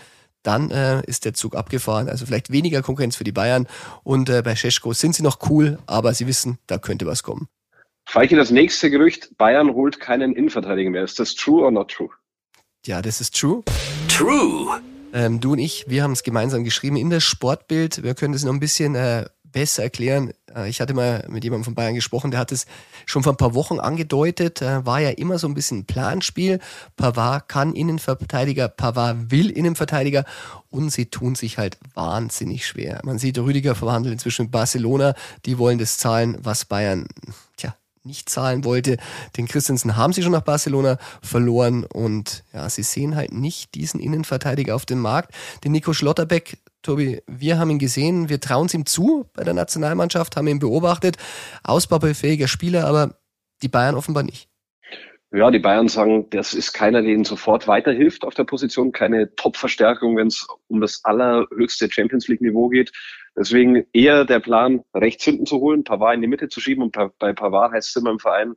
dann 0.43 0.71
äh, 0.71 1.01
ist 1.05 1.25
der 1.25 1.33
Zug 1.33 1.55
abgefahren. 1.55 2.09
Also 2.09 2.25
vielleicht 2.25 2.51
weniger 2.51 2.81
Konkurrenz 2.81 3.15
für 3.15 3.23
die 3.23 3.31
Bayern. 3.31 3.67
Und 4.03 4.29
äh, 4.29 4.41
bei 4.43 4.55
Scheschko 4.55 4.93
sind 4.93 5.15
sie 5.15 5.23
noch 5.23 5.49
cool, 5.49 5.79
aber 5.85 6.13
sie 6.13 6.27
wissen, 6.27 6.57
da 6.67 6.77
könnte 6.77 7.05
was 7.05 7.23
kommen. 7.23 7.47
Falki, 8.05 8.35
das 8.35 8.51
nächste 8.51 8.89
Gerücht, 8.89 9.37
Bayern 9.37 9.73
holt 9.73 9.99
keinen 9.99 10.33
Innenverteidiger 10.33 10.89
mehr. 10.89 11.03
Ist 11.03 11.19
das 11.19 11.35
true 11.35 11.63
or 11.63 11.71
not 11.71 11.91
true? 11.91 12.09
Ja, 12.85 13.01
das 13.01 13.19
ist 13.19 13.37
true. 13.37 13.63
True. 14.07 14.79
Ähm, 15.13 15.39
du 15.41 15.53
und 15.53 15.59
ich, 15.59 15.85
wir 15.89 16.03
haben 16.03 16.13
es 16.13 16.23
gemeinsam 16.23 16.63
geschrieben 16.63 16.95
in 16.95 17.09
das 17.09 17.23
Sportbild. 17.23 18.03
Wir 18.03 18.13
können 18.13 18.33
das 18.33 18.43
noch 18.43 18.53
ein 18.53 18.59
bisschen 18.59 18.95
äh, 18.95 19.25
besser 19.57 19.81
erklären. 19.81 20.33
Äh, 20.55 20.69
ich 20.69 20.81
hatte 20.81 20.93
mal 20.93 21.25
mit 21.29 21.43
jemandem 21.43 21.63
von 21.63 21.73
Bayern 21.73 21.95
gesprochen, 21.95 22.29
der 22.29 22.39
hat 22.39 22.51
es 22.51 22.67
schon 23.07 23.23
vor 23.23 23.33
ein 23.33 23.37
paar 23.37 23.55
Wochen 23.55 23.79
angedeutet, 23.79 24.61
äh, 24.61 24.85
war 24.85 24.99
ja 25.01 25.09
immer 25.09 25.39
so 25.39 25.47
ein 25.47 25.55
bisschen 25.55 25.85
Planspiel. 25.85 26.59
Pavard 26.95 27.49
kann 27.49 27.73
Innenverteidiger, 27.73 28.67
Pavard 28.67 29.31
will 29.31 29.49
Innenverteidiger 29.49 30.25
und 30.69 30.91
sie 30.91 31.07
tun 31.07 31.33
sich 31.33 31.57
halt 31.57 31.79
wahnsinnig 31.95 32.67
schwer. 32.67 33.01
Man 33.03 33.17
sieht, 33.17 33.39
Rüdiger 33.39 33.73
verhandelt 33.73 34.13
inzwischen 34.13 34.43
mit 34.43 34.51
Barcelona, 34.51 35.15
die 35.47 35.57
wollen 35.57 35.79
das 35.79 35.97
zahlen, 35.97 36.37
was 36.39 36.65
Bayern, 36.65 37.07
tja, 37.55 37.75
nicht 38.07 38.29
zahlen 38.29 38.63
wollte. 38.63 38.97
Den 39.37 39.47
Christensen 39.47 39.95
haben 39.95 40.13
sie 40.13 40.23
schon 40.23 40.31
nach 40.31 40.41
Barcelona 40.41 40.97
verloren 41.21 41.83
und 41.83 42.43
ja, 42.53 42.67
sie 42.69 42.83
sehen 42.83 43.15
halt 43.15 43.31
nicht 43.31 43.75
diesen 43.75 43.99
Innenverteidiger 43.99 44.75
auf 44.75 44.85
dem 44.85 44.99
Markt. 44.99 45.33
Den 45.63 45.73
Nico 45.73 45.93
Schlotterbeck 45.93 46.57
Tobi, 46.81 47.21
wir 47.27 47.59
haben 47.59 47.69
ihn 47.69 47.79
gesehen, 47.79 48.29
wir 48.29 48.39
trauen 48.39 48.67
es 48.67 48.73
ihm 48.73 48.85
zu 48.85 49.29
bei 49.33 49.43
der 49.43 49.53
Nationalmannschaft, 49.53 50.37
haben 50.37 50.47
ihn 50.47 50.59
beobachtet. 50.59 51.17
Ausbaufähiger 51.63 52.47
Spieler, 52.47 52.85
aber 52.85 53.19
die 53.61 53.67
Bayern 53.67 53.95
offenbar 53.95 54.23
nicht. 54.23 54.47
Ja, 55.33 55.51
die 55.51 55.59
Bayern 55.59 55.89
sagen, 55.89 56.29
das 56.29 56.53
ist 56.53 56.71
keiner, 56.71 57.01
der 57.01 57.11
ihnen 57.11 57.25
sofort 57.25 57.67
weiterhilft 57.67 58.23
auf 58.23 58.33
der 58.33 58.45
Position, 58.45 58.93
keine 58.93 59.35
Top-Verstärkung, 59.35 60.15
wenn 60.15 60.27
es 60.27 60.47
um 60.67 60.79
das 60.79 61.03
allerhöchste 61.03 61.91
Champions 61.91 62.29
League-Niveau 62.29 62.69
geht. 62.69 62.93
Deswegen 63.37 63.85
eher 63.93 64.25
der 64.25 64.39
Plan, 64.39 64.83
rechts 64.95 65.23
hinten 65.23 65.45
zu 65.45 65.59
holen, 65.59 65.83
Pavard 65.83 66.15
in 66.15 66.21
die 66.21 66.27
Mitte 66.27 66.49
zu 66.49 66.59
schieben. 66.59 66.83
Und 66.83 66.97
bei 67.19 67.33
Pavard 67.33 67.71
heißt 67.71 67.89
es 67.89 67.95
immer 67.95 68.09
im 68.09 68.19
Verein, 68.19 68.55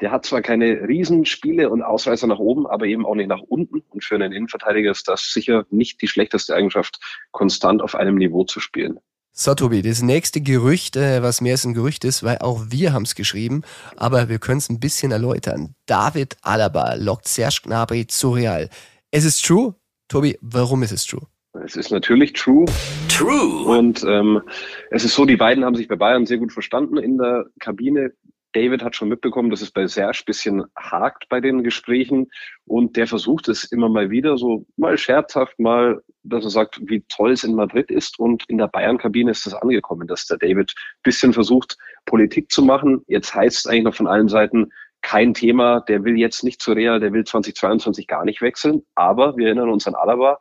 der 0.00 0.10
hat 0.10 0.24
zwar 0.24 0.42
keine 0.42 0.88
Riesenspiele 0.88 1.70
und 1.70 1.82
Ausreißer 1.82 2.26
nach 2.26 2.38
oben, 2.38 2.66
aber 2.66 2.86
eben 2.86 3.06
auch 3.06 3.14
nicht 3.14 3.28
nach 3.28 3.42
unten. 3.42 3.82
Und 3.90 4.02
für 4.02 4.14
einen 4.14 4.32
Innenverteidiger 4.32 4.90
ist 4.90 5.08
das 5.08 5.32
sicher 5.32 5.66
nicht 5.70 6.00
die 6.02 6.08
schlechteste 6.08 6.54
Eigenschaft, 6.54 6.98
konstant 7.32 7.82
auf 7.82 7.94
einem 7.94 8.16
Niveau 8.16 8.44
zu 8.44 8.60
spielen. 8.60 8.98
So, 9.36 9.54
Tobi, 9.54 9.82
das 9.82 10.00
nächste 10.00 10.40
Gerücht, 10.40 10.96
äh, 10.96 11.22
was 11.22 11.40
mehr 11.40 11.54
als 11.54 11.64
ein 11.64 11.74
Gerücht 11.74 12.04
ist, 12.04 12.22
weil 12.22 12.38
auch 12.38 12.66
wir 12.68 12.92
haben 12.92 13.02
es 13.02 13.14
geschrieben, 13.14 13.62
aber 13.96 14.28
wir 14.28 14.38
können 14.38 14.58
es 14.58 14.68
ein 14.68 14.78
bisschen 14.78 15.10
erläutern. 15.10 15.74
David 15.86 16.36
Alaba 16.42 16.94
lockt 16.94 17.26
Serge 17.26 17.60
Gnabry 17.64 18.06
zu 18.06 18.30
Real. 18.30 18.70
Es 19.10 19.24
ist 19.24 19.44
true. 19.44 19.74
Tobi, 20.08 20.38
warum 20.40 20.82
ist 20.82 20.92
es 20.92 21.04
true? 21.04 21.26
Es 21.62 21.76
ist 21.76 21.92
natürlich 21.92 22.32
true. 22.32 22.64
True. 23.08 23.64
Und 23.64 24.02
ähm, 24.04 24.42
es 24.90 25.04
ist 25.04 25.14
so, 25.14 25.24
die 25.24 25.36
beiden 25.36 25.64
haben 25.64 25.76
sich 25.76 25.86
bei 25.86 25.94
Bayern 25.94 26.26
sehr 26.26 26.38
gut 26.38 26.52
verstanden 26.52 26.96
in 26.96 27.16
der 27.16 27.46
Kabine. 27.60 28.12
David 28.52 28.82
hat 28.82 28.96
schon 28.96 29.08
mitbekommen, 29.08 29.50
dass 29.50 29.62
es 29.62 29.70
bei 29.70 29.86
Serge 29.86 30.22
bisschen 30.26 30.64
hakt 30.76 31.28
bei 31.28 31.40
den 31.40 31.64
Gesprächen 31.64 32.30
und 32.66 32.96
der 32.96 33.06
versucht 33.06 33.48
es 33.48 33.64
immer 33.64 33.88
mal 33.88 34.10
wieder 34.10 34.36
so 34.36 34.64
mal 34.76 34.96
scherzhaft, 34.96 35.58
mal, 35.58 36.02
dass 36.22 36.44
er 36.44 36.50
sagt, 36.50 36.80
wie 36.84 37.04
toll 37.08 37.32
es 37.32 37.44
in 37.44 37.54
Madrid 37.54 37.90
ist 37.90 38.18
und 38.18 38.44
in 38.48 38.58
der 38.58 38.68
Bayern-Kabine 38.68 39.32
ist 39.32 39.46
das 39.46 39.54
angekommen, 39.54 40.06
dass 40.06 40.26
der 40.26 40.38
David 40.38 40.72
bisschen 41.02 41.32
versucht, 41.32 41.76
Politik 42.04 42.50
zu 42.50 42.62
machen. 42.62 43.02
Jetzt 43.08 43.34
heißt 43.34 43.58
es 43.58 43.66
eigentlich 43.66 43.84
noch 43.84 43.94
von 43.96 44.06
allen 44.06 44.28
Seiten, 44.28 44.70
kein 45.02 45.34
Thema, 45.34 45.80
der 45.80 46.04
will 46.04 46.16
jetzt 46.16 46.44
nicht 46.44 46.62
zu 46.62 46.72
Real, 46.72 46.98
der 46.98 47.12
will 47.12 47.24
2022 47.24 48.06
gar 48.06 48.24
nicht 48.24 48.40
wechseln, 48.40 48.82
aber 48.94 49.36
wir 49.36 49.46
erinnern 49.46 49.68
uns 49.68 49.86
an 49.86 49.94
Alaba, 49.94 50.38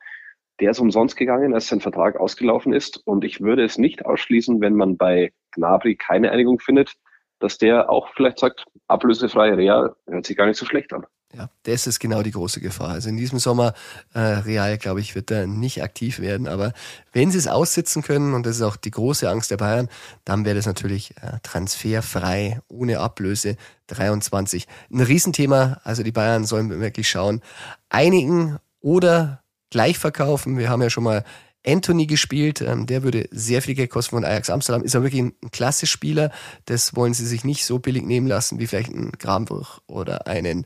der 0.60 0.72
ist 0.72 0.80
umsonst 0.80 1.16
gegangen, 1.18 1.54
als 1.54 1.68
sein 1.68 1.82
Vertrag 1.82 2.20
ausgelaufen 2.20 2.74
ist 2.74 3.02
und 3.06 3.24
ich 3.24 3.42
würde 3.42 3.64
es 3.64 3.78
nicht 3.78 4.06
ausschließen, 4.06 4.62
wenn 4.62 4.76
man 4.76 4.98
bei 4.98 5.34
Gnabry 5.52 5.96
keine 5.96 6.32
Einigung 6.32 6.60
findet, 6.60 6.94
dass 7.40 7.58
der 7.58 7.90
auch 7.90 8.10
vielleicht 8.14 8.40
sagt, 8.40 8.66
ablösefrei 8.88 9.54
Real 9.54 9.96
hört 10.08 10.26
sich 10.26 10.38
gar 10.38 10.46
nicht 10.46 10.58
so 10.58 10.66
schlecht 10.66 10.94
an. 10.94 11.06
Ja, 11.36 11.50
das 11.64 11.88
ist 11.88 12.00
genau 12.00 12.22
die 12.22 12.32
große 12.32 12.62
Gefahr. 12.62 12.90
Also 12.90 13.10
in 13.10 13.18
diesem 13.18 13.40
Sommer 13.40 13.74
äh, 14.14 14.20
Real, 14.20 14.78
glaube 14.78 15.00
ich, 15.00 15.16
wird 15.16 15.32
er 15.32 15.48
nicht 15.48 15.82
aktiv 15.82 16.20
werden. 16.20 16.48
Aber 16.48 16.74
wenn 17.12 17.32
sie 17.32 17.40
es 17.40 17.48
aussitzen 17.48 18.04
können, 18.04 18.36
und 18.36 18.46
das 18.46 18.58
ist 18.58 18.62
auch 18.62 18.76
die 18.76 18.92
große 18.92 19.28
Angst 19.28 19.50
der 19.50 19.58
Bayern, 19.58 19.90
dann 20.26 20.46
wäre 20.46 20.56
das 20.56 20.68
natürlich 20.68 21.16
äh, 21.18 21.40
transferfrei, 21.42 22.62
ohne 22.68 23.00
Ablöse 23.00 23.58
23. 23.88 24.68
Ein 24.92 25.02
Riesenthema. 25.02 25.82
Also 25.84 26.04
die 26.04 26.12
Bayern 26.12 26.46
sollen 26.46 26.70
wirklich 26.70 27.10
schauen, 27.10 27.42
einigen 27.90 28.60
oder 28.80 29.43
gleich 29.74 29.98
verkaufen. 29.98 30.58
Wir 30.58 30.70
haben 30.70 30.82
ja 30.82 30.90
schon 30.90 31.04
mal 31.04 31.26
Anthony 31.66 32.06
gespielt. 32.06 32.62
Ähm, 32.62 32.86
der 32.86 33.04
würde 33.04 33.28
sehr 33.32 33.62
viel 33.62 33.76
Geld 33.76 33.90
kosten 33.90 34.16
von 34.16 34.24
Ajax 34.24 34.50
Amsterdam. 34.50 34.84
Ist 34.84 34.96
aber 34.96 35.06
wirklich 35.06 35.24
ein, 35.24 35.34
ein 35.44 35.52
klasse 35.52 35.88
Spieler. 35.88 36.32
Das 36.66 36.96
wollen 36.96 37.14
sie 37.14 37.26
sich 37.26 37.44
nicht 37.44 37.66
so 37.66 37.80
billig 37.80 38.04
nehmen 38.04 38.28
lassen 38.28 38.60
wie 38.60 38.68
vielleicht 38.68 38.92
ein 38.92 39.12
Grabenbruch 39.12 39.82
oder 39.88 40.28
einen 40.28 40.66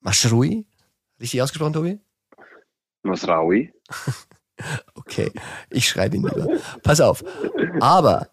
Maschrui. 0.00 0.66
Richtig 1.20 1.40
ausgesprochen, 1.40 1.72
Tobi? 1.72 2.00
Masraoui. 3.02 3.72
Okay, 4.94 5.32
ich 5.68 5.88
schreibe 5.88 6.16
ihn 6.16 6.22
lieber. 6.22 6.46
Pass 6.84 7.00
auf. 7.00 7.24
Aber 7.80 8.28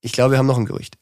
ich 0.00 0.12
glaube, 0.12 0.30
wir 0.30 0.38
haben 0.38 0.46
noch 0.46 0.56
ein 0.56 0.64
Gerücht. 0.64 0.96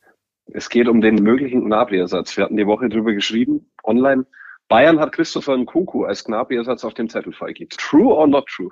Es 0.47 0.70
geht 0.70 0.89
um 0.89 1.03
den 1.03 1.16
möglichen 1.16 1.66
Gnabry-Ersatz. 1.66 2.35
Wir 2.39 2.45
hatten 2.45 2.57
die 2.57 2.66
Woche 2.66 2.89
drüber 2.89 3.12
geschrieben, 3.12 3.70
online. 3.85 4.24
Bayern 4.68 4.98
hat 5.00 5.12
Christopher 5.12 5.56
Nkunku 5.56 6.04
als 6.04 6.24
Gnabry-Ersatz 6.24 6.84
auf 6.84 6.94
dem 6.94 7.08
Zettel, 7.08 7.32
Falki. 7.32 7.68
True 7.68 8.14
or 8.14 8.26
not 8.26 8.46
true? 8.46 8.70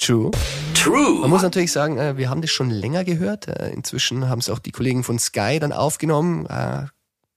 True. 0.00 0.30
True. 0.74 1.20
Man 1.20 1.28
muss 1.28 1.42
natürlich 1.42 1.72
sagen, 1.72 1.98
äh, 1.98 2.16
wir 2.16 2.30
haben 2.30 2.40
das 2.40 2.50
schon 2.50 2.70
länger 2.70 3.04
gehört. 3.04 3.48
Äh, 3.48 3.70
Inzwischen 3.70 4.30
haben 4.30 4.38
es 4.38 4.48
auch 4.48 4.58
die 4.58 4.72
Kollegen 4.72 5.04
von 5.04 5.18
Sky 5.18 5.58
dann 5.60 5.72
aufgenommen, 5.72 6.46
äh, 6.46 6.86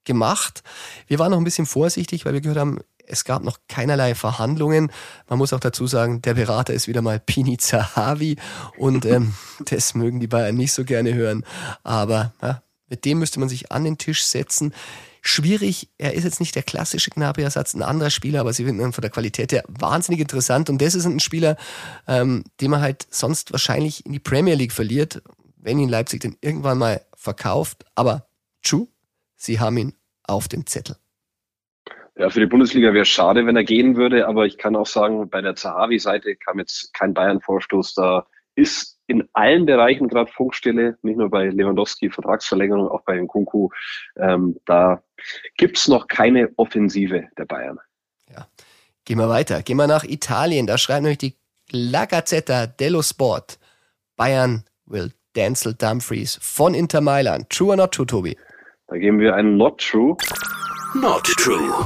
gemacht. 0.06 0.64
Wir 1.08 1.20
waren 1.20 1.32
noch 1.32 1.38
ein 1.38 1.44
bisschen 1.44 1.66
vorsichtig, 1.66 2.26
weil 2.26 2.34
wir 2.34 2.42
gehört 2.42 2.58
haben, 2.58 2.80
es 3.06 3.26
gab 3.26 3.44
noch 3.44 3.58
keinerlei 3.68 4.16
Verhandlungen. 4.16 4.92
Man 5.28 5.40
muss 5.40 5.52
auch 5.52 5.60
dazu 5.60 5.88
sagen, 5.88 6.22
der 6.22 6.36
Berater 6.36 6.74
ist 6.74 6.88
wieder 6.88 7.02
mal 7.02 7.20
Pini 7.26 7.58
Zahavi 7.58 8.38
und 8.78 9.06
ähm, 9.06 9.34
das 9.70 9.94
mögen 9.94 10.22
die 10.22 10.28
Bayern 10.28 10.56
nicht 10.56 10.72
so 10.72 10.86
gerne 10.86 11.14
hören. 11.14 11.46
Aber 11.84 12.34
ja, 12.42 12.64
mit 12.88 13.04
dem 13.04 13.20
müsste 13.20 13.42
man 13.42 13.50
sich 13.50 13.74
an 13.74 13.84
den 13.84 13.98
Tisch 13.98 14.24
setzen. 14.24 14.74
Schwierig, 15.26 15.90
er 15.98 16.14
ist 16.16 16.26
jetzt 16.26 16.42
nicht 16.42 16.54
der 16.54 16.64
klassische 16.64 17.10
Gnabry-Ersatz, 17.10 17.74
ein 17.74 17.82
anderer 17.82 18.10
Spieler, 18.10 18.42
aber 18.42 18.52
sie 18.52 18.66
finden 18.66 18.82
ihn 18.82 18.92
von 18.92 19.02
der 19.02 19.10
Qualität 19.10 19.54
her 19.54 19.64
wahnsinnig 19.70 20.20
interessant. 20.20 20.70
Und 20.70 20.82
das 20.82 20.96
ist 20.96 21.06
ein 21.06 21.22
Spieler, 21.22 21.56
ähm, 22.08 22.44
den 22.60 22.70
man 22.70 22.82
halt 22.82 23.08
sonst 23.10 23.54
wahrscheinlich 23.54 24.06
in 24.06 24.12
die 24.12 24.20
Premier 24.20 24.56
League 24.56 24.74
verliert, 24.74 25.22
wenn 25.56 25.80
ihn 25.80 25.88
Leipzig 25.88 26.22
dann 26.22 26.36
irgendwann 26.42 26.78
mal 26.78 27.06
verkauft. 27.16 27.86
Aber 27.96 28.28
true, 28.64 28.88
sie 29.38 29.62
haben 29.62 29.78
ihn 29.78 29.94
auf 30.24 30.50
dem 30.50 30.66
Zettel. 30.66 30.98
Ja, 32.18 32.30
für 32.30 32.42
die 32.42 32.46
Bundesliga 32.46 32.94
wäre 32.94 33.04
es 33.04 33.10
schade, 33.10 33.46
wenn 33.46 33.56
er 33.56 33.64
gehen 33.64 33.96
würde, 33.96 34.28
aber 34.28 34.46
ich 34.46 34.58
kann 34.58 34.76
auch 34.76 34.86
sagen, 34.86 35.30
bei 35.30 35.42
der 35.42 35.56
Zahavi-Seite 35.56 36.36
kam 36.36 36.60
jetzt 36.60 36.94
kein 36.94 37.14
Bayern-Vorstoß. 37.14 37.94
Da 37.94 38.28
ist 38.56 38.93
in 39.08 39.28
allen 39.34 39.66
Bereichen 39.66 40.08
gerade 40.08 40.32
Funkstille, 40.32 40.98
nicht 41.02 41.18
nur 41.18 41.30
bei 41.30 41.48
Lewandowski, 41.48 42.10
Vertragsverlängerung, 42.10 42.88
auch 42.88 43.02
bei 43.04 43.20
Nkunku. 43.20 43.70
Ähm, 44.18 44.58
da 44.66 45.04
gibt's 45.58 45.88
noch 45.88 46.08
keine 46.08 46.50
Offensive 46.58 47.28
der 47.38 47.46
Bayern. 47.46 47.80
Ja. 48.30 48.48
Gehen 49.06 49.18
wir 49.18 49.30
weiter. 49.30 49.62
Gehen 49.64 49.78
wir 49.78 49.88
nach 49.88 50.06
Italien. 50.06 50.66
Da 50.66 50.78
schreibt 50.78 51.02
nämlich 51.02 51.18
die 51.18 51.36
La 51.72 52.06
Gazzetta 52.06 52.68
dello 52.68 53.02
Sport. 53.02 53.60
Bayern 54.16 54.64
will 54.86 55.12
Denzel 55.36 55.74
Dumfries 55.74 56.40
von 56.42 56.74
Inter 56.74 57.02
Mailand. 57.02 57.50
True 57.50 57.70
or 57.70 57.76
not 57.76 57.92
true, 57.92 58.06
Tobi? 58.06 58.38
Da 58.88 58.98
geben 58.98 59.20
wir 59.20 59.36
einen 59.36 59.58
Not 59.58 59.80
True. 59.82 60.16
Not 60.94 61.24
true. 61.24 61.86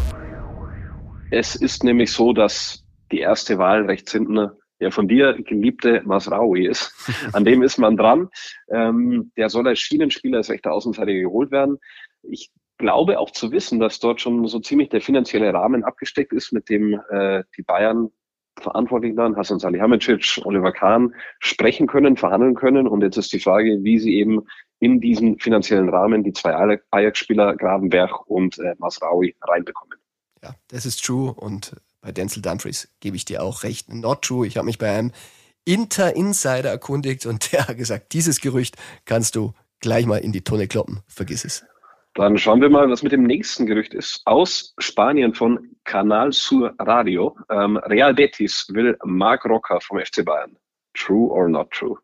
Es 1.32 1.56
ist 1.56 1.84
nämlich 1.84 2.12
so, 2.12 2.34
dass 2.34 2.84
die 3.12 3.20
erste 3.20 3.58
Wahl 3.58 3.86
rechts 3.86 4.12
hinten 4.12 4.52
der 4.80 4.92
von 4.92 5.08
dir 5.08 5.34
geliebte 5.34 6.02
Masraoui 6.06 6.68
ist. 6.68 6.94
An 7.34 7.46
dem 7.46 7.64
ist 7.64 7.78
man 7.78 7.98
dran. 7.98 8.30
Ähm, 8.70 9.32
der 9.38 9.50
soll 9.50 9.68
als 9.68 9.80
Schienenspieler 9.80 10.38
als 10.38 10.50
rechter 10.50 10.72
Außenverteidiger 10.72 11.22
geholt 11.22 11.52
werden. 11.52 11.78
Ich 12.24 12.52
glaube 12.78 13.20
auch 13.20 13.32
zu 13.32 13.52
wissen, 13.52 13.80
dass 13.80 14.00
dort 14.00 14.22
schon 14.22 14.46
so 14.48 14.60
ziemlich 14.60 14.90
der 14.90 15.02
finanzielle 15.02 15.54
Rahmen 15.54 15.84
abgesteckt 15.84 16.34
ist, 16.34 16.52
mit 16.52 16.70
dem 16.70 17.00
äh, 17.10 17.44
die 17.58 17.64
Bayern 17.64 18.10
Verantwortlichen 18.60 19.16
dann, 19.16 19.36
Hasan 19.36 19.60
Salihamidzic, 19.60 20.42
Oliver 20.44 20.72
Kahn, 20.72 21.14
sprechen 21.40 21.88
können, 21.88 22.18
verhandeln 22.18 22.56
können. 22.56 22.88
Und 22.88 23.02
jetzt 23.02 23.18
ist 23.18 23.32
die 23.32 23.40
Frage, 23.40 23.84
wie 23.84 24.00
sie 24.00 24.16
eben 24.16 24.48
in 24.80 25.00
diesen 25.00 25.40
finanziellen 25.40 25.90
Rahmen 25.90 26.24
die 26.24 26.34
zwei 26.34 26.80
Ajax-Spieler 26.92 27.56
Gravenberg 27.56 28.28
und 28.28 28.58
äh, 28.60 28.76
Masraoui 28.78 29.36
reinbekommen. 29.42 29.98
Ja, 30.44 30.54
das 30.70 30.86
ist 30.86 31.04
true. 31.04 31.34
Und 31.34 31.76
bei 32.08 32.14
Denzel 32.14 32.42
Dumfries 32.42 32.88
gebe 33.02 33.18
ich 33.18 33.26
dir 33.26 33.44
auch 33.44 33.64
recht. 33.64 33.94
Not 33.94 34.22
true. 34.22 34.48
Ich 34.48 34.56
habe 34.56 34.66
mich 34.66 34.78
bei 34.78 34.90
einem 34.98 35.12
Inter-Insider 35.66 36.70
erkundigt 36.70 37.26
und 37.26 37.52
der 37.52 37.68
hat 37.68 37.78
gesagt, 37.78 38.14
dieses 38.14 38.40
Gerücht 38.40 38.78
kannst 39.04 39.36
du 39.36 39.54
gleich 39.82 40.06
mal 40.06 40.20
in 40.20 40.32
die 40.32 40.42
Tonne 40.42 40.70
kloppen. 40.70 41.02
Vergiss 41.08 41.44
es. 41.44 41.66
Dann 42.14 42.38
schauen 42.38 42.62
wir 42.62 42.70
mal, 42.70 42.90
was 42.90 43.04
mit 43.04 43.12
dem 43.12 43.24
nächsten 43.24 43.66
Gerücht 43.66 43.94
ist. 43.94 44.22
Aus 44.24 44.74
Spanien 44.80 45.34
von 45.34 45.76
Canal 45.84 46.32
Sur 46.32 46.74
Radio. 46.80 47.38
Ähm, 47.52 47.76
Real 47.76 48.14
Betis 48.14 48.66
will 48.70 48.98
Marc 49.04 49.44
Roca 49.44 49.80
vom 49.82 50.00
FC 50.00 50.24
Bayern. 50.24 50.56
True 50.94 51.30
or 51.30 51.50
not 51.50 51.70
true? 51.72 51.98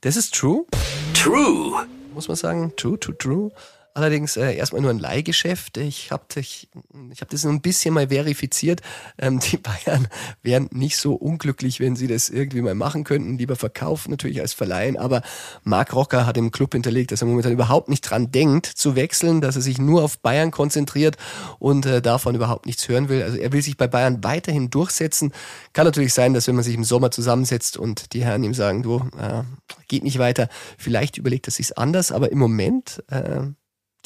Das 0.00 0.16
ist 0.16 0.34
true, 0.34 0.66
True. 1.14 1.86
muss 2.12 2.26
man 2.26 2.36
sagen. 2.36 2.72
True, 2.76 2.98
true, 2.98 3.16
true. 3.16 3.52
Allerdings 3.96 4.36
äh, 4.36 4.54
erstmal 4.54 4.82
nur 4.82 4.90
ein 4.90 4.98
Leihgeschäft. 4.98 5.78
Ich 5.78 6.12
habe 6.12 6.24
ich, 6.34 6.68
ich 7.10 7.22
hab 7.22 7.30
das 7.30 7.46
ein 7.46 7.62
bisschen 7.62 7.94
mal 7.94 8.08
verifiziert. 8.08 8.82
Ähm, 9.16 9.40
die 9.50 9.56
Bayern 9.56 10.08
wären 10.42 10.68
nicht 10.70 10.98
so 10.98 11.14
unglücklich, 11.14 11.80
wenn 11.80 11.96
sie 11.96 12.06
das 12.06 12.28
irgendwie 12.28 12.60
mal 12.60 12.74
machen 12.74 13.04
könnten. 13.04 13.38
Lieber 13.38 13.56
verkaufen 13.56 14.10
natürlich 14.10 14.42
als 14.42 14.52
verleihen. 14.52 14.98
Aber 14.98 15.22
Marc 15.64 15.94
Rocker 15.94 16.26
hat 16.26 16.36
im 16.36 16.50
Club 16.50 16.74
hinterlegt, 16.74 17.10
dass 17.10 17.22
er 17.22 17.26
momentan 17.26 17.52
überhaupt 17.52 17.88
nicht 17.88 18.02
dran 18.02 18.30
denkt 18.30 18.66
zu 18.66 18.96
wechseln, 18.96 19.40
dass 19.40 19.56
er 19.56 19.62
sich 19.62 19.78
nur 19.78 20.04
auf 20.04 20.18
Bayern 20.18 20.50
konzentriert 20.50 21.16
und 21.58 21.86
äh, 21.86 22.02
davon 22.02 22.34
überhaupt 22.34 22.66
nichts 22.66 22.86
hören 22.88 23.08
will. 23.08 23.22
Also 23.22 23.38
er 23.38 23.50
will 23.52 23.62
sich 23.62 23.78
bei 23.78 23.86
Bayern 23.86 24.22
weiterhin 24.22 24.68
durchsetzen. 24.68 25.32
Kann 25.72 25.86
natürlich 25.86 26.12
sein, 26.12 26.34
dass 26.34 26.46
wenn 26.48 26.54
man 26.54 26.64
sich 26.64 26.74
im 26.74 26.84
Sommer 26.84 27.10
zusammensetzt 27.12 27.78
und 27.78 28.12
die 28.12 28.22
Herren 28.22 28.44
ihm 28.44 28.52
sagen, 28.52 28.82
du, 28.82 28.98
äh, 29.18 29.42
geht 29.88 30.04
nicht 30.04 30.18
weiter, 30.18 30.50
vielleicht 30.76 31.16
überlegt 31.16 31.48
er 31.48 31.52
sich's 31.52 31.72
anders. 31.72 32.12
Aber 32.12 32.30
im 32.30 32.38
Moment... 32.38 33.02
Äh, 33.08 33.52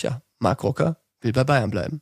Tja, 0.01 0.23
Marc 0.39 0.65
Rocker 0.65 0.97
will 1.21 1.33
bei 1.33 1.45
Bayern 1.45 1.71
bleiben. 1.71 2.01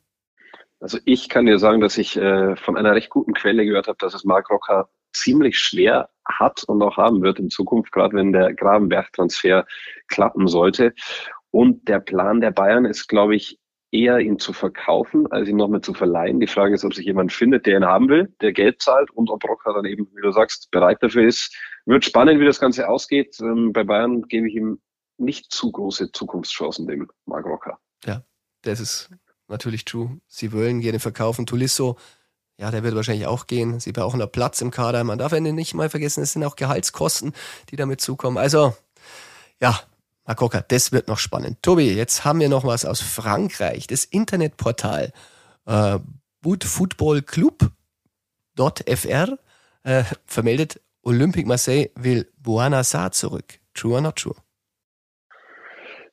Also 0.78 0.98
ich 1.04 1.28
kann 1.28 1.46
dir 1.46 1.58
sagen, 1.58 1.80
dass 1.80 1.98
ich 1.98 2.16
äh, 2.16 2.54
von 2.54 2.76
einer 2.76 2.94
recht 2.94 3.10
guten 3.10 3.34
Quelle 3.34 3.64
gehört 3.64 3.88
habe, 3.88 3.98
dass 3.98 4.14
es 4.14 4.24
Marc 4.24 4.48
Rocker 4.50 4.88
ziemlich 5.12 5.58
schwer 5.58 6.08
hat 6.24 6.62
und 6.68 6.80
auch 6.80 6.96
haben 6.96 7.22
wird 7.22 7.40
in 7.40 7.50
Zukunft, 7.50 7.90
gerade 7.90 8.14
wenn 8.14 8.32
der 8.32 8.54
Gravenberg-Transfer 8.54 9.66
klappen 10.06 10.46
sollte. 10.46 10.94
Und 11.50 11.88
der 11.88 11.98
Plan 11.98 12.40
der 12.40 12.52
Bayern 12.52 12.84
ist, 12.84 13.08
glaube 13.08 13.34
ich, 13.34 13.58
eher 13.90 14.20
ihn 14.20 14.38
zu 14.38 14.52
verkaufen, 14.52 15.26
als 15.32 15.48
ihn 15.48 15.56
noch 15.56 15.66
mit 15.66 15.84
zu 15.84 15.92
verleihen. 15.92 16.38
Die 16.38 16.46
Frage 16.46 16.74
ist, 16.74 16.84
ob 16.84 16.94
sich 16.94 17.06
jemand 17.06 17.32
findet, 17.32 17.66
der 17.66 17.78
ihn 17.78 17.84
haben 17.84 18.08
will, 18.08 18.32
der 18.40 18.52
Geld 18.52 18.80
zahlt 18.80 19.10
und 19.10 19.28
ob 19.28 19.42
Rocker 19.42 19.74
dann 19.74 19.86
eben, 19.86 20.06
wie 20.14 20.22
du 20.22 20.30
sagst, 20.30 20.70
bereit 20.70 20.98
dafür 21.02 21.26
ist. 21.26 21.52
Wird 21.84 22.04
spannend, 22.04 22.38
wie 22.38 22.46
das 22.46 22.60
Ganze 22.60 22.88
ausgeht. 22.88 23.40
Ähm, 23.40 23.72
bei 23.72 23.82
Bayern 23.82 24.22
gebe 24.22 24.46
ich 24.46 24.54
ihm 24.54 24.80
nicht 25.16 25.50
zu 25.50 25.72
große 25.72 26.12
Zukunftschancen, 26.12 26.86
dem 26.86 27.10
Marc 27.26 27.44
Rocker. 27.44 27.78
Ja, 28.04 28.22
das 28.62 28.80
ist 28.80 29.10
natürlich 29.48 29.84
true. 29.84 30.20
Sie 30.26 30.52
wollen 30.52 30.80
gerne 30.80 31.00
verkaufen. 31.00 31.46
Tulisso, 31.46 31.96
ja, 32.58 32.70
der 32.70 32.82
wird 32.82 32.94
wahrscheinlich 32.94 33.26
auch 33.26 33.46
gehen. 33.46 33.80
Sie 33.80 33.92
brauchen 33.92 34.20
da 34.20 34.26
Platz 34.26 34.60
im 34.60 34.70
Kader. 34.70 35.04
Man 35.04 35.18
darf 35.18 35.32
ja 35.32 35.40
nicht 35.40 35.74
mal 35.74 35.90
vergessen, 35.90 36.22
es 36.22 36.32
sind 36.32 36.44
auch 36.44 36.56
Gehaltskosten, 36.56 37.32
die 37.70 37.76
damit 37.76 38.00
zukommen. 38.00 38.36
Also, 38.36 38.74
ja, 39.60 39.78
Marc 40.26 40.40
Rocker, 40.40 40.64
das 40.66 40.92
wird 40.92 41.08
noch 41.08 41.18
spannend. 41.18 41.62
Tobi, 41.62 41.94
jetzt 41.94 42.24
haben 42.24 42.40
wir 42.40 42.48
noch 42.48 42.64
was 42.64 42.84
aus 42.84 43.00
Frankreich. 43.00 43.86
Das 43.86 44.04
Internetportal 44.04 45.12
äh, 45.66 45.98
bootfootballclub.fr 46.42 49.38
äh, 49.84 50.04
vermeldet, 50.26 50.80
Olympique 51.02 51.46
Marseille 51.46 51.90
will 51.94 52.30
Buana 52.36 52.84
Sarr 52.84 53.12
zurück. 53.12 53.60
True 53.72 53.94
or 53.94 54.00
not 54.00 54.16
true? 54.16 54.34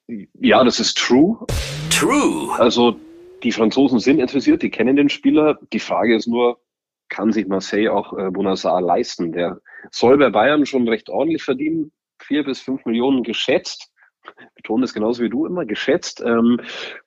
Ja, 0.08 0.64
das 0.64 0.80
ist 0.80 0.98
true. 0.98 1.46
True. 1.90 2.54
Also 2.60 3.00
die 3.44 3.52
Franzosen 3.52 4.00
sind 4.00 4.20
interessiert, 4.20 4.62
die 4.62 4.70
kennen 4.70 4.96
den 4.96 5.10
Spieler. 5.10 5.58
Die 5.74 5.80
Frage 5.80 6.16
ist 6.16 6.28
nur, 6.28 6.60
kann 7.10 7.32
sich 7.32 7.48
Marseille 7.48 7.90
auch 7.90 8.18
äh, 8.18 8.30
Bonassar 8.32 8.82
leisten? 8.82 9.32
Der 9.32 9.60
soll 9.92 10.18
bei 10.18 10.30
Bayern 10.30 10.66
schon 10.66 10.88
recht 10.88 11.10
ordentlich 11.10 11.44
verdienen, 11.44 11.92
vier 12.20 12.44
bis 12.44 12.62
fünf 12.62 12.86
Millionen 12.86 13.24
geschätzt. 13.24 13.92
Ich 14.24 14.56
betone 14.56 14.82
das 14.82 14.94
genauso 14.94 15.24
wie 15.24 15.30
du 15.30 15.46
immer, 15.46 15.66
geschätzt. 15.66 16.22
Ähm, 16.26 16.60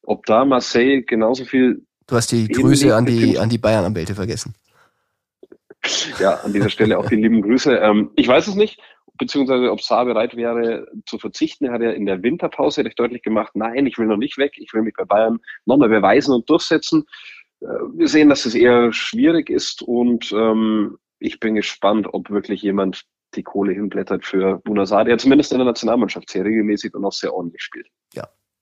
ob 0.03 0.25
da 0.27 0.45
Marseille 0.45 1.03
genauso 1.03 1.45
viel 1.45 1.85
Du 2.09 2.17
hast 2.17 2.33
die 2.33 2.49
Grüße 2.49 2.95
an 2.97 3.05
die, 3.05 3.39
an 3.39 3.51
die 3.51 3.59
Bayern-Anwälte 3.59 4.15
vergessen. 4.15 4.55
Ja, 6.19 6.37
an 6.37 6.55
dieser 6.55 6.71
Stelle 6.71 6.99
auch 6.99 7.07
die 7.07 7.17
lieben 7.17 7.43
Grüße. 7.43 7.77
Ähm, 7.77 8.11
ich 8.17 8.27
weiß 8.27 8.49
es 8.49 8.55
nicht, 8.55 8.81
beziehungsweise 9.19 9.71
ob 9.71 9.83
Saar 9.83 10.05
bereit 10.05 10.37
wäre 10.37 10.87
zu 11.07 11.19
verzichten. 11.19 11.67
Er 11.67 11.73
hat 11.73 11.83
ja 11.83 11.91
in 11.91 12.07
der 12.07 12.23
Winterpause 12.23 12.85
recht 12.85 12.99
deutlich 12.99 13.23
gemacht, 13.23 13.53
nein, 13.55 13.87
ich 13.87 13.99
will 13.99 14.07
noch 14.07 14.17
nicht 14.17 14.39
weg, 14.39 14.53
ich 14.57 14.73
will 14.73 14.83
mich 14.83 14.95
bei 14.97 15.05
Bayern 15.05 15.39
nochmal 15.67 15.89
beweisen 15.89 16.35
und 16.35 16.49
durchsetzen. 16.49 17.05
Äh, 17.61 17.67
wir 17.95 18.09
sehen, 18.09 18.29
dass 18.29 18.47
es 18.47 18.55
eher 18.55 18.93
schwierig 18.93 19.51
ist 19.51 19.83
und 19.83 20.33
ähm, 20.33 20.99
ich 21.19 21.41
bin 21.41 21.57
gespannt, 21.57 22.07
ob 22.13 22.31
wirklich 22.31 22.63
jemand 22.63 23.05
die 23.35 23.43
Kohle 23.43 23.73
hinblättert 23.73 24.25
für 24.25 24.59
Bunasar, 24.65 25.05
der 25.05 25.19
zumindest 25.19 25.53
in 25.53 25.59
der 25.59 25.67
Nationalmannschaft 25.67 26.31
sehr 26.31 26.45
regelmäßig 26.45 26.95
und 26.95 27.05
auch 27.05 27.13
sehr 27.13 27.35
ordentlich 27.35 27.63
spielt. 27.63 27.89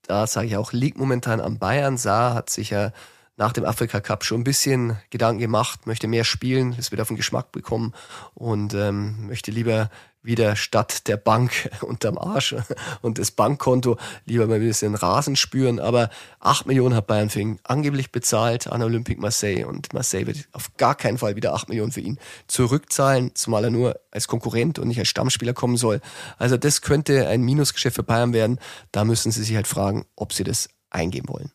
Da 0.07 0.25
sage 0.25 0.47
ich 0.47 0.57
auch, 0.57 0.71
liegt 0.71 0.97
momentan 0.97 1.41
am 1.41 1.59
Bayern. 1.59 1.97
Saar 1.97 2.33
hat 2.33 2.49
sich 2.49 2.69
ja 2.69 2.91
nach 3.35 3.51
dem 3.51 3.65
Afrika 3.65 3.99
Cup 3.99 4.23
schon 4.23 4.41
ein 4.41 4.45
bisschen 4.45 4.97
Gedanken 5.09 5.39
gemacht, 5.39 5.85
möchte 5.85 6.07
mehr 6.07 6.23
spielen, 6.23 6.75
es 6.77 6.91
wird 6.91 7.01
auf 7.01 7.09
den 7.09 7.17
Geschmack 7.17 7.51
bekommen 7.51 7.93
und 8.33 8.73
ähm, 8.73 9.27
möchte 9.27 9.51
lieber 9.51 9.91
wieder 10.27 10.55
statt 10.55 11.07
der 11.07 11.17
Bank 11.17 11.69
unterm 11.81 12.17
Arsch 12.17 12.55
und 13.01 13.17
das 13.17 13.31
Bankkonto 13.31 13.97
lieber 14.25 14.45
mal 14.45 14.55
ein 14.55 14.61
bisschen 14.61 14.93
Rasen 14.93 15.35
spüren. 15.35 15.79
Aber 15.79 16.09
acht 16.39 16.67
Millionen 16.67 16.95
hat 16.95 17.07
Bayern 17.07 17.31
für 17.31 17.39
ihn 17.39 17.59
angeblich 17.63 18.11
bezahlt 18.11 18.67
an 18.67 18.83
Olympique 18.83 19.19
Marseille 19.19 19.65
und 19.65 19.93
Marseille 19.93 20.27
wird 20.27 20.47
auf 20.51 20.77
gar 20.77 20.93
keinen 20.93 21.17
Fall 21.17 21.35
wieder 21.35 21.53
acht 21.53 21.69
Millionen 21.69 21.91
für 21.91 22.01
ihn 22.01 22.19
zurückzahlen, 22.47 23.31
zumal 23.33 23.63
er 23.63 23.71
nur 23.71 23.99
als 24.11 24.27
Konkurrent 24.27 24.77
und 24.77 24.87
nicht 24.87 24.99
als 24.99 25.07
Stammspieler 25.07 25.53
kommen 25.53 25.77
soll. 25.77 26.01
Also 26.37 26.57
das 26.57 26.81
könnte 26.81 27.27
ein 27.27 27.41
Minusgeschäft 27.41 27.95
für 27.95 28.03
Bayern 28.03 28.33
werden. 28.33 28.59
Da 28.91 29.05
müssen 29.05 29.31
sie 29.31 29.43
sich 29.43 29.55
halt 29.55 29.67
fragen, 29.67 30.05
ob 30.15 30.33
sie 30.33 30.43
das 30.43 30.69
eingehen 30.89 31.27
wollen. 31.27 31.51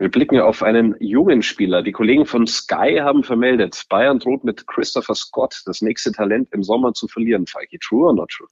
Wir 0.00 0.08
blicken 0.08 0.38
auf 0.38 0.62
einen 0.62 0.94
jungen 1.00 1.42
Spieler. 1.42 1.82
Die 1.82 1.90
Kollegen 1.90 2.24
von 2.24 2.46
Sky 2.46 2.98
haben 3.00 3.24
vermeldet, 3.24 3.82
Bayern 3.88 4.20
droht 4.20 4.44
mit 4.44 4.64
Christopher 4.68 5.16
Scott 5.16 5.60
das 5.66 5.82
nächste 5.82 6.12
Talent 6.12 6.48
im 6.52 6.62
Sommer 6.62 6.94
zu 6.94 7.08
verlieren. 7.08 7.48
Falki, 7.48 7.80
true 7.80 8.06
or 8.06 8.14
not 8.14 8.30
true? 8.30 8.46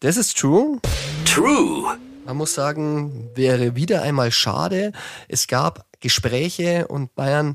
Das 0.00 0.16
ist 0.16 0.36
true. 0.36 0.80
True. 1.24 1.96
Man 2.26 2.36
muss 2.36 2.52
sagen, 2.52 3.30
wäre 3.36 3.76
wieder 3.76 4.02
einmal 4.02 4.32
schade. 4.32 4.90
Es 5.28 5.46
gab 5.46 5.86
Gespräche 6.00 6.88
und 6.88 7.14
Bayern 7.14 7.54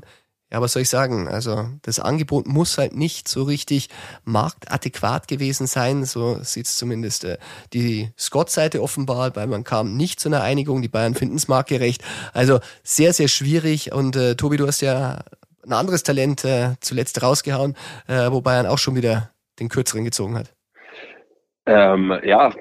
ja, 0.54 0.60
was 0.60 0.72
soll 0.72 0.82
ich 0.82 0.88
sagen? 0.88 1.26
Also 1.26 1.64
das 1.82 1.98
Angebot 1.98 2.46
muss 2.46 2.78
halt 2.78 2.94
nicht 2.94 3.26
so 3.26 3.42
richtig 3.42 3.88
marktadäquat 4.22 5.26
gewesen 5.26 5.66
sein. 5.66 6.04
So 6.04 6.38
sieht 6.42 6.66
es 6.66 6.76
zumindest 6.76 7.24
äh, 7.24 7.38
die 7.72 8.12
Scott-Seite 8.16 8.80
offenbar, 8.80 9.34
weil 9.34 9.48
man 9.48 9.64
kam 9.64 9.96
nicht 9.96 10.20
zu 10.20 10.28
einer 10.28 10.42
Einigung. 10.42 10.80
Die 10.80 10.86
Bayern 10.86 11.16
finden 11.16 11.34
es 11.34 11.48
marktgerecht. 11.48 12.04
Also 12.32 12.60
sehr, 12.84 13.12
sehr 13.12 13.26
schwierig. 13.26 13.92
Und 13.92 14.14
äh, 14.14 14.36
Tobi, 14.36 14.56
du 14.56 14.68
hast 14.68 14.80
ja 14.80 15.24
ein 15.66 15.72
anderes 15.72 16.04
Talent 16.04 16.44
äh, 16.44 16.76
zuletzt 16.78 17.20
rausgehauen, 17.20 17.74
äh, 18.06 18.30
wo 18.30 18.40
Bayern 18.40 18.66
auch 18.66 18.78
schon 18.78 18.94
wieder 18.94 19.32
den 19.58 19.68
Kürzeren 19.68 20.04
gezogen 20.04 20.38
hat. 20.38 20.54
Ähm, 21.66 22.16
ja, 22.22 22.52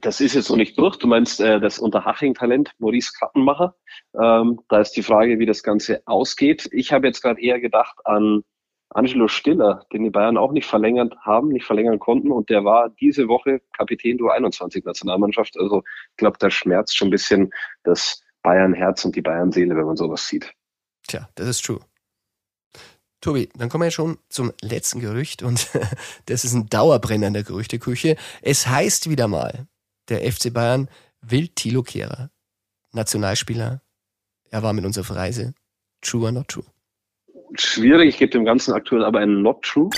das 0.00 0.20
ist 0.20 0.34
jetzt 0.34 0.50
noch 0.50 0.56
nicht 0.56 0.78
durch. 0.78 0.96
Du 0.96 1.06
meinst 1.06 1.40
äh, 1.40 1.60
das 1.60 1.78
Unterhaching-Talent 1.78 2.72
Maurice 2.78 3.12
Kattenmacher. 3.18 3.74
Ähm, 4.20 4.60
da 4.68 4.80
ist 4.80 4.92
die 4.92 5.02
Frage, 5.02 5.38
wie 5.38 5.46
das 5.46 5.62
Ganze 5.62 6.02
ausgeht. 6.06 6.68
Ich 6.72 6.92
habe 6.92 7.06
jetzt 7.06 7.22
gerade 7.22 7.40
eher 7.40 7.60
gedacht 7.60 7.98
an 8.04 8.42
Angelo 8.90 9.26
Stiller, 9.28 9.84
den 9.92 10.04
die 10.04 10.10
Bayern 10.10 10.36
auch 10.36 10.52
nicht 10.52 10.66
verlängert 10.66 11.16
haben, 11.20 11.48
nicht 11.48 11.64
verlängern 11.64 11.98
konnten. 11.98 12.30
Und 12.30 12.50
der 12.50 12.64
war 12.64 12.90
diese 13.00 13.28
Woche 13.28 13.60
Kapitän 13.76 14.18
der 14.18 14.32
21 14.32 14.84
Nationalmannschaft. 14.84 15.58
Also 15.58 15.82
ich 16.10 16.16
glaube, 16.16 16.38
da 16.38 16.50
schmerzt 16.50 16.96
schon 16.96 17.08
ein 17.08 17.10
bisschen 17.10 17.52
das 17.82 18.22
Bayern-Herz 18.42 19.04
und 19.04 19.16
die 19.16 19.22
Bayern-Seele, 19.22 19.76
wenn 19.76 19.86
man 19.86 19.96
sowas 19.96 20.26
sieht. 20.26 20.52
Tja, 21.08 21.28
das 21.34 21.48
ist 21.48 21.64
true. 21.64 21.80
Tobi, 23.24 23.48
dann 23.56 23.70
kommen 23.70 23.84
wir 23.84 23.90
schon 23.90 24.18
zum 24.28 24.52
letzten 24.60 25.00
Gerücht 25.00 25.42
und 25.42 25.70
das 26.26 26.44
ist 26.44 26.52
ein 26.52 26.66
Dauerbrenner 26.68 27.28
in 27.28 27.32
der 27.32 27.42
Gerüchteküche. 27.42 28.16
Es 28.42 28.66
heißt 28.66 29.08
wieder 29.08 29.28
mal, 29.28 29.66
der 30.10 30.30
FC 30.30 30.52
Bayern 30.52 30.90
will 31.22 31.48
Thilo 31.48 31.82
Kehrer, 31.82 32.28
Nationalspieler. 32.92 33.80
Er 34.50 34.62
war 34.62 34.74
mit 34.74 34.84
uns 34.84 34.98
auf 34.98 35.10
Reise. 35.10 35.54
True 36.02 36.26
or 36.26 36.32
not 36.32 36.48
true? 36.48 36.64
Schwierig, 37.54 38.10
ich 38.10 38.18
gebe 38.18 38.30
dem 38.30 38.44
Ganzen 38.44 38.74
aktuell 38.74 39.02
aber 39.02 39.20
ein 39.20 39.40
Not 39.40 39.62
True. 39.62 39.88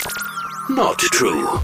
Not 0.68 0.98
true. 0.98 1.60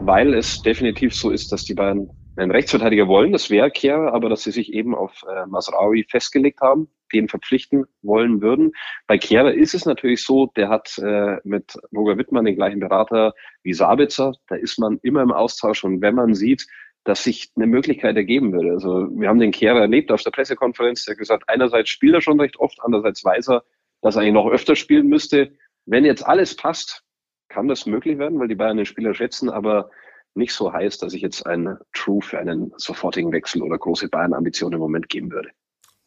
Weil 0.00 0.34
es 0.34 0.60
definitiv 0.60 1.14
so 1.14 1.30
ist, 1.30 1.50
dass 1.50 1.64
die 1.64 1.72
Bayern 1.72 2.10
einen 2.36 2.50
Rechtsverteidiger 2.50 3.08
wollen, 3.08 3.32
das 3.32 3.48
wäre 3.48 3.70
Kehrer, 3.70 4.12
aber 4.12 4.28
dass 4.28 4.42
sie 4.42 4.52
sich 4.52 4.70
eben 4.70 4.94
auf 4.94 5.22
äh, 5.22 5.46
Masraoui 5.46 6.04
festgelegt 6.10 6.60
haben 6.60 6.90
den 7.12 7.28
verpflichten 7.28 7.84
wollen 8.02 8.40
würden. 8.40 8.72
Bei 9.06 9.18
Kehrer 9.18 9.54
ist 9.54 9.74
es 9.74 9.84
natürlich 9.84 10.24
so, 10.24 10.46
der 10.56 10.68
hat 10.68 10.98
äh, 10.98 11.36
mit 11.44 11.76
Roger 11.94 12.18
Wittmann 12.18 12.44
den 12.44 12.56
gleichen 12.56 12.80
Berater 12.80 13.34
wie 13.62 13.72
Sabitzer. 13.72 14.34
Da 14.48 14.56
ist 14.56 14.78
man 14.78 14.98
immer 15.02 15.22
im 15.22 15.32
Austausch 15.32 15.84
und 15.84 16.00
wenn 16.00 16.14
man 16.14 16.34
sieht, 16.34 16.66
dass 17.04 17.22
sich 17.22 17.52
eine 17.56 17.66
Möglichkeit 17.66 18.16
ergeben 18.16 18.52
würde. 18.52 18.72
Also 18.72 19.08
wir 19.12 19.28
haben 19.28 19.38
den 19.38 19.52
Kehrer 19.52 19.80
erlebt 19.80 20.10
auf 20.10 20.22
der 20.22 20.32
Pressekonferenz, 20.32 21.04
der 21.04 21.14
gesagt, 21.14 21.44
einerseits 21.46 21.88
spielt 21.88 22.14
er 22.14 22.20
schon 22.20 22.40
recht 22.40 22.58
oft, 22.58 22.78
andererseits 22.82 23.24
weiß 23.24 23.48
er, 23.50 23.64
dass 24.02 24.16
er 24.16 24.22
eigentlich 24.22 24.34
noch 24.34 24.50
öfter 24.50 24.74
spielen 24.74 25.06
müsste. 25.06 25.52
Wenn 25.86 26.04
jetzt 26.04 26.26
alles 26.26 26.56
passt, 26.56 27.04
kann 27.48 27.68
das 27.68 27.86
möglich 27.86 28.18
werden, 28.18 28.38
weil 28.40 28.48
die 28.48 28.56
Bayern 28.56 28.76
den 28.76 28.86
Spieler 28.86 29.14
schätzen, 29.14 29.48
aber 29.48 29.90
nicht 30.34 30.52
so 30.52 30.72
heiß, 30.72 30.98
dass 30.98 31.14
ich 31.14 31.22
jetzt 31.22 31.46
einen 31.46 31.78
True 31.92 32.20
für 32.22 32.38
einen 32.38 32.72
sofortigen 32.76 33.32
Wechsel 33.32 33.62
oder 33.62 33.78
große 33.78 34.08
Bayern-Ambitionen 34.08 34.74
im 34.74 34.80
Moment 34.80 35.08
geben 35.08 35.30
würde. 35.30 35.50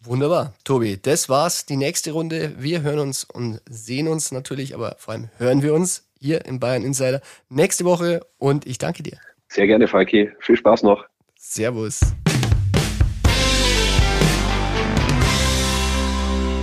Wunderbar, 0.01 0.53
Tobi. 0.63 0.97
Das 1.01 1.27
war's. 1.27 1.65
Die 1.65 1.75
nächste 1.75 2.13
Runde. 2.13 2.53
Wir 2.57 2.83
hören 2.83 2.99
uns 2.99 3.25
und 3.25 3.59
sehen 3.69 4.07
uns 4.07 4.31
natürlich, 4.31 4.73
aber 4.73 4.95
vor 4.97 5.13
allem 5.13 5.29
hören 5.37 5.61
wir 5.61 5.73
uns 5.73 6.07
hier 6.17 6.45
im 6.45 6.61
Bayern 6.61 6.83
Insider 6.83 7.19
nächste 7.49 7.83
Woche 7.83 8.21
und 8.37 8.65
ich 8.65 8.77
danke 8.77 9.03
dir. 9.03 9.17
Sehr 9.49 9.67
gerne, 9.67 9.89
Falki. 9.89 10.31
Viel 10.39 10.55
Spaß 10.55 10.83
noch. 10.83 11.03
Servus. 11.37 11.99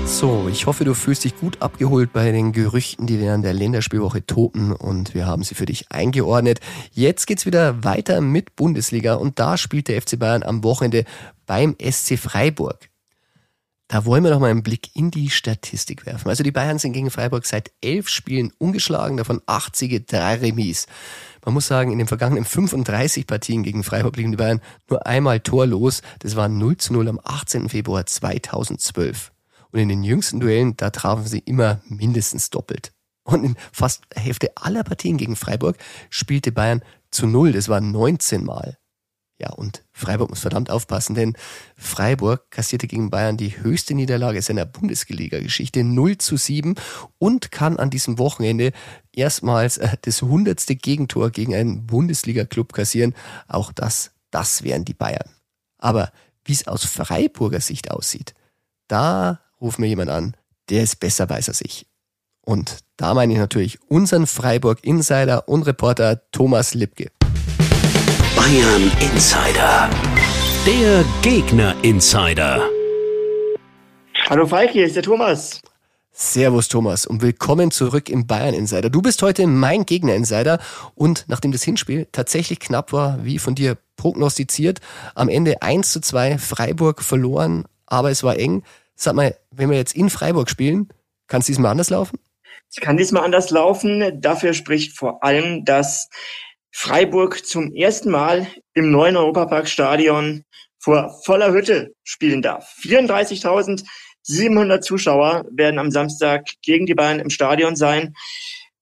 So, 0.06 0.48
ich 0.50 0.64
hoffe, 0.64 0.84
du 0.84 0.94
fühlst 0.94 1.24
dich 1.24 1.36
gut 1.36 1.60
abgeholt 1.60 2.14
bei 2.14 2.32
den 2.32 2.52
Gerüchten, 2.52 3.06
die 3.06 3.20
während 3.20 3.44
der 3.44 3.52
Länderspielwoche 3.52 4.24
toten 4.24 4.72
und 4.72 5.14
wir 5.14 5.26
haben 5.26 5.42
sie 5.42 5.54
für 5.54 5.66
dich 5.66 5.92
eingeordnet. 5.92 6.60
Jetzt 6.90 7.26
geht's 7.26 7.44
wieder 7.44 7.84
weiter 7.84 8.22
mit 8.22 8.56
Bundesliga 8.56 9.16
und 9.16 9.38
da 9.38 9.58
spielt 9.58 9.88
der 9.88 10.00
FC 10.00 10.18
Bayern 10.18 10.42
am 10.42 10.64
Wochenende 10.64 11.04
beim 11.44 11.76
SC 11.78 12.18
Freiburg. 12.18 12.88
Da 13.88 14.04
wollen 14.04 14.24
wir 14.24 14.32
noch 14.32 14.40
mal 14.40 14.50
einen 14.50 14.64
Blick 14.64 14.96
in 14.96 15.12
die 15.12 15.30
Statistik 15.30 16.06
werfen. 16.06 16.28
Also 16.28 16.42
die 16.42 16.50
Bayern 16.50 16.80
sind 16.80 16.92
gegen 16.92 17.10
Freiburg 17.10 17.46
seit 17.46 17.70
elf 17.80 18.08
Spielen 18.08 18.52
ungeschlagen, 18.58 19.16
davon 19.16 19.40
acht 19.46 19.76
Siege, 19.76 20.00
drei 20.00 20.34
Remis. 20.36 20.86
Man 21.44 21.54
muss 21.54 21.68
sagen, 21.68 21.92
in 21.92 21.98
den 21.98 22.08
vergangenen 22.08 22.44
35 22.44 23.28
Partien 23.28 23.62
gegen 23.62 23.84
Freiburg 23.84 24.16
liegen 24.16 24.32
die 24.32 24.38
Bayern 24.38 24.60
nur 24.90 25.06
einmal 25.06 25.38
torlos. 25.38 26.02
Das 26.18 26.34
war 26.34 26.48
0 26.48 26.76
zu 26.78 26.94
0 26.94 27.08
am 27.08 27.20
18. 27.22 27.68
Februar 27.68 28.04
2012. 28.04 29.30
Und 29.70 29.78
in 29.78 29.88
den 29.88 30.02
jüngsten 30.02 30.40
Duellen, 30.40 30.76
da 30.76 30.90
trafen 30.90 31.26
sie 31.26 31.38
immer 31.38 31.80
mindestens 31.84 32.50
doppelt. 32.50 32.92
Und 33.22 33.44
in 33.44 33.56
fast 33.72 34.02
Hälfte 34.14 34.50
aller 34.56 34.82
Partien 34.82 35.16
gegen 35.16 35.36
Freiburg 35.36 35.76
spielte 36.10 36.50
Bayern 36.50 36.82
zu 37.12 37.28
Null. 37.28 37.52
Das 37.52 37.68
war 37.68 37.80
19 37.80 38.44
Mal. 38.44 38.78
Ja, 39.38 39.50
und 39.50 39.84
Freiburg 39.92 40.30
muss 40.30 40.40
verdammt 40.40 40.70
aufpassen, 40.70 41.14
denn 41.14 41.36
Freiburg 41.76 42.50
kassierte 42.50 42.86
gegen 42.86 43.10
Bayern 43.10 43.36
die 43.36 43.60
höchste 43.60 43.94
Niederlage 43.94 44.40
seiner 44.40 44.64
Bundesliga-Geschichte 44.64 45.84
0 45.84 46.16
zu 46.16 46.38
7 46.38 46.74
und 47.18 47.50
kann 47.50 47.78
an 47.78 47.90
diesem 47.90 48.18
Wochenende 48.18 48.72
erstmals 49.12 49.76
äh, 49.76 49.96
das 50.00 50.22
hundertste 50.22 50.74
Gegentor 50.74 51.30
gegen 51.30 51.54
einen 51.54 51.86
Bundesliga-Club 51.86 52.72
kassieren. 52.72 53.14
Auch 53.46 53.72
das, 53.72 54.12
das 54.30 54.62
wären 54.62 54.86
die 54.86 54.94
Bayern. 54.94 55.28
Aber 55.76 56.12
wie 56.46 56.52
es 56.52 56.66
aus 56.66 56.86
Freiburger 56.86 57.60
Sicht 57.60 57.90
aussieht, 57.90 58.34
da 58.88 59.40
ruft 59.60 59.78
mir 59.78 59.88
jemand 59.88 60.10
an, 60.10 60.34
der 60.70 60.82
ist 60.82 60.96
besser 60.96 61.28
weiß 61.28 61.50
als 61.50 61.60
ich. 61.60 61.86
Und 62.40 62.78
da 62.96 63.12
meine 63.12 63.34
ich 63.34 63.38
natürlich 63.38 63.80
unseren 63.90 64.26
Freiburg-Insider 64.26 65.48
und 65.48 65.64
Reporter 65.64 66.30
Thomas 66.30 66.72
Lipke. 66.72 67.10
Bayern 68.46 68.92
Insider. 69.00 69.90
Der 70.64 71.04
Gegner 71.20 71.74
Insider. 71.82 72.70
Hallo 74.30 74.46
Falk, 74.46 74.70
hier 74.70 74.86
ist 74.86 74.94
der 74.94 75.02
Thomas. 75.02 75.60
Servus 76.12 76.68
Thomas 76.68 77.06
und 77.06 77.22
willkommen 77.22 77.72
zurück 77.72 78.08
im 78.08 78.28
Bayern 78.28 78.54
Insider. 78.54 78.88
Du 78.88 79.02
bist 79.02 79.20
heute 79.22 79.48
mein 79.48 79.84
Gegner 79.84 80.14
Insider 80.14 80.60
und 80.94 81.24
nachdem 81.26 81.50
das 81.50 81.64
Hinspiel 81.64 82.06
tatsächlich 82.12 82.60
knapp 82.60 82.92
war, 82.92 83.24
wie 83.24 83.40
von 83.40 83.56
dir 83.56 83.78
prognostiziert, 83.96 84.78
am 85.16 85.28
Ende 85.28 85.62
1 85.62 85.90
zu 85.90 86.00
2 86.00 86.38
Freiburg 86.38 87.02
verloren, 87.02 87.64
aber 87.86 88.12
es 88.12 88.22
war 88.22 88.38
eng. 88.38 88.62
Sag 88.94 89.16
mal, 89.16 89.36
wenn 89.50 89.70
wir 89.70 89.76
jetzt 89.76 89.96
in 89.96 90.08
Freiburg 90.08 90.50
spielen, 90.50 90.88
kann 91.26 91.40
es 91.40 91.46
diesmal 91.46 91.72
anders 91.72 91.90
laufen? 91.90 92.20
Es 92.70 92.76
kann 92.80 92.96
diesmal 92.96 93.24
anders 93.24 93.50
laufen. 93.50 94.20
Dafür 94.20 94.52
spricht 94.52 94.96
vor 94.96 95.24
allem, 95.24 95.64
dass 95.64 96.08
Freiburg 96.78 97.46
zum 97.46 97.74
ersten 97.74 98.10
Mal 98.10 98.48
im 98.74 98.90
neuen 98.90 99.16
Europaparkstadion 99.16 100.44
vor 100.78 101.22
voller 101.24 101.50
Hütte 101.50 101.94
spielen 102.04 102.42
darf. 102.42 102.76
34.700 102.82 104.82
Zuschauer 104.82 105.46
werden 105.50 105.78
am 105.78 105.90
Samstag 105.90 106.50
gegen 106.60 106.84
die 106.84 106.94
Bayern 106.94 107.18
im 107.18 107.30
Stadion 107.30 107.76
sein. 107.76 108.14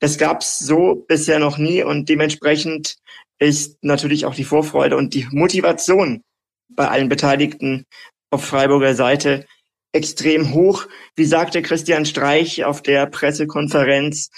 Das 0.00 0.18
gab's 0.18 0.58
so 0.58 1.04
bisher 1.06 1.38
noch 1.38 1.56
nie 1.56 1.84
und 1.84 2.08
dementsprechend 2.08 2.96
ist 3.38 3.78
natürlich 3.82 4.26
auch 4.26 4.34
die 4.34 4.42
Vorfreude 4.42 4.96
und 4.96 5.14
die 5.14 5.28
Motivation 5.30 6.24
bei 6.70 6.88
allen 6.88 7.08
Beteiligten 7.08 7.84
auf 8.28 8.44
Freiburger 8.44 8.96
Seite 8.96 9.46
extrem 9.92 10.52
hoch. 10.52 10.88
Wie 11.14 11.26
sagte 11.26 11.62
Christian 11.62 12.06
Streich 12.06 12.64
auf 12.64 12.82
der 12.82 13.06
Pressekonferenz, 13.06 14.30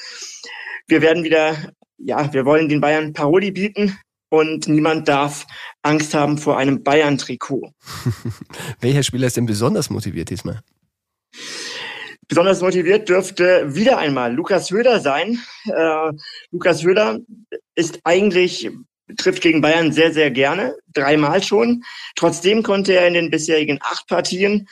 wir 0.88 1.00
werden 1.00 1.24
wieder 1.24 1.72
ja, 1.98 2.32
wir 2.32 2.44
wollen 2.44 2.68
den 2.68 2.80
Bayern 2.80 3.12
Paroli 3.12 3.50
bieten 3.50 3.98
und 4.28 4.68
niemand 4.68 5.08
darf 5.08 5.46
Angst 5.82 6.14
haben 6.14 6.38
vor 6.38 6.58
einem 6.58 6.82
Bayern-Trikot. 6.82 7.72
Welcher 8.80 9.02
Spieler 9.02 9.26
ist 9.26 9.36
denn 9.36 9.46
besonders 9.46 9.90
motiviert 9.90 10.30
diesmal? 10.30 10.60
Besonders 12.28 12.60
motiviert 12.60 13.08
dürfte 13.08 13.74
wieder 13.74 13.98
einmal 13.98 14.34
Lukas 14.34 14.70
Höhler 14.70 15.00
sein. 15.00 15.40
Äh, 15.66 16.12
Lukas 16.50 16.82
Höhler 16.82 17.18
ist 17.76 18.00
eigentlich 18.02 18.68
trifft 19.16 19.42
gegen 19.42 19.60
Bayern 19.60 19.92
sehr, 19.92 20.12
sehr 20.12 20.30
gerne, 20.30 20.76
dreimal 20.92 21.42
schon. 21.42 21.84
Trotzdem 22.16 22.62
konnte 22.62 22.94
er 22.94 23.06
in 23.06 23.14
den 23.14 23.30
bisherigen 23.30 23.78
acht 23.80 24.08
Partien 24.08 24.68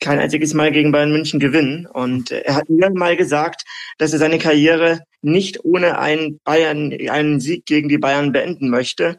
kein 0.00 0.18
einziges 0.18 0.54
Mal 0.54 0.72
gegen 0.72 0.92
Bayern 0.92 1.12
München 1.12 1.40
gewinnen. 1.40 1.86
Und 1.86 2.30
er 2.30 2.54
hat 2.54 2.68
mir 2.68 2.90
mal 2.90 3.16
gesagt, 3.16 3.62
dass 3.98 4.12
er 4.12 4.18
seine 4.18 4.38
Karriere 4.38 5.00
nicht 5.22 5.64
ohne 5.64 5.98
einen 5.98 6.40
Bayern, 6.44 6.92
einen 7.10 7.40
Sieg 7.40 7.66
gegen 7.66 7.88
die 7.88 7.98
Bayern 7.98 8.32
beenden 8.32 8.70
möchte. 8.70 9.16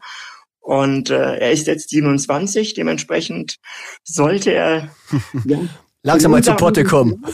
Und 0.60 1.10
äh, 1.10 1.36
er 1.36 1.52
ist 1.52 1.66
jetzt 1.66 1.90
27, 1.90 2.74
dementsprechend 2.74 3.56
sollte 4.04 4.52
er 4.52 4.88
ja, 5.44 5.58
langsam 6.02 6.32
mal 6.32 6.42
zu 6.42 6.54
Potte 6.54 6.84
kommen. 6.84 7.20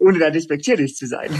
Ohne 0.00 0.18
da 0.18 0.30
despektierlich 0.30 0.96
zu 0.96 1.06
sein. 1.06 1.30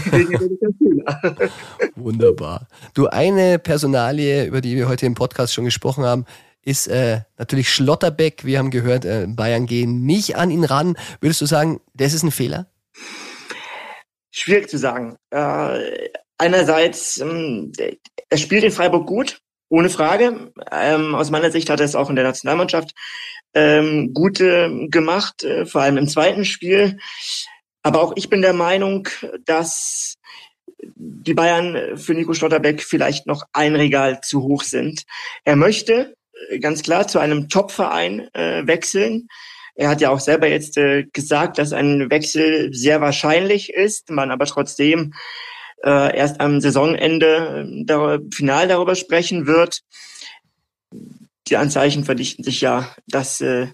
Wunderbar. 1.95 2.67
Du, 2.93 3.07
eine 3.07 3.59
Personalie, 3.59 4.45
über 4.45 4.61
die 4.61 4.75
wir 4.75 4.89
heute 4.89 5.05
im 5.05 5.13
Podcast 5.15 5.53
schon 5.53 5.65
gesprochen 5.65 6.03
haben, 6.03 6.25
ist 6.63 6.87
äh, 6.87 7.21
natürlich 7.37 7.69
Schlotterbeck. 7.69 8.45
Wir 8.45 8.59
haben 8.59 8.71
gehört, 8.71 9.05
äh, 9.05 9.25
Bayern 9.27 9.65
gehen 9.65 10.05
nicht 10.05 10.35
an 10.35 10.51
ihn 10.51 10.63
ran. 10.63 10.97
Würdest 11.19 11.41
du 11.41 11.45
sagen, 11.45 11.81
das 11.93 12.13
ist 12.13 12.23
ein 12.23 12.31
Fehler? 12.31 12.67
Schwierig 14.31 14.69
zu 14.69 14.77
sagen. 14.77 15.17
Äh, 15.31 16.09
einerseits, 16.37 17.17
ähm, 17.17 17.71
er 18.29 18.37
spielt 18.37 18.63
in 18.63 18.71
Freiburg 18.71 19.07
gut, 19.07 19.39
ohne 19.69 19.89
Frage. 19.89 20.53
Ähm, 20.71 21.15
aus 21.15 21.31
meiner 21.31 21.51
Sicht 21.51 21.69
hat 21.69 21.79
er 21.79 21.85
es 21.85 21.95
auch 21.95 22.09
in 22.09 22.15
der 22.15 22.25
Nationalmannschaft 22.25 22.93
ähm, 23.53 24.13
gut 24.13 24.39
äh, 24.39 24.87
gemacht, 24.87 25.43
äh, 25.43 25.65
vor 25.65 25.81
allem 25.81 25.97
im 25.97 26.07
zweiten 26.07 26.45
Spiel. 26.45 26.97
Aber 27.83 28.01
auch 28.01 28.13
ich 28.15 28.29
bin 28.29 28.41
der 28.41 28.53
Meinung, 28.53 29.07
dass 29.45 30.17
die 30.83 31.33
Bayern 31.33 31.97
für 31.97 32.13
Nico 32.13 32.33
Schlotterbeck 32.33 32.81
vielleicht 32.81 33.27
noch 33.27 33.43
ein 33.53 33.75
Regal 33.75 34.21
zu 34.21 34.43
hoch 34.43 34.63
sind. 34.63 35.03
Er 35.43 35.55
möchte 35.55 36.15
ganz 36.59 36.83
klar 36.83 37.07
zu 37.07 37.19
einem 37.19 37.49
Top-Verein 37.49 38.27
äh, 38.33 38.65
wechseln. 38.67 39.27
Er 39.75 39.89
hat 39.89 40.01
ja 40.01 40.09
auch 40.09 40.19
selber 40.19 40.47
jetzt 40.47 40.77
äh, 40.77 41.05
gesagt, 41.13 41.57
dass 41.57 41.73
ein 41.73 42.09
Wechsel 42.09 42.73
sehr 42.73 43.01
wahrscheinlich 43.01 43.73
ist, 43.73 44.09
man 44.09 44.31
aber 44.31 44.45
trotzdem 44.45 45.13
äh, 45.83 46.15
erst 46.15 46.39
am 46.39 46.61
Saisonende 46.61 47.65
äh, 47.67 47.85
dar 47.85 48.19
final 48.33 48.67
darüber 48.67 48.95
sprechen 48.95 49.47
wird. 49.47 49.81
Die 51.47 51.57
Anzeichen 51.57 52.03
verdichten 52.03 52.43
sich 52.43 52.61
ja, 52.61 52.93
dass 53.07 53.41
äh, 53.41 53.67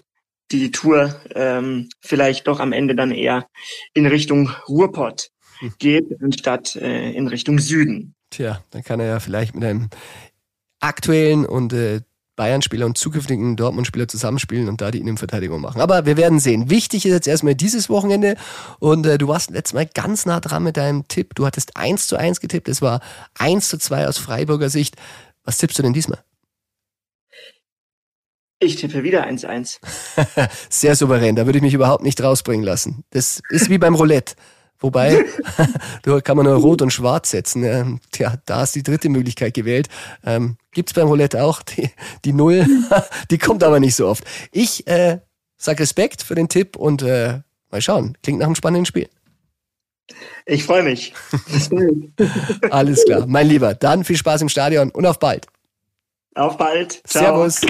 die 0.50 0.70
Tour 0.70 1.20
ähm, 1.34 1.88
vielleicht 2.00 2.46
doch 2.46 2.60
am 2.60 2.72
Ende 2.72 2.94
dann 2.94 3.10
eher 3.10 3.46
in 3.92 4.06
Richtung 4.06 4.50
Ruhrpott 4.68 5.30
hm. 5.58 5.74
geht, 5.78 6.06
anstatt 6.22 6.76
äh, 6.76 7.10
in 7.10 7.28
Richtung 7.28 7.58
Süden. 7.58 8.14
Tja, 8.30 8.62
dann 8.70 8.82
kann 8.82 9.00
er 9.00 9.06
ja 9.06 9.20
vielleicht 9.20 9.54
mit 9.54 9.64
einem 9.64 9.90
aktuellen 10.80 11.44
und 11.44 11.72
äh, 11.72 12.00
Bayern-Spieler 12.38 12.86
und 12.86 12.96
zukünftigen 12.96 13.56
Dortmund-Spieler 13.56 14.08
zusammenspielen 14.08 14.68
und 14.68 14.80
da 14.80 14.90
die 14.90 15.00
Innenverteidigung 15.00 15.60
machen. 15.60 15.82
Aber 15.82 16.06
wir 16.06 16.16
werden 16.16 16.38
sehen. 16.38 16.70
Wichtig 16.70 17.04
ist 17.04 17.12
jetzt 17.12 17.28
erstmal 17.28 17.56
dieses 17.56 17.90
Wochenende 17.90 18.36
und 18.78 19.04
äh, 19.04 19.18
du 19.18 19.28
warst 19.28 19.50
letztes 19.50 19.74
Mal 19.74 19.86
ganz 19.86 20.24
nah 20.24 20.40
dran 20.40 20.62
mit 20.62 20.76
deinem 20.78 21.06
Tipp. 21.08 21.34
Du 21.34 21.44
hattest 21.44 21.76
1 21.76 22.06
zu 22.06 22.16
1 22.16 22.40
getippt, 22.40 22.68
es 22.68 22.80
war 22.80 23.00
1 23.38 23.68
zu 23.68 23.76
2 23.76 24.08
aus 24.08 24.18
Freiburger 24.18 24.70
Sicht. 24.70 24.94
Was 25.44 25.58
tippst 25.58 25.78
du 25.78 25.82
denn 25.82 25.92
diesmal? 25.92 26.22
Ich 28.60 28.76
tippe 28.76 29.02
wieder 29.02 29.26
1-1. 29.26 29.78
Sehr 30.70 30.96
souverän, 30.96 31.36
da 31.36 31.46
würde 31.46 31.58
ich 31.58 31.62
mich 31.62 31.74
überhaupt 31.74 32.04
nicht 32.04 32.22
rausbringen 32.22 32.64
lassen. 32.64 33.04
Das 33.10 33.40
ist 33.50 33.68
wie 33.68 33.78
beim 33.78 33.94
Roulette. 33.94 34.34
Wobei, 34.80 35.24
da 36.02 36.20
kann 36.20 36.36
man 36.36 36.46
nur 36.46 36.56
Rot 36.56 36.82
und 36.82 36.92
Schwarz 36.92 37.30
setzen. 37.30 38.00
Tja, 38.12 38.34
da 38.46 38.62
ist 38.62 38.74
die 38.74 38.82
dritte 38.82 39.08
Möglichkeit 39.08 39.54
gewählt. 39.54 39.88
Ähm, 40.24 40.56
gibt's 40.72 40.92
beim 40.92 41.08
Roulette 41.08 41.42
auch. 41.42 41.62
Die, 41.62 41.90
die 42.24 42.32
Null, 42.32 42.66
die 43.30 43.38
kommt 43.38 43.64
aber 43.64 43.80
nicht 43.80 43.96
so 43.96 44.06
oft. 44.06 44.24
Ich 44.52 44.86
äh, 44.86 45.18
sag 45.56 45.80
Respekt 45.80 46.22
für 46.22 46.34
den 46.34 46.48
Tipp 46.48 46.76
und 46.76 47.02
äh, 47.02 47.40
mal 47.70 47.80
schauen. 47.80 48.16
Klingt 48.22 48.38
nach 48.38 48.46
einem 48.46 48.54
spannenden 48.54 48.86
Spiel. 48.86 49.08
Ich 50.46 50.64
freue 50.64 50.82
mich. 50.82 51.12
Alles 52.70 53.04
klar. 53.04 53.26
Mein 53.26 53.48
Lieber, 53.48 53.74
dann 53.74 54.04
viel 54.04 54.16
Spaß 54.16 54.42
im 54.42 54.48
Stadion 54.48 54.90
und 54.90 55.04
auf 55.04 55.18
bald. 55.18 55.46
Auf 56.34 56.56
bald. 56.56 57.02
Ciao. 57.04 57.48
Servus. 57.48 57.60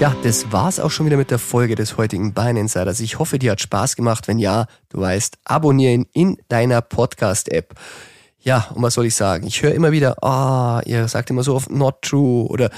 Tja, 0.00 0.16
das 0.22 0.50
war's 0.50 0.80
auch 0.80 0.90
schon 0.90 1.04
wieder 1.04 1.18
mit 1.18 1.30
der 1.30 1.38
Folge 1.38 1.74
des 1.74 1.98
heutigen 1.98 2.32
Bayern 2.32 2.56
Insiders. 2.56 3.00
Ich 3.00 3.18
hoffe, 3.18 3.38
dir 3.38 3.50
hat 3.52 3.60
Spaß 3.60 3.96
gemacht. 3.96 4.28
Wenn 4.28 4.38
ja, 4.38 4.64
du 4.88 4.98
weißt, 4.98 5.36
abonnieren 5.44 6.06
in 6.14 6.38
deiner 6.48 6.80
Podcast-App. 6.80 7.74
Ja, 8.38 8.68
und 8.74 8.80
was 8.82 8.94
soll 8.94 9.04
ich 9.04 9.14
sagen? 9.14 9.46
Ich 9.46 9.62
höre 9.62 9.74
immer 9.74 9.92
wieder, 9.92 10.24
ah, 10.24 10.78
oh, 10.78 10.82
ihr 10.86 11.06
sagt 11.06 11.28
immer 11.28 11.42
so 11.42 11.54
oft 11.54 11.70
not 11.70 12.00
true 12.00 12.48
oder 12.48 12.70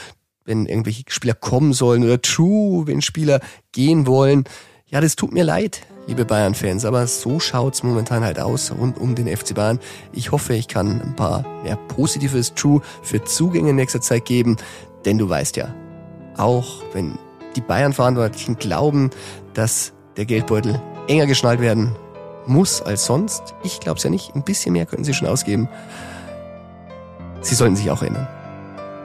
wenn 0.45 0.66
irgendwelche 0.66 1.05
Spieler 1.07 1.35
kommen 1.35 1.75
sollen 1.75 2.03
oder 2.03 2.20
true, 2.20 2.89
wenn 2.89 3.01
Spieler 3.01 3.39
gehen 3.70 4.09
wollen. 4.09 4.43
Ja, 4.87 5.01
das 5.01 5.14
tut 5.14 5.33
mir 5.33 5.45
leid, 5.45 5.83
liebe 6.09 6.25
Bayern-Fans, 6.25 6.85
aber 6.85 7.07
so 7.07 7.39
schaut's 7.39 7.85
momentan 7.85 8.25
halt 8.25 8.41
aus 8.41 8.73
rund 8.73 8.99
um 8.99 9.14
den 9.14 9.29
FC 9.29 9.55
Bayern. 9.55 9.79
Ich 10.12 10.33
hoffe, 10.33 10.55
ich 10.55 10.66
kann 10.66 11.01
ein 11.01 11.14
paar 11.14 11.47
mehr 11.62 11.77
positives 11.77 12.55
True 12.55 12.83
für 13.05 13.23
Zugänge 13.23 13.70
in 13.70 13.77
nächster 13.77 14.01
Zeit 14.01 14.25
geben, 14.25 14.57
denn 15.05 15.18
du 15.18 15.29
weißt 15.29 15.57
ja, 15.57 15.73
auch 16.37 16.83
wenn 16.93 17.18
die 17.57 17.61
Bayern-Verantwortlichen 17.61 18.57
glauben, 18.57 19.11
dass 19.55 19.93
der 20.16 20.24
Geldbeutel 20.24 20.80
enger 21.09 21.26
geschnallt 21.26 21.61
werden 21.61 21.95
muss 22.47 22.83
als 22.83 23.07
sonst. 23.07 23.55
Ich 23.62 23.80
glaube 23.80 23.99
es 23.99 24.05
ja 24.05 24.11
nicht. 24.11 24.35
Ein 24.35 24.43
bisschen 24.43 24.72
mehr 24.72 24.87
könnten 24.87 25.05
sie 25.05 25.14
schon 25.14 25.28
ausgeben. 25.28 25.68
Sie 27.41 27.55
sollten 27.55 27.76
sich 27.76 27.91
auch 27.91 28.03
erinnern. 28.03 28.28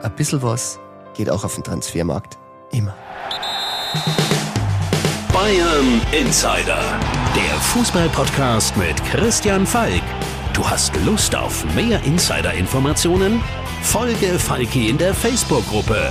Ein 0.02 0.14
bisschen 0.14 0.42
was 0.42 0.78
geht 1.14 1.30
auch 1.30 1.44
auf 1.44 1.54
dem 1.54 1.64
Transfermarkt. 1.64 2.38
Immer. 2.72 2.94
Bayern 5.32 6.00
Insider. 6.12 6.80
Der 7.34 7.60
Fußball-Podcast 7.60 8.76
mit 8.76 9.02
Christian 9.04 9.66
Falk. 9.66 10.02
Du 10.52 10.68
hast 10.68 10.92
Lust 11.04 11.34
auf 11.34 11.64
mehr 11.74 12.02
Insider-Informationen? 12.04 13.40
Folge 13.82 14.38
Falki 14.38 14.88
in 14.88 14.98
der 14.98 15.14
Facebook-Gruppe 15.14 16.10